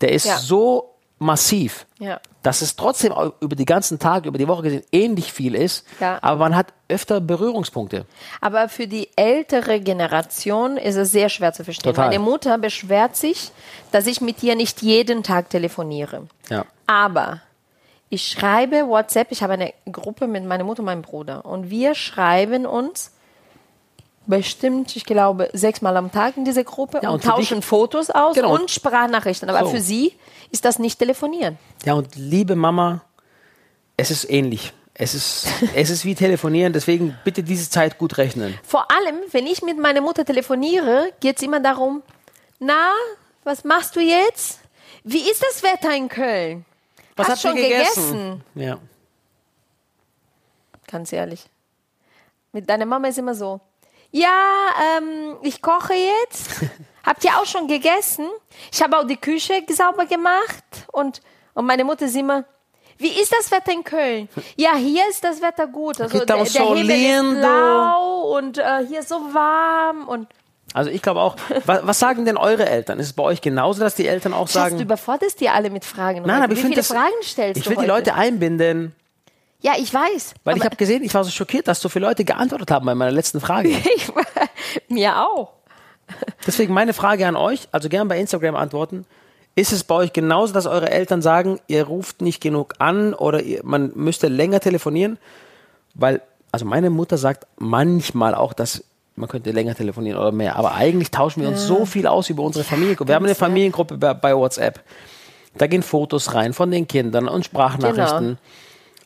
der 0.00 0.12
ist 0.12 0.24
Ja. 0.26 0.38
so 0.38 0.94
massiv, 1.18 1.84
Ja. 1.98 2.18
dass 2.42 2.62
es 2.62 2.74
trotzdem 2.76 3.12
über 3.40 3.54
die 3.54 3.66
ganzen 3.66 3.98
Tage, 3.98 4.26
über 4.28 4.38
die 4.38 4.48
Woche 4.48 4.62
gesehen 4.62 4.82
ähnlich 4.90 5.30
viel 5.34 5.54
ist, 5.54 5.86
Ja. 6.00 6.18
aber 6.22 6.38
man 6.40 6.56
hat 6.56 6.68
öfter 6.88 7.20
Berührungspunkte. 7.20 8.06
Aber 8.40 8.70
für 8.70 8.86
die 8.86 9.10
ältere 9.16 9.80
Generation 9.80 10.78
ist 10.78 10.96
es 10.96 11.12
sehr 11.12 11.28
schwer 11.28 11.52
zu 11.52 11.62
verstehen. 11.62 11.92
Total. 11.92 12.06
Meine 12.08 12.20
Mutter 12.20 12.56
beschwert 12.56 13.16
sich, 13.16 13.52
dass 13.92 14.06
ich 14.06 14.22
mit 14.22 14.42
ihr 14.42 14.56
nicht 14.56 14.80
jeden 14.80 15.22
Tag 15.22 15.50
telefoniere. 15.50 16.26
Ja. 16.48 16.64
Aber 16.86 17.42
ich 18.08 18.26
schreibe 18.26 18.88
WhatsApp, 18.88 19.30
ich 19.30 19.42
habe 19.42 19.52
eine 19.52 19.74
Gruppe 19.92 20.26
mit 20.26 20.46
meiner 20.46 20.64
Mutter 20.64 20.80
und 20.80 20.86
meinem 20.86 21.02
Bruder 21.02 21.44
und 21.44 21.68
wir 21.68 21.94
schreiben 21.94 22.64
uns 22.64 23.12
bestimmt, 24.30 24.96
ich 24.96 25.04
glaube, 25.04 25.50
sechsmal 25.52 25.96
am 25.96 26.10
Tag 26.10 26.36
in 26.36 26.44
dieser 26.44 26.64
Gruppe 26.64 27.00
Ja, 27.02 27.10
und, 27.10 27.16
und 27.16 27.24
tauschen 27.24 27.60
Fotos 27.62 28.08
aus 28.10 28.34
Genau. 28.34 28.54
und 28.54 28.70
Sprachnachrichten. 28.70 29.50
Aber 29.50 29.66
So. 29.66 29.72
für 29.72 29.80
sie 29.80 30.14
ist 30.50 30.64
das 30.64 30.78
nicht 30.78 30.98
telefonieren. 30.98 31.58
Ja, 31.84 31.94
und 31.94 32.14
liebe 32.16 32.56
Mama, 32.56 33.02
es 33.96 34.10
ist 34.10 34.30
ähnlich. 34.30 34.72
Es 34.94 35.14
ist, 35.14 35.46
es 35.74 35.90
ist 35.90 36.04
wie 36.04 36.14
telefonieren, 36.14 36.72
deswegen 36.72 37.18
bitte 37.24 37.42
diese 37.42 37.68
Zeit 37.68 37.98
gut 37.98 38.16
rechnen. 38.18 38.58
Vor 38.62 38.90
allem, 38.90 39.16
wenn 39.32 39.46
ich 39.46 39.62
mit 39.62 39.78
meiner 39.78 40.00
Mutter 40.00 40.24
telefoniere, 40.24 41.12
geht 41.20 41.36
es 41.36 41.42
immer 41.42 41.60
darum, 41.60 42.02
na, 42.58 42.90
was 43.44 43.64
machst 43.64 43.96
du 43.96 44.00
jetzt? 44.00 44.60
Wie 45.04 45.30
ist 45.30 45.42
das 45.42 45.62
Wetter 45.62 45.94
in 45.94 46.08
Köln? 46.08 46.64
Was 47.16 47.28
Hast 47.28 47.44
habt 47.44 47.54
schon 47.54 47.62
ihr 47.62 47.68
gegessen? 47.68 48.44
Ja. 48.54 48.78
Ganz 50.86 51.12
ehrlich. 51.12 51.46
Mit 52.52 52.68
deiner 52.68 52.86
Mama 52.86 53.08
ist 53.08 53.18
immer 53.18 53.34
so. 53.34 53.60
Ja, 54.12 54.28
ähm, 54.98 55.36
ich 55.42 55.62
koche 55.62 55.94
jetzt. 55.94 56.50
Habt 57.06 57.24
ihr 57.24 57.30
auch 57.40 57.46
schon 57.46 57.66
gegessen? 57.68 58.26
Ich 58.72 58.82
habe 58.82 58.98
auch 58.98 59.06
die 59.06 59.16
Küche 59.16 59.62
sauber 59.70 60.06
gemacht. 60.06 60.64
Und, 60.92 61.20
und 61.54 61.66
meine 61.66 61.84
Mutter 61.84 62.06
ist 62.06 62.16
immer, 62.16 62.44
wie 62.98 63.08
ist 63.08 63.32
das 63.32 63.50
Wetter 63.50 63.72
in 63.72 63.84
Köln? 63.84 64.28
Ja, 64.56 64.74
hier 64.74 65.08
ist 65.08 65.24
das 65.24 65.40
Wetter 65.40 65.66
gut. 65.66 66.00
Also 66.00 66.18
der, 66.24 66.36
der 66.36 66.46
sol 66.46 66.76
Himmel 66.76 66.90
ist 66.90 67.22
lindo. 67.22 67.40
blau 67.40 68.36
und 68.36 68.58
äh, 68.58 68.84
hier 68.86 69.00
ist 69.00 69.08
so 69.08 69.16
warm. 69.32 70.06
Und 70.08 70.28
Also 70.74 70.90
ich 70.90 71.00
glaube 71.00 71.20
auch, 71.20 71.36
was, 71.64 71.80
was 71.86 71.98
sagen 71.98 72.24
denn 72.26 72.36
eure 72.36 72.68
Eltern? 72.68 72.98
Ist 72.98 73.06
es 73.06 73.12
bei 73.14 73.22
euch 73.22 73.40
genauso, 73.40 73.80
dass 73.80 73.94
die 73.94 74.06
Eltern 74.06 74.34
auch 74.34 74.48
Schatz, 74.48 74.52
du 74.52 74.58
sagen, 74.70 74.80
überforderst 74.80 75.40
die 75.40 75.48
alle 75.48 75.70
mit 75.70 75.84
Fragen. 75.86 76.20
nein, 76.22 76.34
heute. 76.36 76.44
aber 76.44 76.52
ich 76.52 76.60
finde 76.60 76.82
Fragen 76.82 77.14
stellst 77.22 77.58
ich 77.58 77.64
du 77.64 77.70
will 77.70 77.76
die 77.76 77.82
heute? 77.82 77.88
Leute 77.88 78.14
einbinden. 78.14 78.94
Ja, 79.62 79.72
ich 79.78 79.92
weiß. 79.92 80.34
Weil 80.44 80.56
ich 80.56 80.64
habe 80.64 80.76
gesehen, 80.76 81.02
ich 81.02 81.12
war 81.12 81.24
so 81.24 81.30
schockiert, 81.30 81.68
dass 81.68 81.80
so 81.80 81.88
viele 81.88 82.06
Leute 82.06 82.24
geantwortet 82.24 82.70
haben 82.70 82.86
bei 82.86 82.94
meiner 82.94 83.12
letzten 83.12 83.40
Frage. 83.40 83.68
ich, 83.96 84.10
mir 84.88 85.18
auch. 85.18 85.52
Deswegen 86.46 86.72
meine 86.72 86.92
Frage 86.92 87.26
an 87.26 87.36
euch, 87.36 87.68
also 87.72 87.88
gern 87.88 88.08
bei 88.08 88.18
Instagram 88.18 88.56
antworten. 88.56 89.04
Ist 89.54 89.72
es 89.72 89.84
bei 89.84 89.94
euch 89.96 90.12
genauso, 90.12 90.54
dass 90.54 90.66
eure 90.66 90.90
Eltern 90.90 91.22
sagen, 91.22 91.60
ihr 91.66 91.84
ruft 91.84 92.22
nicht 92.22 92.40
genug 92.40 92.74
an 92.78 93.14
oder 93.14 93.42
ihr, 93.42 93.60
man 93.64 93.92
müsste 93.94 94.28
länger 94.28 94.60
telefonieren? 94.60 95.18
Weil, 95.94 96.22
also 96.52 96.64
meine 96.64 96.88
Mutter 96.88 97.18
sagt 97.18 97.46
manchmal 97.58 98.34
auch, 98.34 98.52
dass 98.52 98.84
man 99.16 99.28
könnte 99.28 99.50
länger 99.50 99.74
telefonieren 99.74 100.18
oder 100.18 100.32
mehr. 100.32 100.56
Aber 100.56 100.74
eigentlich 100.74 101.10
tauschen 101.10 101.42
wir 101.42 101.48
uns 101.48 101.66
so 101.66 101.84
viel 101.84 102.06
aus 102.06 102.30
über 102.30 102.42
unsere 102.42 102.64
Familiengruppe. 102.64 103.08
Wir 103.08 103.16
haben 103.16 103.26
eine 103.26 103.34
Familiengruppe 103.34 103.98
bei, 103.98 104.14
bei 104.14 104.34
WhatsApp. 104.34 104.80
Da 105.54 105.66
gehen 105.66 105.82
Fotos 105.82 106.34
rein 106.34 106.52
von 106.52 106.70
den 106.70 106.88
Kindern 106.88 107.28
und 107.28 107.44
Sprachnachrichten. 107.44 108.18
Genau. 108.18 108.38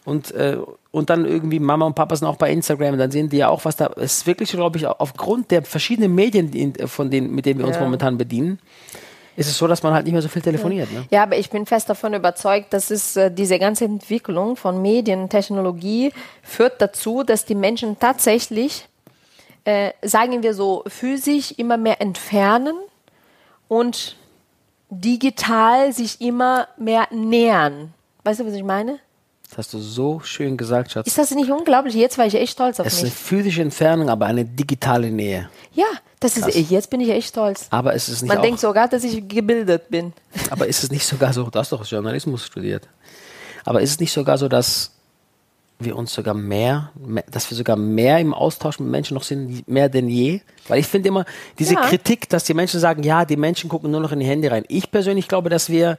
Und, 0.05 0.33
äh, 0.33 0.59
und 0.91 1.09
dann 1.11 1.25
irgendwie 1.25 1.59
Mama 1.59 1.87
und 1.87 1.95
Papa 1.95 2.15
sind 2.15 2.29
auch 2.29 2.37
bei 2.37 2.51
Instagram, 2.53 2.99
dann 2.99 3.11
sehen 3.11 3.29
die 3.31 3.39
ja 3.39 3.49
auch, 3.49 3.65
was 3.65 3.77
da 3.77 3.87
Es 3.97 4.19
ist 4.19 4.27
wirklich, 4.27 4.51
glaube 4.51 4.77
ich, 4.77 4.87
aufgrund 4.87 5.51
der 5.51 5.63
verschiedenen 5.63 6.15
Medien, 6.15 6.51
die- 6.51 6.73
von 6.87 7.11
denen, 7.11 7.35
mit 7.35 7.47
denen 7.47 7.59
wir 7.61 7.67
uns 7.67 7.77
Ja. 7.77 7.83
momentan 7.83 8.19
bedienen, 8.19 8.59
ist 9.37 9.49
es 9.49 9.57
so, 9.59 9.67
dass 9.67 9.83
man 9.83 9.95
halt 9.95 10.05
nicht 10.05 10.13
mehr 10.13 10.23
so 10.23 10.29
viel 10.29 10.43
telefoniert. 10.43 10.93
Ne? 10.93 11.05
Ja, 11.11 11.23
aber 11.25 11.37
ich 11.39 11.49
bin 11.51 11.65
fest 11.67 11.89
davon 11.89 12.13
überzeugt, 12.15 12.73
dass 12.75 12.91
es 12.91 13.17
äh, 13.17 13.31
diese 13.33 13.59
ganze 13.59 13.87
Entwicklung 13.87 14.57
von 14.57 14.81
Medien, 14.83 15.29
Technologie 15.31 16.13
führt 16.43 16.81
dazu, 16.83 17.23
dass 17.25 17.45
die 17.47 17.55
Menschen 17.57 17.99
tatsächlich, 17.99 18.87
äh, 19.65 19.91
sagen 20.03 20.43
wir 20.43 20.53
so, 20.55 20.85
physisch 20.87 21.53
immer 21.53 21.79
mehr 21.79 22.01
entfernen 22.03 22.77
und 23.69 24.17
digital 24.91 25.93
sich 25.93 26.21
immer 26.21 26.69
mehr 26.77 27.09
nähern. 27.11 27.93
Weißt 28.23 28.41
du, 28.41 28.47
was 28.47 28.53
ich 28.55 28.63
meine? 28.63 28.99
Das 29.55 29.67
hast 29.67 29.75
du 29.75 29.79
so 29.79 30.21
schön 30.25 30.57
gesagt, 30.57 30.91
Schatz. 30.91 31.07
Ist 31.07 31.17
das 31.17 31.31
nicht 31.31 31.49
unglaublich? 31.49 31.95
Jetzt 31.95 32.19
war 32.19 32.27
ich 32.27 32.35
echt 32.35 32.55
stolz 32.55 32.81
auf 32.81 32.87
Es 32.87 32.95
ist 32.95 32.99
eine 33.01 33.09
mich. 33.11 33.15
physische 33.15 33.63
Entfernung, 33.63 34.11
aber 34.11 34.27
eine 34.27 34.45
digitale 34.45 35.13
Nähe. 35.13 35.49
Ja, 35.73 35.87
das 36.19 36.37
ist, 36.37 36.71
jetzt 36.71 36.91
bin 36.91 37.01
ich 37.01 37.11
echt 37.11 37.29
stolz. 37.29 37.69
Aber 37.71 37.95
es 37.95 38.09
ist 38.09 38.23
nicht 38.23 38.29
Man 38.29 38.39
auch, 38.39 38.43
denkt 38.43 38.59
sogar, 38.59 38.89
dass 38.89 39.05
ich 39.05 39.29
gebildet 39.29 39.91
bin. 39.91 40.13
aber 40.51 40.67
ist 40.67 40.83
es 40.83 40.91
nicht 40.91 41.07
sogar 41.07 41.33
so, 41.33 41.45
du 41.49 41.57
hast 41.57 41.71
doch 41.71 41.85
Journalismus 41.85 42.47
studiert. 42.47 42.89
Aber 43.65 43.81
ist 43.81 43.91
es 43.91 44.01
nicht 44.01 44.13
sogar 44.13 44.39
so, 44.39 44.49
dass 44.49 44.91
wir 45.79 45.97
uns 45.97 46.13
sogar 46.13 46.35
mehr, 46.35 46.91
mehr 46.97 47.25
dass 47.31 47.49
wir 47.49 47.57
sogar 47.57 47.77
mehr 47.77 48.19
im 48.19 48.35
Austausch 48.35 48.81
mit 48.81 48.89
Menschen 48.89 49.15
noch 49.15 49.23
sind, 49.23 49.69
mehr 49.69 49.89
denn 49.89 50.09
je? 50.09 50.41
Weil 50.67 50.81
ich 50.81 50.87
finde 50.89 51.09
immer 51.11 51.25
diese 51.61 51.75
Ja. 51.75 51.83
Kritik, 51.83 52.29
dass 52.29 52.43
die 52.43 52.55
Menschen 52.55 52.81
sagen, 52.81 53.05
ja, 53.05 53.25
die 53.25 53.37
Menschen 53.37 53.71
gucken 53.71 53.93
nur 53.93 54.01
noch 54.01 54.11
in 54.11 54.19
die 54.19 54.27
Handy 54.27 54.49
rein. 54.49 54.65
Ich 54.67 54.91
persönlich 54.91 55.29
glaube, 55.29 55.49
dass 55.49 55.71
wir 55.71 55.97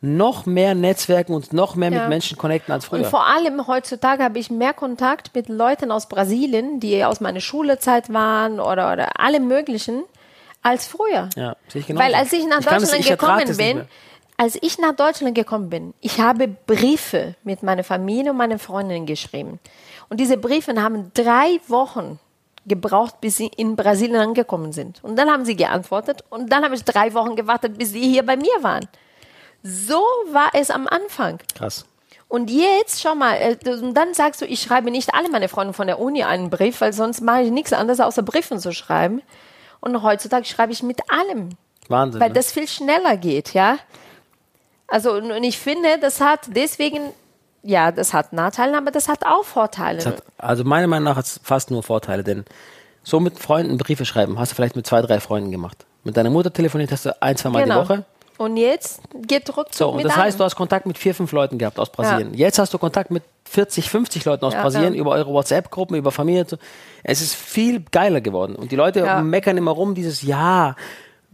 noch 0.00 0.46
mehr 0.46 0.74
Netzwerken 0.74 1.32
und 1.34 1.52
noch 1.52 1.74
mehr 1.74 1.90
Ja. 1.90 2.00
mit 2.00 2.08
Menschen 2.10 2.38
connecten 2.38 2.72
als 2.72 2.84
Und 2.88 3.00
früher. 3.00 3.04
vor 3.10 3.26
allem 3.26 3.66
heutzutage 3.66 4.22
habe 4.22 4.38
ich 4.38 4.50
mehr 4.50 4.72
Kontakt 4.72 5.34
mit 5.34 5.48
Leuten 5.48 5.90
aus 5.90 6.08
Brasilien, 6.08 6.78
die 6.80 7.04
aus 7.04 7.20
meiner 7.20 7.40
Schulezeit 7.40 8.12
waren 8.12 8.60
oder, 8.60 8.92
oder 8.92 9.18
alle 9.20 9.40
möglichen, 9.40 10.04
als 10.62 10.86
früher. 10.86 11.28
Ja, 11.36 11.56
sehe 11.68 11.80
ich 11.80 11.86
genauso. 11.88 12.04
Weil 12.06 12.14
als 12.14 12.32
ich 12.32 12.46
nach 12.46 12.60
Ich 12.60 12.66
kann 12.66 12.76
es- 12.76 12.82
Deutschland 12.90 13.04
ich 13.04 13.10
gekommen 13.10 13.56
bin, 13.56 13.88
als 14.36 14.56
ich 14.62 14.78
nach 14.78 14.92
Deutschland 14.94 15.34
gekommen 15.34 15.68
bin, 15.68 15.94
ich 16.00 16.20
habe 16.20 16.46
Briefe 16.46 17.34
mit 17.42 17.64
meiner 17.64 17.82
Familie 17.82 18.30
und 18.30 18.36
meinen 18.36 18.60
Freundinnen 18.60 19.04
geschrieben. 19.06 19.58
Und 20.08 20.20
diese 20.20 20.36
Briefe 20.36 20.80
haben 20.80 21.10
drei 21.12 21.58
Wochen 21.66 22.20
gebraucht, 22.66 23.20
bis 23.20 23.36
sie 23.36 23.50
in 23.56 23.74
Brasilien 23.76 24.16
angekommen 24.20 24.72
sind. 24.72 25.02
Und 25.02 25.16
dann 25.18 25.28
haben 25.30 25.44
sie 25.44 25.56
geantwortet 25.56 26.22
und 26.30 26.52
dann 26.52 26.64
habe 26.64 26.74
ich 26.76 26.84
drei 26.84 27.14
Wochen 27.14 27.34
gewartet, 27.34 27.78
bis 27.78 27.90
sie 27.92 28.00
hier 28.02 28.24
bei 28.24 28.36
mir 28.36 28.52
waren. 28.62 28.86
So 29.62 30.00
war 30.32 30.50
es 30.54 30.70
am 30.70 30.86
Anfang. 30.86 31.38
Krass. 31.54 31.84
Und 32.28 32.50
jetzt, 32.50 33.00
schau 33.00 33.14
mal, 33.14 33.34
äh, 33.34 33.56
und 33.70 33.94
dann 33.94 34.12
sagst 34.12 34.42
du, 34.42 34.44
ich 34.44 34.60
schreibe 34.60 34.90
nicht 34.90 35.14
alle 35.14 35.30
meine 35.30 35.48
Freunde 35.48 35.72
von 35.72 35.86
der 35.86 35.98
Uni 35.98 36.24
einen 36.24 36.50
Brief, 36.50 36.80
weil 36.80 36.92
sonst 36.92 37.22
mache 37.22 37.42
ich 37.42 37.50
nichts 37.50 37.72
anderes, 37.72 38.00
außer 38.00 38.22
Briefen 38.22 38.58
zu 38.58 38.72
schreiben. 38.72 39.22
Und 39.80 40.02
heutzutage 40.02 40.44
schreibe 40.44 40.72
ich 40.72 40.82
mit 40.82 41.00
allem, 41.10 41.50
Wahnsinn. 41.88 42.20
weil 42.20 42.28
ne? 42.28 42.34
das 42.34 42.52
viel 42.52 42.68
schneller 42.68 43.16
geht, 43.16 43.54
ja. 43.54 43.78
Also, 44.86 45.12
und 45.12 45.42
ich 45.42 45.58
finde, 45.58 45.98
das 46.00 46.20
hat 46.20 46.40
deswegen, 46.48 47.00
ja, 47.62 47.92
das 47.92 48.12
hat 48.12 48.32
Nachteile, 48.32 48.76
aber 48.76 48.90
das 48.90 49.08
hat 49.08 49.24
auch 49.24 49.44
Vorteile. 49.44 50.04
Hat, 50.04 50.22
also 50.36 50.64
meiner 50.64 50.86
Meinung 50.86 51.04
nach 51.04 51.16
hat 51.16 51.26
es 51.26 51.40
fast 51.42 51.70
nur 51.70 51.82
Vorteile, 51.82 52.24
denn 52.24 52.44
so 53.02 53.20
mit 53.20 53.38
Freunden 53.38 53.78
Briefe 53.78 54.04
schreiben 54.04 54.38
hast 54.38 54.52
du 54.52 54.56
vielleicht 54.56 54.76
mit 54.76 54.86
zwei, 54.86 55.00
drei 55.00 55.20
Freunden 55.20 55.50
gemacht. 55.50 55.86
Mit 56.04 56.16
deiner 56.16 56.30
Mutter 56.30 56.52
telefoniert 56.52 56.92
hast 56.92 57.06
du 57.06 57.22
ein, 57.22 57.36
zwei 57.36 57.50
Mal 57.50 57.64
die 57.64 57.70
Woche. 57.70 58.04
Und 58.38 58.56
jetzt 58.56 59.00
geht 59.26 59.48
Rückzug 59.56 59.74
So, 59.74 59.88
und 59.90 60.04
das 60.04 60.16
heißt, 60.16 60.38
du 60.38 60.44
hast 60.44 60.54
Kontakt 60.54 60.86
mit 60.86 60.96
vier, 60.96 61.12
fünf 61.14 61.32
Leuten 61.32 61.58
gehabt 61.58 61.78
aus 61.78 61.90
Brasilien. 61.90 62.34
Jetzt 62.34 62.58
hast 62.60 62.72
du 62.72 62.78
Kontakt 62.78 63.10
mit 63.10 63.24
40, 63.50 63.90
50 63.90 64.24
Leuten 64.24 64.44
aus 64.44 64.54
Ja, 64.54 64.62
Brasilien 64.62 64.94
ja. 64.94 65.00
über 65.00 65.10
eure 65.10 65.32
WhatsApp-Gruppen, 65.32 65.96
über 65.96 66.12
Familie. 66.12 66.46
Es 67.02 67.20
ist 67.20 67.34
viel 67.34 67.82
geiler 67.90 68.20
geworden. 68.20 68.54
Und 68.54 68.70
die 68.70 68.76
Leute 68.76 69.00
Ja. 69.00 69.20
meckern 69.22 69.56
immer 69.56 69.72
rum, 69.72 69.94
dieses 69.96 70.22
Ja, 70.22 70.76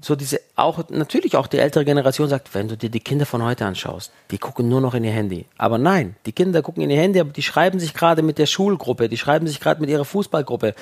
so 0.05 0.17
diese, 0.17 0.39
auch, 0.55 0.81
natürlich 0.91 1.35
auch 1.35 1.47
die 1.47 1.59
ältere 1.59 1.85
Generation 1.85 2.29
sagt, 2.29 2.55
wenn 2.55 2.69
du 2.69 2.77
dir 2.77 2.91
die 2.91 3.01
Kinder 3.01 3.25
von 3.25 3.43
heute 3.43 3.65
anschaust, 3.65 4.13
die 4.31 4.37
gucken 4.37 4.69
nur 4.69 4.83
noch 4.83 4.93
in 4.93 5.03
ihr 5.03 5.13
Handy. 5.13 5.47
Aber 5.57 5.79
nein, 5.79 6.15
die 6.27 6.33
Kinder 6.33 6.61
gucken 6.61 6.83
in 6.83 6.91
ihr 6.91 7.01
Handy, 7.01 7.21
aber 7.21 7.31
die 7.31 7.43
schreiben 7.43 7.81
sich 7.81 7.95
gerade 7.95 8.21
mit 8.21 8.37
der 8.37 8.45
Schulgruppe, 8.45 9.09
die 9.09 9.17
schreiben 9.17 9.47
sich 9.47 9.61
gerade 9.61 9.81
mit 9.81 9.89
ihrer 9.89 10.05
Fußballgruppe, 10.05 10.75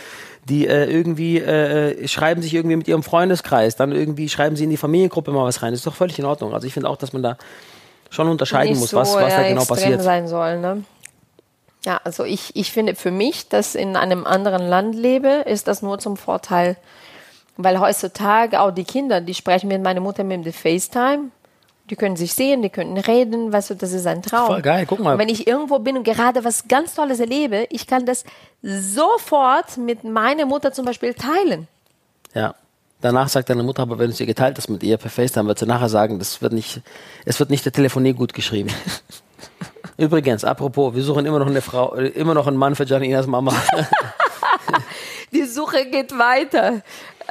die 0.49 0.67
äh, 0.67 0.91
irgendwie 0.91 1.39
äh, 1.39 2.09
schreiben 2.09 2.43
sich 2.43 2.53
irgendwie 2.53 2.75
mit 2.75 2.89
ihrem 2.89 3.05
Freundeskreis, 3.05 3.77
dann 3.77 3.93
irgendwie 3.93 4.29
schreiben 4.29 4.57
sie 4.57 4.65
in 4.65 4.71
die 4.71 4.77
Familiengruppe 4.77 5.31
mal 5.31 5.45
was 5.45 5.63
rein. 5.63 5.71
Das 5.71 5.81
ist 5.81 5.87
doch 5.87 5.95
völlig 5.95 6.19
in 6.19 6.25
Ordnung. 6.25 6.53
Also 6.53 6.67
ich 6.67 6.75
finde 6.75 6.89
auch, 6.89 6.97
dass 6.97 7.13
man 7.13 7.23
da 7.23 7.39
schon 8.11 8.29
unterscheiden 8.29 8.73
nicht 8.73 8.81
muss, 8.81 8.91
so 8.91 8.97
was, 8.97 9.15
was 9.15 9.35
da 9.35 9.43
ja, 9.43 9.49
genau 9.49 9.65
passiert. 9.65 10.03
sein 10.03 10.27
soll. 10.27 10.59
Ne? 10.59 10.83
Ja, 11.85 12.01
also 12.03 12.25
ich, 12.25 12.57
ich 12.57 12.73
finde 12.73 12.97
für 12.97 13.13
mich, 13.13 13.49
dass 13.49 13.77
in 13.77 13.95
einem 13.95 14.27
anderen 14.27 14.69
Land 14.69 14.97
lebe, 14.97 15.45
ist 15.47 15.69
das 15.69 15.81
nur 15.81 16.01
zum 16.01 16.17
Vorteil. 16.17 16.77
Weil 17.57 17.79
heutzutage 17.81 18.61
auch 18.61 18.71
die 18.71 18.85
Kinder, 18.85 19.21
die 19.21 19.35
sprechen 19.35 19.69
mit 19.69 19.83
meiner 19.83 20.01
Mutter 20.01 20.25
mit 20.25 20.45
dem 20.45 20.53
FaceTime. 20.53 21.31
Die 21.91 21.97
können 21.97 22.17
sich 22.17 22.33
sehen, 22.33 22.63
die 22.63 22.71
können 22.71 22.97
reden, 22.97 23.53
weißt 23.53 23.71
du, 23.71 23.75
das 23.75 23.93
ist 23.93 24.07
ein 24.07 24.23
Traum. 24.23 24.47
Voll 24.47 24.63
geil, 24.63 24.87
guck 24.87 25.01
mal. 25.01 25.13
Und 25.13 25.19
wenn 25.19 25.29
ich 25.29 25.47
irgendwo 25.47 25.79
bin 25.79 25.97
und 25.97 26.05
gerade 26.05 26.45
was 26.45 26.69
ganz 26.69 26.95
Tolles 26.95 27.21
erlebe, 27.21 27.67
ich 27.71 27.87
kann 27.87 28.07
das 28.07 28.25
sofort 28.63 29.77
mit 29.77 30.05
meiner 30.05 30.47
Mutter 30.47 30.73
zum 30.73 30.85
Beispiel 30.85 31.13
teilen. 31.15 31.69
Ja. 32.35 32.55
Danach 33.03 33.29
sagt 33.29 33.51
deine 33.51 33.65
Mutter, 33.65 33.83
aber 33.83 33.99
wenn 33.99 34.07
du 34.07 34.13
es 34.13 34.21
ihr 34.21 34.27
geteilt 34.27 34.57
hast 34.57 34.69
mit 34.69 34.85
ihr 34.85 34.97
per 34.97 35.11
FaceTime, 35.11 35.49
wird 35.49 35.59
sie 35.59 35.67
nachher 35.67 35.89
sagen, 35.89 36.21
das 36.21 36.41
wird 36.41 36.53
nicht, 36.53 36.81
es 37.25 37.41
wird 37.41 37.51
nicht 37.51 37.65
der 37.65 37.73
Telefonie 37.73 38.13
gut 38.13 38.33
geschrieben. 38.33 38.71
Übrigens, 39.97 40.45
apropos, 40.45 40.95
wir 40.95 41.03
suchen 41.03 41.27
immer 41.27 41.41
noch 41.41 41.49
eine 41.49 41.63
Frau, 41.63 41.95
äh, 41.97 42.09
immer 42.09 42.33
noch 42.33 42.47
einen 42.47 42.57
Mann 42.57 42.77
für 42.77 42.85
Janinas 42.85 43.27
Mama. 43.27 43.53
Die 45.33 45.45
Suche 45.45 45.87
geht 45.87 46.17
weiter. 46.17 46.83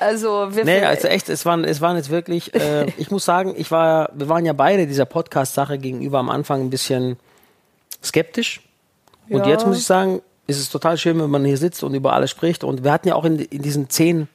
Also 0.01 0.47
wir 0.55 0.65
nee, 0.65 0.83
also 0.83 1.07
echt, 1.07 1.29
es 1.29 1.45
waren, 1.45 1.63
es 1.63 1.79
waren 1.79 1.95
jetzt 1.95 2.09
wirklich, 2.09 2.53
äh, 2.55 2.85
ich 2.97 3.11
muss 3.11 3.23
sagen, 3.25 3.53
ich 3.55 3.69
war, 3.71 4.09
wir 4.13 4.27
waren 4.29 4.45
ja 4.45 4.53
beide 4.53 4.87
dieser 4.87 5.05
Podcast-Sache 5.05 5.77
gegenüber 5.77 6.19
am 6.19 6.29
Anfang 6.29 6.61
ein 6.61 6.69
bisschen 6.69 7.17
skeptisch. 8.03 8.61
Und 9.29 9.45
Ja. 9.45 9.49
jetzt 9.51 9.65
muss 9.65 9.77
ich 9.77 9.85
sagen, 9.85 10.21
ist 10.47 10.59
es 10.59 10.69
total 10.69 10.97
schön, 10.97 11.19
wenn 11.21 11.29
man 11.29 11.45
hier 11.45 11.57
sitzt 11.57 11.83
und 11.83 11.93
über 11.93 12.13
alles 12.13 12.31
spricht. 12.31 12.63
Und 12.63 12.83
wir 12.83 12.91
hatten 12.91 13.07
ja 13.07 13.15
auch 13.15 13.25
in, 13.25 13.39
in 13.39 13.61
diesen 13.61 13.89
zehn 13.89 14.27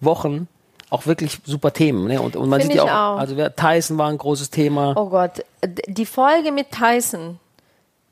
Wochen 0.00 0.46
auch 0.90 1.06
wirklich 1.06 1.38
super 1.44 1.72
Themen. 1.72 2.06
Ne? 2.06 2.20
Und, 2.20 2.36
und 2.36 2.48
man 2.48 2.60
Find 2.60 2.72
sieht 2.72 2.82
ja 2.82 2.84
auch, 2.84 3.16
auch. 3.16 3.18
also 3.20 3.34
Tyson 3.56 3.98
war 3.98 4.08
ein 4.08 4.18
großes 4.18 4.50
Thema. 4.50 4.94
Oh 4.96 5.08
Gott, 5.08 5.44
die 5.86 6.06
Folge 6.06 6.52
mit 6.52 6.68
Tyson, 6.70 7.40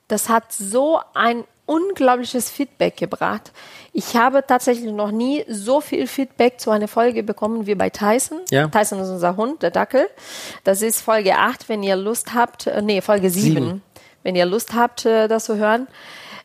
das 0.08 0.28
hat 0.28 0.52
so 0.52 1.00
ein 1.14 1.44
unglaubliches 1.66 2.50
Feedback 2.50 2.96
gebracht. 2.96 3.52
Ich 3.98 4.14
habe 4.14 4.44
tatsächlich 4.46 4.92
noch 4.92 5.10
nie 5.10 5.42
so 5.48 5.80
viel 5.80 6.06
Feedback 6.06 6.60
zu 6.60 6.70
einer 6.70 6.86
Folge 6.86 7.22
bekommen 7.22 7.66
wie 7.66 7.74
bei 7.74 7.88
Tyson. 7.88 8.40
Ja. 8.50 8.68
Tyson 8.68 9.00
ist 9.00 9.08
unser 9.08 9.38
Hund, 9.38 9.62
der 9.62 9.70
Dackel. 9.70 10.10
Das 10.64 10.82
ist 10.82 11.00
Folge 11.00 11.38
8, 11.38 11.70
wenn 11.70 11.82
ihr 11.82 11.96
Lust 11.96 12.34
habt, 12.34 12.66
äh, 12.66 12.82
nee, 12.82 13.00
Folge 13.00 13.30
7, 13.30 13.42
Sieben. 13.42 13.82
wenn 14.22 14.36
ihr 14.36 14.44
Lust 14.44 14.74
habt, 14.74 15.06
äh, 15.06 15.28
das 15.28 15.46
zu 15.46 15.56
hören. 15.56 15.88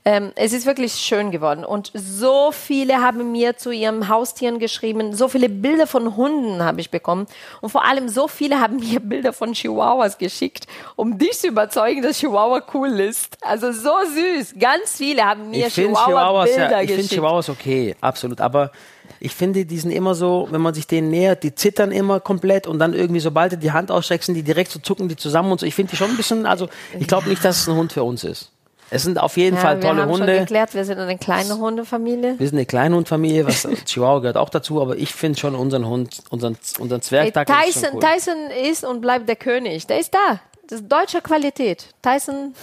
Ähm, 0.03 0.31
es 0.35 0.51
ist 0.51 0.65
wirklich 0.65 0.93
schön 0.93 1.29
geworden. 1.29 1.63
Und 1.63 1.91
so 1.93 2.51
viele 2.51 3.01
haben 3.01 3.31
mir 3.31 3.57
zu 3.57 3.69
ihren 3.69 4.09
Haustieren 4.09 4.57
geschrieben. 4.57 5.13
So 5.13 5.27
viele 5.27 5.47
Bilder 5.47 5.85
von 5.85 6.15
Hunden 6.15 6.63
habe 6.63 6.81
ich 6.81 6.89
bekommen. 6.89 7.27
Und 7.61 7.69
vor 7.69 7.85
allem 7.85 8.09
so 8.09 8.27
viele 8.27 8.59
haben 8.59 8.77
mir 8.77 8.99
Bilder 8.99 9.31
von 9.31 9.53
Chihuahuas 9.53 10.17
geschickt, 10.17 10.65
um 10.95 11.19
dich 11.19 11.39
zu 11.39 11.47
überzeugen, 11.47 12.01
dass 12.01 12.17
Chihuahua 12.17 12.63
cool 12.73 12.99
ist. 12.99 13.37
Also 13.41 13.71
so 13.71 13.91
süß. 14.15 14.55
Ganz 14.59 14.97
viele 14.97 15.23
haben 15.23 15.51
mir 15.51 15.67
ich 15.67 15.73
finde 15.73 15.93
Chihuahua-Bilder 15.93 16.71
ja, 16.71 16.81
ich 16.81 16.87
finde 16.87 16.95
geschickt. 16.95 17.13
Chihuahuas 17.13 17.49
okay, 17.49 17.95
absolut. 18.01 18.41
Aber 18.41 18.71
ich 19.19 19.35
finde, 19.35 19.65
die 19.65 19.77
sind 19.77 19.91
immer 19.91 20.15
so, 20.15 20.47
wenn 20.49 20.61
man 20.61 20.73
sich 20.73 20.87
denen 20.87 21.11
nähert, 21.11 21.43
die 21.43 21.53
zittern 21.53 21.91
immer 21.91 22.19
komplett 22.19 22.65
und 22.65 22.79
dann 22.79 22.95
irgendwie, 22.95 23.19
sobald 23.19 23.51
du 23.51 23.57
die 23.57 23.71
Hand 23.71 23.91
ausstreckst, 23.91 24.25
sind 24.25 24.35
die 24.35 24.41
direkt 24.41 24.71
so 24.71 24.79
zucken 24.79 25.09
die 25.09 25.15
zusammen 25.15 25.51
und 25.51 25.59
so. 25.59 25.67
Ich 25.67 25.75
finde 25.75 25.91
die 25.91 25.97
schon 25.97 26.09
ein 26.09 26.17
bisschen, 26.17 26.47
also 26.47 26.69
ich 26.99 27.07
glaube 27.07 27.29
nicht, 27.29 27.45
dass 27.45 27.59
es 27.59 27.69
ein 27.69 27.75
Hund 27.75 27.93
für 27.93 28.03
uns 28.03 28.23
ist. 28.23 28.51
Es 28.93 29.03
sind 29.03 29.17
auf 29.17 29.37
jeden 29.37 29.55
ja, 29.55 29.61
Fall 29.61 29.77
wir 29.77 29.89
tolle 29.89 30.01
haben 30.01 30.09
schon 30.11 30.19
Hunde. 30.19 30.39
geklärt, 30.39 30.73
wir 30.75 30.83
sind 30.83 30.99
eine 30.99 31.17
kleine 31.17 31.57
Hundefamilie. 31.57 32.37
Wir 32.37 32.47
sind 32.47 32.57
eine 32.57 32.65
Kleinhundfamilie, 32.65 33.47
was 33.47 33.65
Chihuahua 33.85 34.19
gehört 34.19 34.37
auch 34.37 34.49
dazu, 34.49 34.81
aber 34.81 34.97
ich 34.97 35.13
finde 35.13 35.39
schon 35.39 35.55
unseren 35.55 35.87
Hund, 35.87 36.21
unseren, 36.29 36.57
unseren 36.77 36.99
Ey, 36.99 37.03
Zwergdackel 37.03 37.55
ist 37.69 37.73
schon 37.73 37.83
Tyson, 37.83 37.93
cool. 37.93 38.01
Tyson 38.01 38.69
ist 38.69 38.83
und 38.83 39.01
bleibt 39.01 39.29
der 39.29 39.37
König. 39.37 39.87
Der 39.87 39.99
ist 39.99 40.13
da. 40.13 40.41
Das 40.67 40.81
ist 40.81 40.89
deutsche 40.89 41.21
Qualität. 41.21 41.87
Tyson 42.01 42.53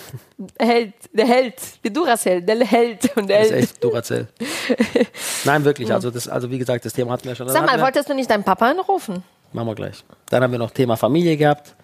Held, 0.58 0.94
der 1.12 1.26
Held, 1.26 1.54
die 1.84 1.92
Duracell, 1.92 2.42
der 2.42 2.64
Held 2.64 3.16
und 3.16 3.28
der 3.28 3.38
Das 3.38 3.46
ist 3.48 3.52
Held. 3.52 3.64
echt 3.64 3.84
Duracell. 3.84 4.28
Nein, 5.44 5.64
wirklich. 5.64 5.92
Also, 5.92 6.10
das, 6.10 6.28
also 6.28 6.50
wie 6.50 6.58
gesagt, 6.58 6.84
das 6.84 6.92
Thema 6.92 7.12
hatten 7.12 7.26
wir 7.28 7.34
schon. 7.34 7.48
Sag 7.48 7.66
mal, 7.66 7.76
wir, 7.76 7.84
wolltest 7.84 8.08
du 8.08 8.14
nicht 8.14 8.30
deinen 8.30 8.44
Papa 8.44 8.70
anrufen? 8.70 9.22
Machen 9.52 9.66
wir 9.66 9.74
gleich. 9.74 10.04
Dann 10.28 10.42
haben 10.42 10.52
wir 10.52 10.58
noch 10.58 10.70
Thema 10.70 10.96
Familie 10.96 11.36
gehabt, 11.36 11.74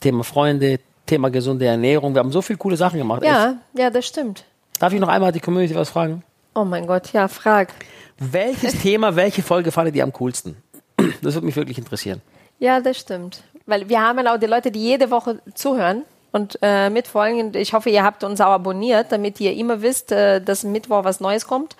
Thema 0.00 0.24
Freunde, 0.24 0.80
Thema 1.06 1.30
gesunde 1.30 1.66
Ernährung. 1.66 2.14
Wir 2.14 2.20
haben 2.20 2.32
so 2.32 2.42
viele 2.42 2.58
coole 2.58 2.76
Sachen 2.76 2.98
gemacht. 2.98 3.22
Echt. 3.22 3.32
Ja, 3.32 3.56
ja, 3.74 3.90
das 3.90 4.06
stimmt. 4.06 4.44
Darf 4.78 4.92
ich 4.92 5.00
noch 5.00 5.08
einmal 5.08 5.32
die 5.32 5.40
Community 5.40 5.74
was 5.74 5.90
fragen? 5.90 6.22
Oh 6.54 6.64
mein 6.64 6.86
Gott, 6.86 7.12
ja, 7.12 7.28
frag. 7.28 7.72
Welches 8.18 8.78
Thema, 8.82 9.16
welche 9.16 9.42
Folge 9.42 9.72
fandet 9.72 9.94
ihr 9.96 10.02
am 10.02 10.12
coolsten? 10.12 10.56
Das 11.22 11.34
würde 11.34 11.46
mich 11.46 11.56
wirklich 11.56 11.78
interessieren. 11.78 12.22
Ja, 12.58 12.80
das 12.80 12.98
stimmt. 12.98 13.42
Weil 13.66 13.88
wir 13.88 14.00
haben 14.00 14.18
ja 14.18 14.34
auch 14.34 14.38
die 14.38 14.46
Leute, 14.46 14.70
die 14.70 14.80
jede 14.80 15.10
Woche 15.10 15.40
zuhören 15.54 16.02
und 16.32 16.58
äh, 16.62 16.88
mitfolgen. 16.88 17.54
Ich 17.54 17.72
hoffe, 17.72 17.90
ihr 17.90 18.02
habt 18.02 18.24
uns 18.24 18.40
auch 18.40 18.52
abonniert, 18.52 19.12
damit 19.12 19.40
ihr 19.40 19.52
immer 19.54 19.82
wisst, 19.82 20.12
äh, 20.12 20.40
dass 20.40 20.64
Mittwoch 20.64 21.04
was 21.04 21.20
Neues 21.20 21.46
kommt. 21.46 21.76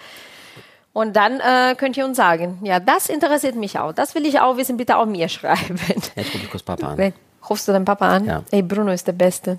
Und 0.92 1.14
dann 1.14 1.40
äh, 1.40 1.74
könnt 1.76 1.96
ihr 1.96 2.04
uns 2.06 2.16
sagen, 2.16 2.58
ja, 2.62 2.80
das 2.80 3.08
interessiert 3.08 3.54
mich 3.54 3.78
auch. 3.78 3.92
Das 3.92 4.14
will 4.14 4.24
ich 4.26 4.40
auch 4.40 4.56
wissen, 4.56 4.76
bitte 4.76 4.96
auch 4.96 5.06
mir 5.06 5.28
schreiben. 5.30 5.78
Jetzt 5.88 6.16
rufe 6.16 6.38
ich 6.44 6.50
kurz 6.50 6.62
Papa 6.62 6.88
an. 6.88 7.12
Rufst 7.48 7.68
du 7.68 7.72
deinen 7.72 7.84
Papa 7.84 8.08
an? 8.08 8.24
Ja. 8.24 8.42
Ey, 8.50 8.62
Bruno 8.62 8.92
ist 8.92 9.06
der 9.06 9.12
Beste. 9.12 9.58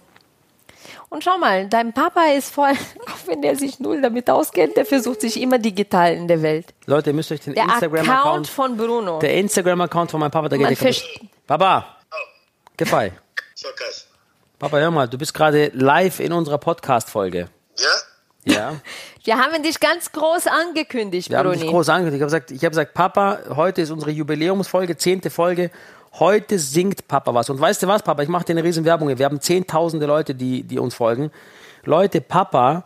Und 1.10 1.24
schau 1.24 1.38
mal, 1.38 1.68
dein 1.68 1.94
Papa 1.94 2.26
ist 2.38 2.54
voll, 2.54 2.72
auch 3.06 3.28
wenn 3.28 3.42
der 3.42 3.56
sich 3.56 3.80
null 3.80 4.02
damit 4.02 4.30
auskennt, 4.30 4.76
der 4.76 4.86
versucht 4.86 5.22
sich 5.22 5.40
immer 5.42 5.58
digital 5.58 6.14
in 6.14 6.28
der 6.28 6.42
Welt. 6.42 6.74
Leute, 6.86 7.12
ihr 7.12 7.14
müsst 7.14 7.32
euch 7.32 7.40
den 7.40 7.54
Der 7.54 7.64
Account 7.64 7.84
Instagram-Account, 7.84 8.48
von 8.48 8.78
Bruno. 8.78 9.20
der 9.20 9.34
Instagram-Account 9.36 10.12
von 10.12 10.20
meinem 10.20 10.32
Papa, 10.32 10.50
der 10.50 10.60
Man 10.60 10.70
geht 10.70 10.82
nicht. 10.82 11.22
Papa, 11.46 11.98
Gefei. 12.78 13.12
So, 13.56 13.68
Kass. 13.76 14.06
Papa, 14.60 14.78
hör 14.78 14.92
mal, 14.92 15.08
du 15.08 15.18
bist 15.18 15.34
gerade 15.34 15.72
live 15.74 16.20
in 16.20 16.32
unserer 16.32 16.60
Podcast-Folge. 16.60 17.50
Ja? 18.46 18.54
Ja. 18.54 18.76
Wir 19.24 19.38
haben 19.38 19.62
dich 19.64 19.80
ganz 19.80 20.12
groß 20.12 20.48
angekündigt, 20.48 21.32
Wir 21.32 21.40
haben 21.40 21.52
dich 21.52 21.68
groß 21.68 21.90
angekündigt. 21.90 22.18
Ich 22.18 22.22
habe 22.22 22.32
gesagt, 22.42 22.52
ich 22.52 22.60
habe 22.64 22.70
gesagt, 22.70 22.94
Papa, 22.94 23.40
heute 23.56 23.82
ist 23.82 23.90
unsere 23.92 24.12
Jubiläumsfolge, 24.12 24.96
zehnte 24.96 25.30
Folge. 25.32 25.72
Heute 26.20 26.58
singt 26.58 27.08
Papa 27.08 27.34
was. 27.34 27.50
Und 27.50 27.60
weißt 27.60 27.84
du 27.84 27.88
was, 27.88 28.02
Papa? 28.02 28.24
Ich 28.24 28.30
mache 28.30 28.46
dir 28.46 28.54
eine 28.54 28.64
riesen 28.64 28.86
Werbung. 28.86 29.08
hier. 29.08 29.20
Wir 29.20 29.26
haben 29.26 29.40
zehntausende 29.40 30.06
Leute, 30.06 30.34
die, 30.34 30.64
die 30.64 30.80
uns 30.80 30.96
folgen. 30.96 31.32
Leute, 31.84 32.22
Papa 32.22 32.86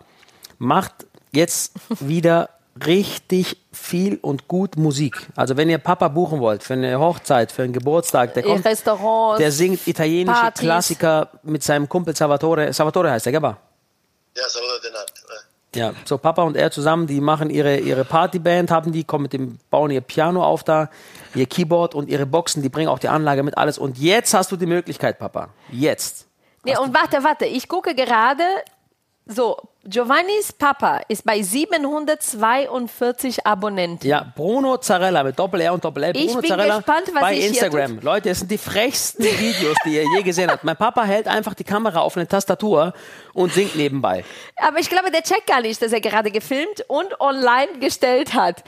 macht 0.58 0.94
jetzt 1.32 1.74
wieder 2.00 2.50
richtig 2.86 3.58
viel 3.72 4.18
und 4.22 4.48
gut 4.48 4.78
Musik. 4.78 5.28
Also 5.36 5.58
wenn 5.58 5.70
ihr 5.70 5.78
Papa 5.78 6.08
buchen 6.08 6.40
wollt 6.40 6.64
für 6.64 6.74
eine 6.74 7.00
Hochzeit, 7.00 7.52
für 7.52 7.64
einen 7.64 7.74
Geburtstag, 7.74 8.34
der 8.34 8.44
kommt, 8.44 8.66
Restaurants. 8.66 9.40
der 9.40 9.52
singt 9.52 9.88
italienische 9.88 10.40
Partys. 10.40 10.62
Klassiker 10.62 11.30
mit 11.44 11.64
seinem 11.64 11.88
Kumpel 11.90 12.16
Salvatore. 12.16 12.72
Salvatore 12.74 13.12
heißt 13.12 13.26
der, 13.26 13.34
gell? 13.34 13.42
Papa? 13.42 13.60
Ja, 14.36 14.44
Salvador 14.48 14.80
Denat. 14.82 15.14
Ja, 15.74 15.94
so 16.04 16.18
Papa 16.18 16.44
und 16.44 16.58
er 16.58 16.70
zusammen, 16.70 17.08
die 17.08 17.22
machen 17.22 17.50
ihre, 17.50 17.78
ihre 17.78 18.04
Partyband, 18.04 18.72
haben 18.72 18.92
die, 18.92 19.06
kommen 19.06 19.24
mit 19.24 19.34
dem, 19.34 19.58
bauen 19.70 19.90
ihr 19.90 20.02
Piano 20.02 20.44
auf 20.44 20.66
da, 20.66 20.90
ihr 21.36 21.46
Keyboard 21.46 21.96
und 21.96 22.10
ihre 22.10 22.26
Boxen, 22.26 22.62
die 22.62 22.70
bringen 22.70 22.90
auch 22.90 23.00
die 23.00 23.10
Anlage 23.10 23.44
mit 23.44 23.58
alles. 23.58 23.78
Und 23.78 23.98
jetzt 23.98 24.34
hast 24.34 24.52
du 24.52 24.58
die 24.58 24.66
Möglichkeit, 24.66 25.20
Papa. 25.20 25.50
Jetzt. 25.72 26.28
Nee, 26.64 26.78
und 26.78 26.94
warte, 26.94 27.24
warte, 27.24 27.46
ich 27.46 27.68
gucke 27.68 27.96
gerade, 27.96 28.44
so, 29.26 29.58
Giovannis 29.84 30.54
Papa 30.54 31.02
ist 31.08 31.26
bei 31.26 31.42
742 31.42 33.48
Abonnenten. 33.48 34.08
Ja, 34.08 34.32
Bruno 34.36 34.78
Zarella 34.78 35.24
mit 35.24 35.40
Doppel 35.40 35.62
R 35.62 35.74
und 35.74 35.84
Doppel 35.84 36.04
L. 36.04 36.16
Ich 36.16 36.28
Bruno 36.28 36.42
bin 36.42 36.50
Zarella 36.50 36.78
gespannt, 36.78 37.06
was 37.14 37.22
bei 37.22 37.34
hier 37.36 37.48
Instagram. 37.48 38.00
Leute, 38.02 38.30
es 38.30 38.38
sind 38.40 38.52
die 38.52 38.60
frechsten 38.60 39.26
Videos, 39.26 39.76
die 39.86 39.96
ihr 39.96 40.06
je 40.16 40.22
gesehen 40.22 40.52
habt. 40.52 40.64
Mein 40.64 40.78
Papa 40.78 41.04
hält 41.04 41.28
einfach 41.28 41.56
die 41.56 41.64
Kamera 41.64 42.02
auf 42.02 42.16
eine 42.16 42.28
Tastatur 42.28 42.94
und 43.34 43.54
singt 43.54 43.76
nebenbei. 43.76 44.24
Aber 44.58 44.78
ich 44.80 44.90
glaube, 44.90 45.10
der 45.10 45.24
checkt 45.24 45.48
gar 45.48 45.62
nicht, 45.62 45.82
dass 45.82 45.92
er 45.92 46.02
gerade 46.02 46.30
gefilmt 46.30 46.86
und 46.88 47.20
online 47.20 47.80
gestellt 47.80 48.36
hat. 48.36 48.64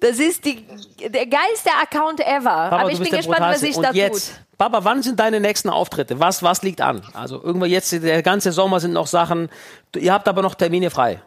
Das 0.00 0.18
ist 0.18 0.44
die, 0.44 0.66
der 1.08 1.26
geilste 1.26 1.70
Account 1.82 2.20
ever. 2.20 2.42
Papa, 2.44 2.78
Aber 2.80 2.90
ich 2.92 2.98
bin 2.98 3.10
gespannt, 3.10 3.40
was 3.40 3.60
Brutalste. 3.60 3.66
sich 3.66 3.76
und 3.76 3.82
da 3.82 3.92
jetzt, 3.92 4.28
tut. 4.34 4.58
Papa, 4.58 4.84
wann 4.84 5.02
sind 5.02 5.18
deine 5.18 5.40
nächsten 5.40 5.70
Auftritte? 5.70 6.20
Was, 6.20 6.42
was 6.42 6.62
liegt 6.62 6.80
an? 6.82 7.02
Also 7.14 7.42
irgendwann 7.42 7.70
jetzt, 7.70 7.92
der 7.92 8.22
ganze 8.22 8.52
Sommer 8.52 8.78
sind 8.80 8.92
noch 8.92 9.06
Sachen. 9.06 9.48
Du- 9.92 9.98
Ihr 9.98 10.12
habt 10.12 10.28
aber 10.28 10.42
noch 10.42 10.54
Termine 10.54 10.90
frei. 10.90 11.22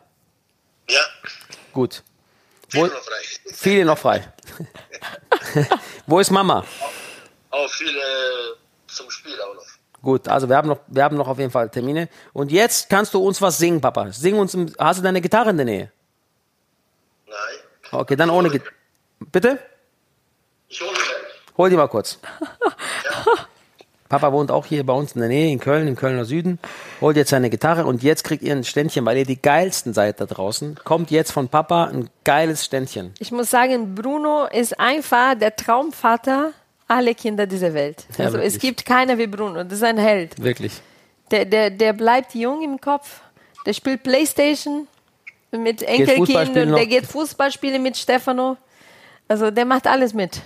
Ja, 0.88 1.00
Gut. 1.74 2.04
viel 2.68 2.82
Wo, 2.82 2.86
noch 2.88 2.94
frei. 2.94 3.54
viele 3.54 3.86
noch 3.86 3.98
frei. 3.98 4.28
Wo 6.08 6.20
ist 6.20 6.30
Mama? 6.32 6.64
Auch 7.52 7.70
viel 7.70 7.88
äh, 7.90 8.56
zum 8.88 9.10
Spiel 9.10 9.34
auch 9.42 9.56
noch. 9.56 9.64
Gut, 10.02 10.28
also 10.28 10.48
wir 10.48 10.56
haben 10.56 10.68
noch, 10.70 10.80
wir 10.88 11.04
haben 11.04 11.18
noch 11.18 11.28
auf 11.28 11.40
jeden 11.40 11.52
Fall 11.52 11.70
Termine. 11.70 12.08
Und 12.34 12.52
jetzt 12.52 12.90
kannst 12.90 13.14
du 13.14 13.20
uns 13.26 13.42
was 13.42 13.58
singen, 13.58 13.82
Papa. 13.82 14.12
Sing 14.12 14.38
uns, 14.40 14.56
hast 14.78 15.00
du 15.00 15.04
deine 15.04 15.22
Gitarre 15.22 15.50
in 15.50 15.58
der 15.58 15.66
Nähe? 15.66 15.92
Nein. 17.28 17.36
Okay, 17.92 18.16
dann 18.16 18.30
ohne 18.30 18.50
Gitarre. 18.50 18.72
Bitte? 19.32 19.60
Ich 20.68 20.82
hole. 20.82 20.92
Hol 21.58 21.70
die 21.70 21.76
mal 21.76 21.88
kurz. 21.88 22.20
Papa 24.10 24.32
wohnt 24.32 24.50
auch 24.50 24.66
hier 24.66 24.84
bei 24.86 24.94
uns 24.94 25.12
in 25.12 25.20
der 25.20 25.30
Nähe, 25.30 25.52
in 25.52 25.60
Köln, 25.60 25.88
im 25.88 25.96
Kölner 25.96 26.26
Süden. 26.26 26.58
Holt 27.00 27.16
jetzt 27.16 27.30
seine 27.30 27.52
Gitarre 27.52 27.86
und 27.86 28.02
jetzt 28.02 28.24
kriegt 28.24 28.42
ihr 28.42 28.56
ein 28.56 28.64
Ständchen, 28.64 29.06
weil 29.06 29.18
ihr 29.18 29.26
die 29.26 29.40
geilsten 29.40 29.94
seid 29.94 30.20
da 30.20 30.26
draußen. 30.26 30.80
Kommt 30.84 31.12
jetzt 31.12 31.32
von 31.32 31.48
Papa 31.48 31.86
ein 31.86 32.10
geiles 32.24 32.66
Ständchen. 32.66 33.14
Ich 33.20 33.32
muss 33.32 33.52
sagen, 33.52 33.94
Bruno 33.94 34.46
ist 34.46 34.80
einfach 34.80 35.36
der 35.36 35.56
Traumvater 35.56 36.54
aller 36.88 37.14
Kinder 37.14 37.46
dieser 37.46 37.76
Welt. 37.76 38.08
Ja, 38.18 38.26
also 38.26 38.38
es 38.40 38.56
wirklich. 38.56 38.62
gibt 38.62 38.86
keiner 38.86 39.20
wie 39.20 39.28
Bruno. 39.28 39.64
Das 39.64 39.74
ist 39.74 39.84
ein 39.84 40.00
Held. 40.00 40.42
Wirklich. 40.42 40.82
Der, 41.30 41.46
der, 41.46 41.70
der 41.70 41.94
bleibt 41.94 42.34
jung 42.34 42.64
im 42.64 42.82
Kopf. 42.82 43.22
Der 43.68 43.74
spielt 43.74 44.02
Playstation 44.02 44.88
mit 45.52 45.82
Enkelkindern. 45.84 46.70
noch. 46.70 46.78
Der 46.78 46.88
geht 46.88 47.06
Fußball 47.06 47.52
spielen 47.52 47.82
mit 47.84 47.98
Stefano. 47.98 48.58
Also 49.28 49.52
der 49.52 49.66
macht 49.66 49.88
alles 49.88 50.14
mit. 50.14 50.42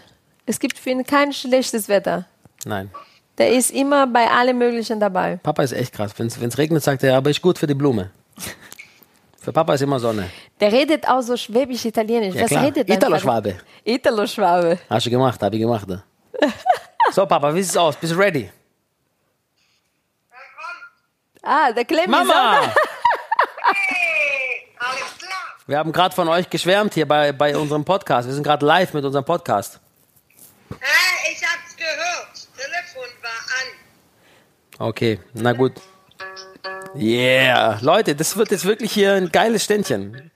Es 0.45 0.60
gibt 0.60 0.78
für 0.78 0.89
ihn 0.91 1.06
kein 1.06 1.32
schlechtes 1.34 1.88
Wetter. 1.88 2.26
Nein. 2.66 2.89
Der 3.38 3.51
ist 3.51 3.72
immer 3.72 4.06
bei 4.08 4.30
allem 4.30 4.58
Möglichen 4.58 4.99
dabei. 4.99 5.39
Papa 5.41 5.64
ist 5.64 5.72
echt 5.72 5.93
krass. 5.93 6.14
Wenn 6.18 6.28
es 6.28 6.58
regnet, 6.58 6.84
sagt 6.84 7.04
er, 7.04 7.18
aber 7.18 7.30
ist 7.30 7.41
gut 7.41 7.58
für 7.58 7.68
die 7.68 7.74
Blume. 7.74 8.12
Für 9.41 9.51
Papa 9.51 9.74
ist 9.74 9.82
immer 9.82 9.99
Sonne. 9.99 10.30
Der 10.60 10.72
redet 10.72 11.08
auch 11.08 11.22
so 11.22 11.36
schwäbisch-italienisch. 11.36 12.36
Ja, 12.36 12.43
Was 12.43 12.49
klar. 12.49 12.64
redet 12.66 12.88
dein 12.88 12.97
Italo-Schwabe. 12.97 13.56
Italo-Schwabe. 13.84 14.80
Hast 14.89 15.06
du 15.06 15.10
gemacht, 15.10 15.41
habe 15.41 15.56
ich 15.56 15.62
gemacht. 15.62 15.88
So, 17.12 17.28
Papa, 17.28 17.54
wie 17.54 17.62
sieht's 17.62 17.78
aus? 17.78 17.95
Bist 17.95 18.14
du 18.14 18.18
ready? 18.18 18.49
Ah, 21.43 21.72
der 21.72 21.86
Clemens 21.86 22.10
Mama! 22.28 22.74
Wir 25.66 25.78
haben 25.78 25.91
gerade 25.93 26.14
von 26.14 26.28
euch 26.28 26.49
geschwärmt 26.49 26.93
hier 26.93 27.07
bei, 27.07 27.32
bei 27.32 27.55
unserem 27.55 27.86
Podcast. 27.86 28.28
Wir 28.28 28.34
sind 28.34 28.43
gerade 28.43 28.66
live 28.66 28.93
mit 28.93 29.05
unserem 29.05 29.24
Podcast. 29.26 29.80
Ah, 30.72 30.76
ich 31.32 31.41
hab's 31.41 31.76
gehört. 31.78 32.47
Telefon 32.57 33.09
war 33.22 33.30
an. 34.82 34.89
Okay, 34.89 35.20
na 35.34 35.53
gut. 35.53 35.74
Yeah. 36.95 37.80
Leute, 37.82 38.16
das 38.16 38.36
wird 38.36 38.51
jetzt 38.51 38.66
wirklich 38.66 38.91
hier 38.91 39.14
ein 39.14 39.32
geiles 39.32 39.64
Ständchen. 39.64 40.32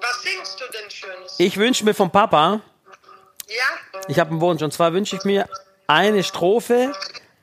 Was 0.00 0.22
singst 0.22 0.58
du 0.60 0.64
denn 0.72 0.90
Schönes? 0.90 1.34
Ich 1.38 1.56
wünsche 1.58 1.84
mir 1.84 1.94
vom 1.94 2.10
Papa, 2.10 2.60
Ja? 3.48 4.00
ich 4.08 4.18
habe 4.18 4.30
einen 4.30 4.40
Wunsch, 4.40 4.62
und 4.62 4.72
zwar 4.72 4.92
wünsche 4.92 5.16
ich 5.16 5.24
mir 5.24 5.48
eine 5.86 6.22
Strophe, 6.24 6.92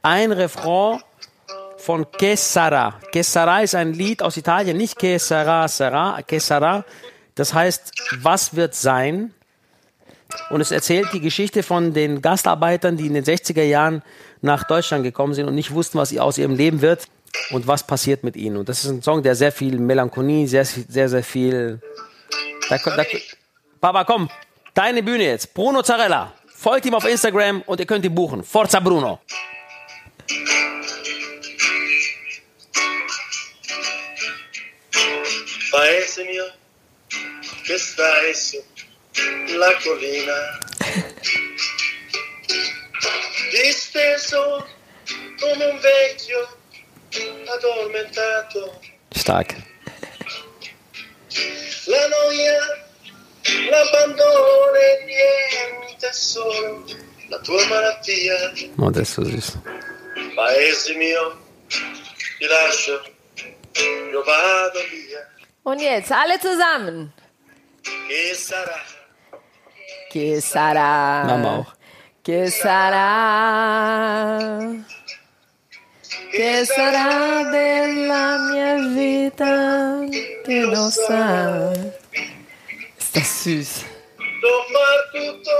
ein 0.01 0.31
Refrain 0.31 1.01
von 1.77 2.05
Che 2.11 2.33
Sarà. 2.35 2.93
Che 3.11 3.21
Sarà 3.21 3.61
ist 3.63 3.75
ein 3.75 3.93
Lied 3.93 4.21
aus 4.21 4.35
Italien, 4.35 4.75
nicht 4.77 4.97
Che 4.99 5.17
Sarà, 5.17 5.67
Sarà, 5.67 6.21
Che 6.23 6.39
Sarà. 6.39 6.83
Das 7.35 7.53
heißt, 7.53 7.91
was 8.21 8.55
wird 8.55 8.75
sein? 8.75 9.33
Und 10.49 10.61
es 10.61 10.71
erzählt 10.71 11.07
die 11.13 11.19
Geschichte 11.19 11.63
von 11.63 11.93
den 11.93 12.21
Gastarbeitern, 12.21 12.97
die 12.97 13.07
in 13.07 13.13
den 13.13 13.23
60er 13.23 13.63
Jahren 13.63 14.01
nach 14.41 14.63
Deutschland 14.63 15.03
gekommen 15.03 15.33
sind 15.33 15.47
und 15.47 15.55
nicht 15.55 15.71
wussten, 15.71 15.97
was 15.97 16.15
aus 16.17 16.37
ihrem 16.37 16.55
Leben 16.55 16.81
wird 16.81 17.07
und 17.51 17.67
was 17.67 17.85
passiert 17.85 18.23
mit 18.23 18.35
ihnen. 18.35 18.57
Und 18.57 18.69
das 18.69 18.83
ist 18.83 18.89
ein 18.89 19.01
Song, 19.01 19.23
der 19.23 19.35
sehr 19.35 19.51
viel 19.51 19.79
Melancholie, 19.79 20.47
sehr, 20.47 20.65
sehr, 20.65 21.09
sehr 21.09 21.23
viel. 21.23 21.81
Da, 22.69 22.77
da, 22.77 23.03
Papa, 23.79 24.03
komm, 24.03 24.29
deine 24.73 25.03
Bühne 25.03 25.25
jetzt. 25.25 25.53
Bruno 25.53 25.81
Zarella. 25.81 26.33
Folgt 26.47 26.85
ihm 26.85 26.93
auf 26.93 27.05
Instagram 27.05 27.61
und 27.63 27.79
ihr 27.79 27.85
könnt 27.85 28.05
ihn 28.05 28.15
buchen. 28.15 28.43
Forza 28.43 28.79
Bruno. 28.79 29.19
Paese 35.71 36.23
mio, 36.23 36.43
che 37.63 37.77
stai 37.77 38.35
su 38.35 38.61
la 39.57 39.73
collina, 39.83 40.59
disteso 43.51 44.67
come 45.39 45.65
un 45.65 45.79
vecchio 45.79 46.57
addormentato. 47.47 48.81
Stark. 49.11 49.55
La 51.85 52.07
noia, 52.07 52.59
l'abbandono 53.69 54.73
e 54.73 55.05
niente 55.05 56.11
solo 56.13 56.85
la 57.29 57.39
tua 57.39 57.65
malattia. 57.67 58.53
Oh, 58.77 58.89
das 58.89 59.09
ist 59.09 59.13
so 59.13 59.23
süß. 59.23 59.57
Paese 60.35 60.93
mio, 60.95 61.37
ti 62.39 62.45
lascio, 62.45 63.01
io 64.11 64.23
vado 64.23 64.79
via. 64.89 65.27
Und 65.63 65.79
jetzt 65.79 66.11
alle 66.11 66.39
zusammen. 66.39 67.13
Che 68.13 68.35
sarà? 68.35 68.79
Che 70.11 70.39
sarà? 70.39 71.23
Mama 71.25 71.49
auch. 71.57 71.73
Che 72.21 72.51
sarà? 72.51 73.09
Che 76.29 76.63
sarà 76.63 77.49
della 77.49 78.37
mia 78.51 78.75
vita 78.93 80.05
che 80.45 80.59
non 80.59 80.91
sa? 80.91 81.73
Ist 82.99 83.15
das 83.15 83.31
süß. 83.41 83.71
Non 84.43 84.61
far 84.73 84.99
tutto, 85.13 85.57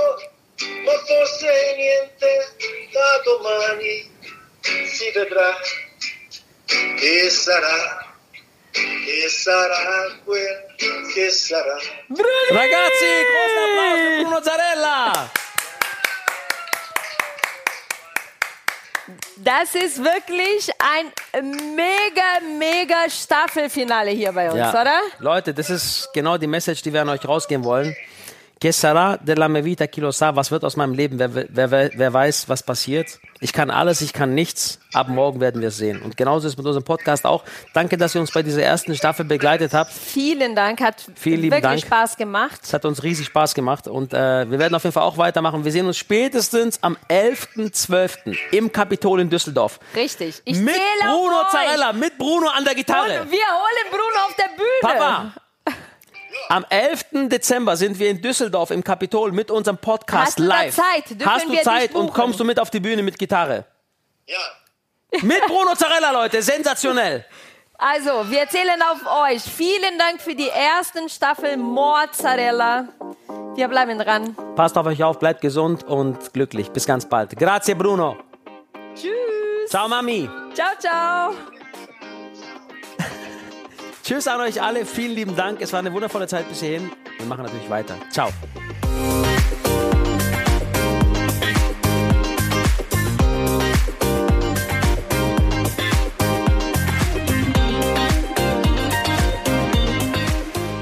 ma 0.84 0.94
forse 1.08 1.50
niente, 1.74 2.30
da 2.92 3.08
domani 3.24 3.94
si 4.94 5.10
vedrà. 5.10 5.50
Che 7.00 7.30
sarà? 7.30 8.03
Che 8.74 9.28
sarà 9.28 10.10
quel 10.24 10.66
che 11.14 11.30
sarà? 11.30 11.78
Ragazzi, 12.50 13.06
großen 13.30 13.58
Applaus 13.64 13.98
für 14.00 14.22
Bruno 14.22 14.40
Zarella. 14.42 15.30
Das 19.36 19.74
ist 19.74 20.02
wirklich 20.02 20.70
ein 20.78 21.12
mega, 21.76 22.40
mega 22.58 23.08
Staffelfinale 23.08 24.10
hier 24.10 24.32
bei 24.32 24.50
uns, 24.50 24.70
oder? 24.70 25.00
Leute, 25.18 25.54
das 25.54 25.70
ist 25.70 26.08
genau 26.12 26.36
die 26.36 26.46
Message, 26.48 26.82
die 26.82 26.92
wir 26.92 27.02
an 27.02 27.10
euch 27.10 27.24
rausgeben 27.28 27.64
wollen. 27.64 27.94
Que 28.64 28.72
sarà 28.72 29.18
della 29.20 29.46
mia 29.46 29.60
vita 29.60 29.88
chi 29.88 30.00
lo 30.00 30.10
sa? 30.10 30.34
Was 30.34 30.50
wird 30.50 30.64
aus 30.64 30.76
meinem 30.76 30.94
Leben? 30.94 31.18
Wer, 31.18 31.34
wer, 31.34 31.70
wer, 31.70 31.90
wer 31.94 32.12
weiß, 32.14 32.48
was 32.48 32.62
passiert? 32.62 33.20
Ich 33.40 33.52
kann 33.52 33.70
alles, 33.70 34.00
ich 34.00 34.14
kann 34.14 34.34
nichts. 34.34 34.80
Ab 34.94 35.08
morgen 35.08 35.38
werden 35.38 35.60
wir 35.60 35.68
es 35.68 35.76
sehen. 35.76 36.00
Und 36.00 36.16
genauso 36.16 36.48
ist 36.48 36.56
mit 36.56 36.64
unserem 36.64 36.82
Podcast 36.82 37.26
auch. 37.26 37.44
Danke, 37.74 37.98
dass 37.98 38.14
ihr 38.14 38.22
uns 38.22 38.32
bei 38.32 38.42
dieser 38.42 38.62
ersten 38.62 38.94
Staffel 38.94 39.26
begleitet 39.26 39.74
habt. 39.74 39.92
Vielen 39.92 40.54
Dank, 40.56 40.80
hat 40.80 41.04
Vielen 41.14 41.42
lieben 41.42 41.56
wirklich 41.56 41.82
Dank. 41.82 41.92
Spaß 41.92 42.16
gemacht. 42.16 42.60
Es 42.62 42.72
hat 42.72 42.86
uns 42.86 43.02
riesig 43.02 43.26
Spaß 43.26 43.54
gemacht 43.54 43.86
und 43.86 44.14
äh, 44.14 44.50
wir 44.50 44.58
werden 44.58 44.74
auf 44.74 44.84
jeden 44.84 44.94
Fall 44.94 45.02
auch 45.02 45.18
weitermachen. 45.18 45.62
Wir 45.62 45.72
sehen 45.72 45.86
uns 45.86 45.98
spätestens 45.98 46.82
am 46.82 46.96
11.12. 47.10 48.34
im 48.52 48.72
Kapitol 48.72 49.20
in 49.20 49.28
Düsseldorf. 49.28 49.78
Richtig. 49.94 50.40
Ich 50.46 50.56
mit 50.56 50.74
Bruno. 51.02 51.42
Zarella, 51.50 51.92
mit 51.92 52.16
Bruno 52.16 52.48
an 52.48 52.64
der 52.64 52.74
Gitarre. 52.74 53.20
Und 53.20 53.30
wir 53.30 53.40
holen 53.40 53.90
Bruno 53.90 54.24
auf 54.26 54.34
der 54.36 54.56
Bühne. 54.56 54.80
Papa! 54.80 55.34
Am 56.48 56.64
11. 56.68 57.28
Dezember 57.28 57.76
sind 57.76 57.98
wir 57.98 58.10
in 58.10 58.20
Düsseldorf 58.20 58.70
im 58.70 58.82
Kapitol 58.84 59.32
mit 59.32 59.50
unserem 59.50 59.78
Podcast 59.78 60.26
Hast 60.26 60.38
du 60.38 60.42
da 60.44 60.48
live. 60.62 60.74
Zeit? 60.74 61.10
Dürfen 61.10 61.26
Hast 61.26 61.48
du 61.48 61.62
Zeit 61.62 61.94
und 61.94 62.12
kommst 62.12 62.38
du 62.40 62.44
mit 62.44 62.58
auf 62.60 62.70
die 62.70 62.80
Bühne 62.80 63.02
mit 63.02 63.18
Gitarre? 63.18 63.64
Ja, 64.26 64.38
Mit 65.22 65.46
Bruno 65.46 65.74
Zarella, 65.74 66.10
Leute, 66.12 66.42
sensationell. 66.42 67.24
Also, 67.76 68.30
wir 68.30 68.48
zählen 68.48 68.80
auf 68.82 69.00
euch. 69.28 69.42
Vielen 69.42 69.98
Dank 69.98 70.20
für 70.20 70.34
die 70.34 70.48
ersten 70.48 71.08
Staffel 71.08 71.56
Mozzarella. 71.56 72.88
Wir 73.56 73.68
bleiben 73.68 73.98
dran. 73.98 74.34
Passt 74.56 74.76
auf 74.78 74.86
euch 74.86 75.02
auf, 75.02 75.18
bleibt 75.18 75.40
gesund 75.40 75.84
und 75.84 76.32
glücklich. 76.32 76.70
Bis 76.70 76.86
ganz 76.86 77.06
bald. 77.08 77.36
Grazie 77.38 77.74
Bruno. 77.74 78.16
Tschüss. 78.94 79.70
Ciao 79.70 79.88
Mami. 79.88 80.28
Ciao, 80.54 80.70
ciao. 80.78 81.53
Tschüss 84.04 84.28
an 84.28 84.38
euch 84.42 84.60
alle. 84.60 84.84
Vielen 84.84 85.12
lieben 85.12 85.34
Dank. 85.34 85.62
Es 85.62 85.72
war 85.72 85.78
eine 85.78 85.90
wundervolle 85.90 86.26
Zeit 86.26 86.46
bis 86.46 86.60
hierhin. 86.60 86.90
Wir 87.16 87.24
machen 87.24 87.44
natürlich 87.44 87.70
weiter. 87.70 87.94
Ciao. 88.10 88.28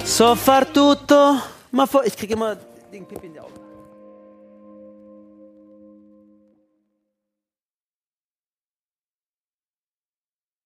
So 0.05 0.35
far 0.35 0.73
tutto. 0.73 1.37
Ma 1.71 1.87
vor, 1.87 2.05
ich 2.05 2.17
kriege 2.17 2.33
immer 2.33 2.57
den 2.93 3.07
Pipi 3.07 3.27
in 3.27 3.35
die 3.35 3.41
Augen. 3.41 3.62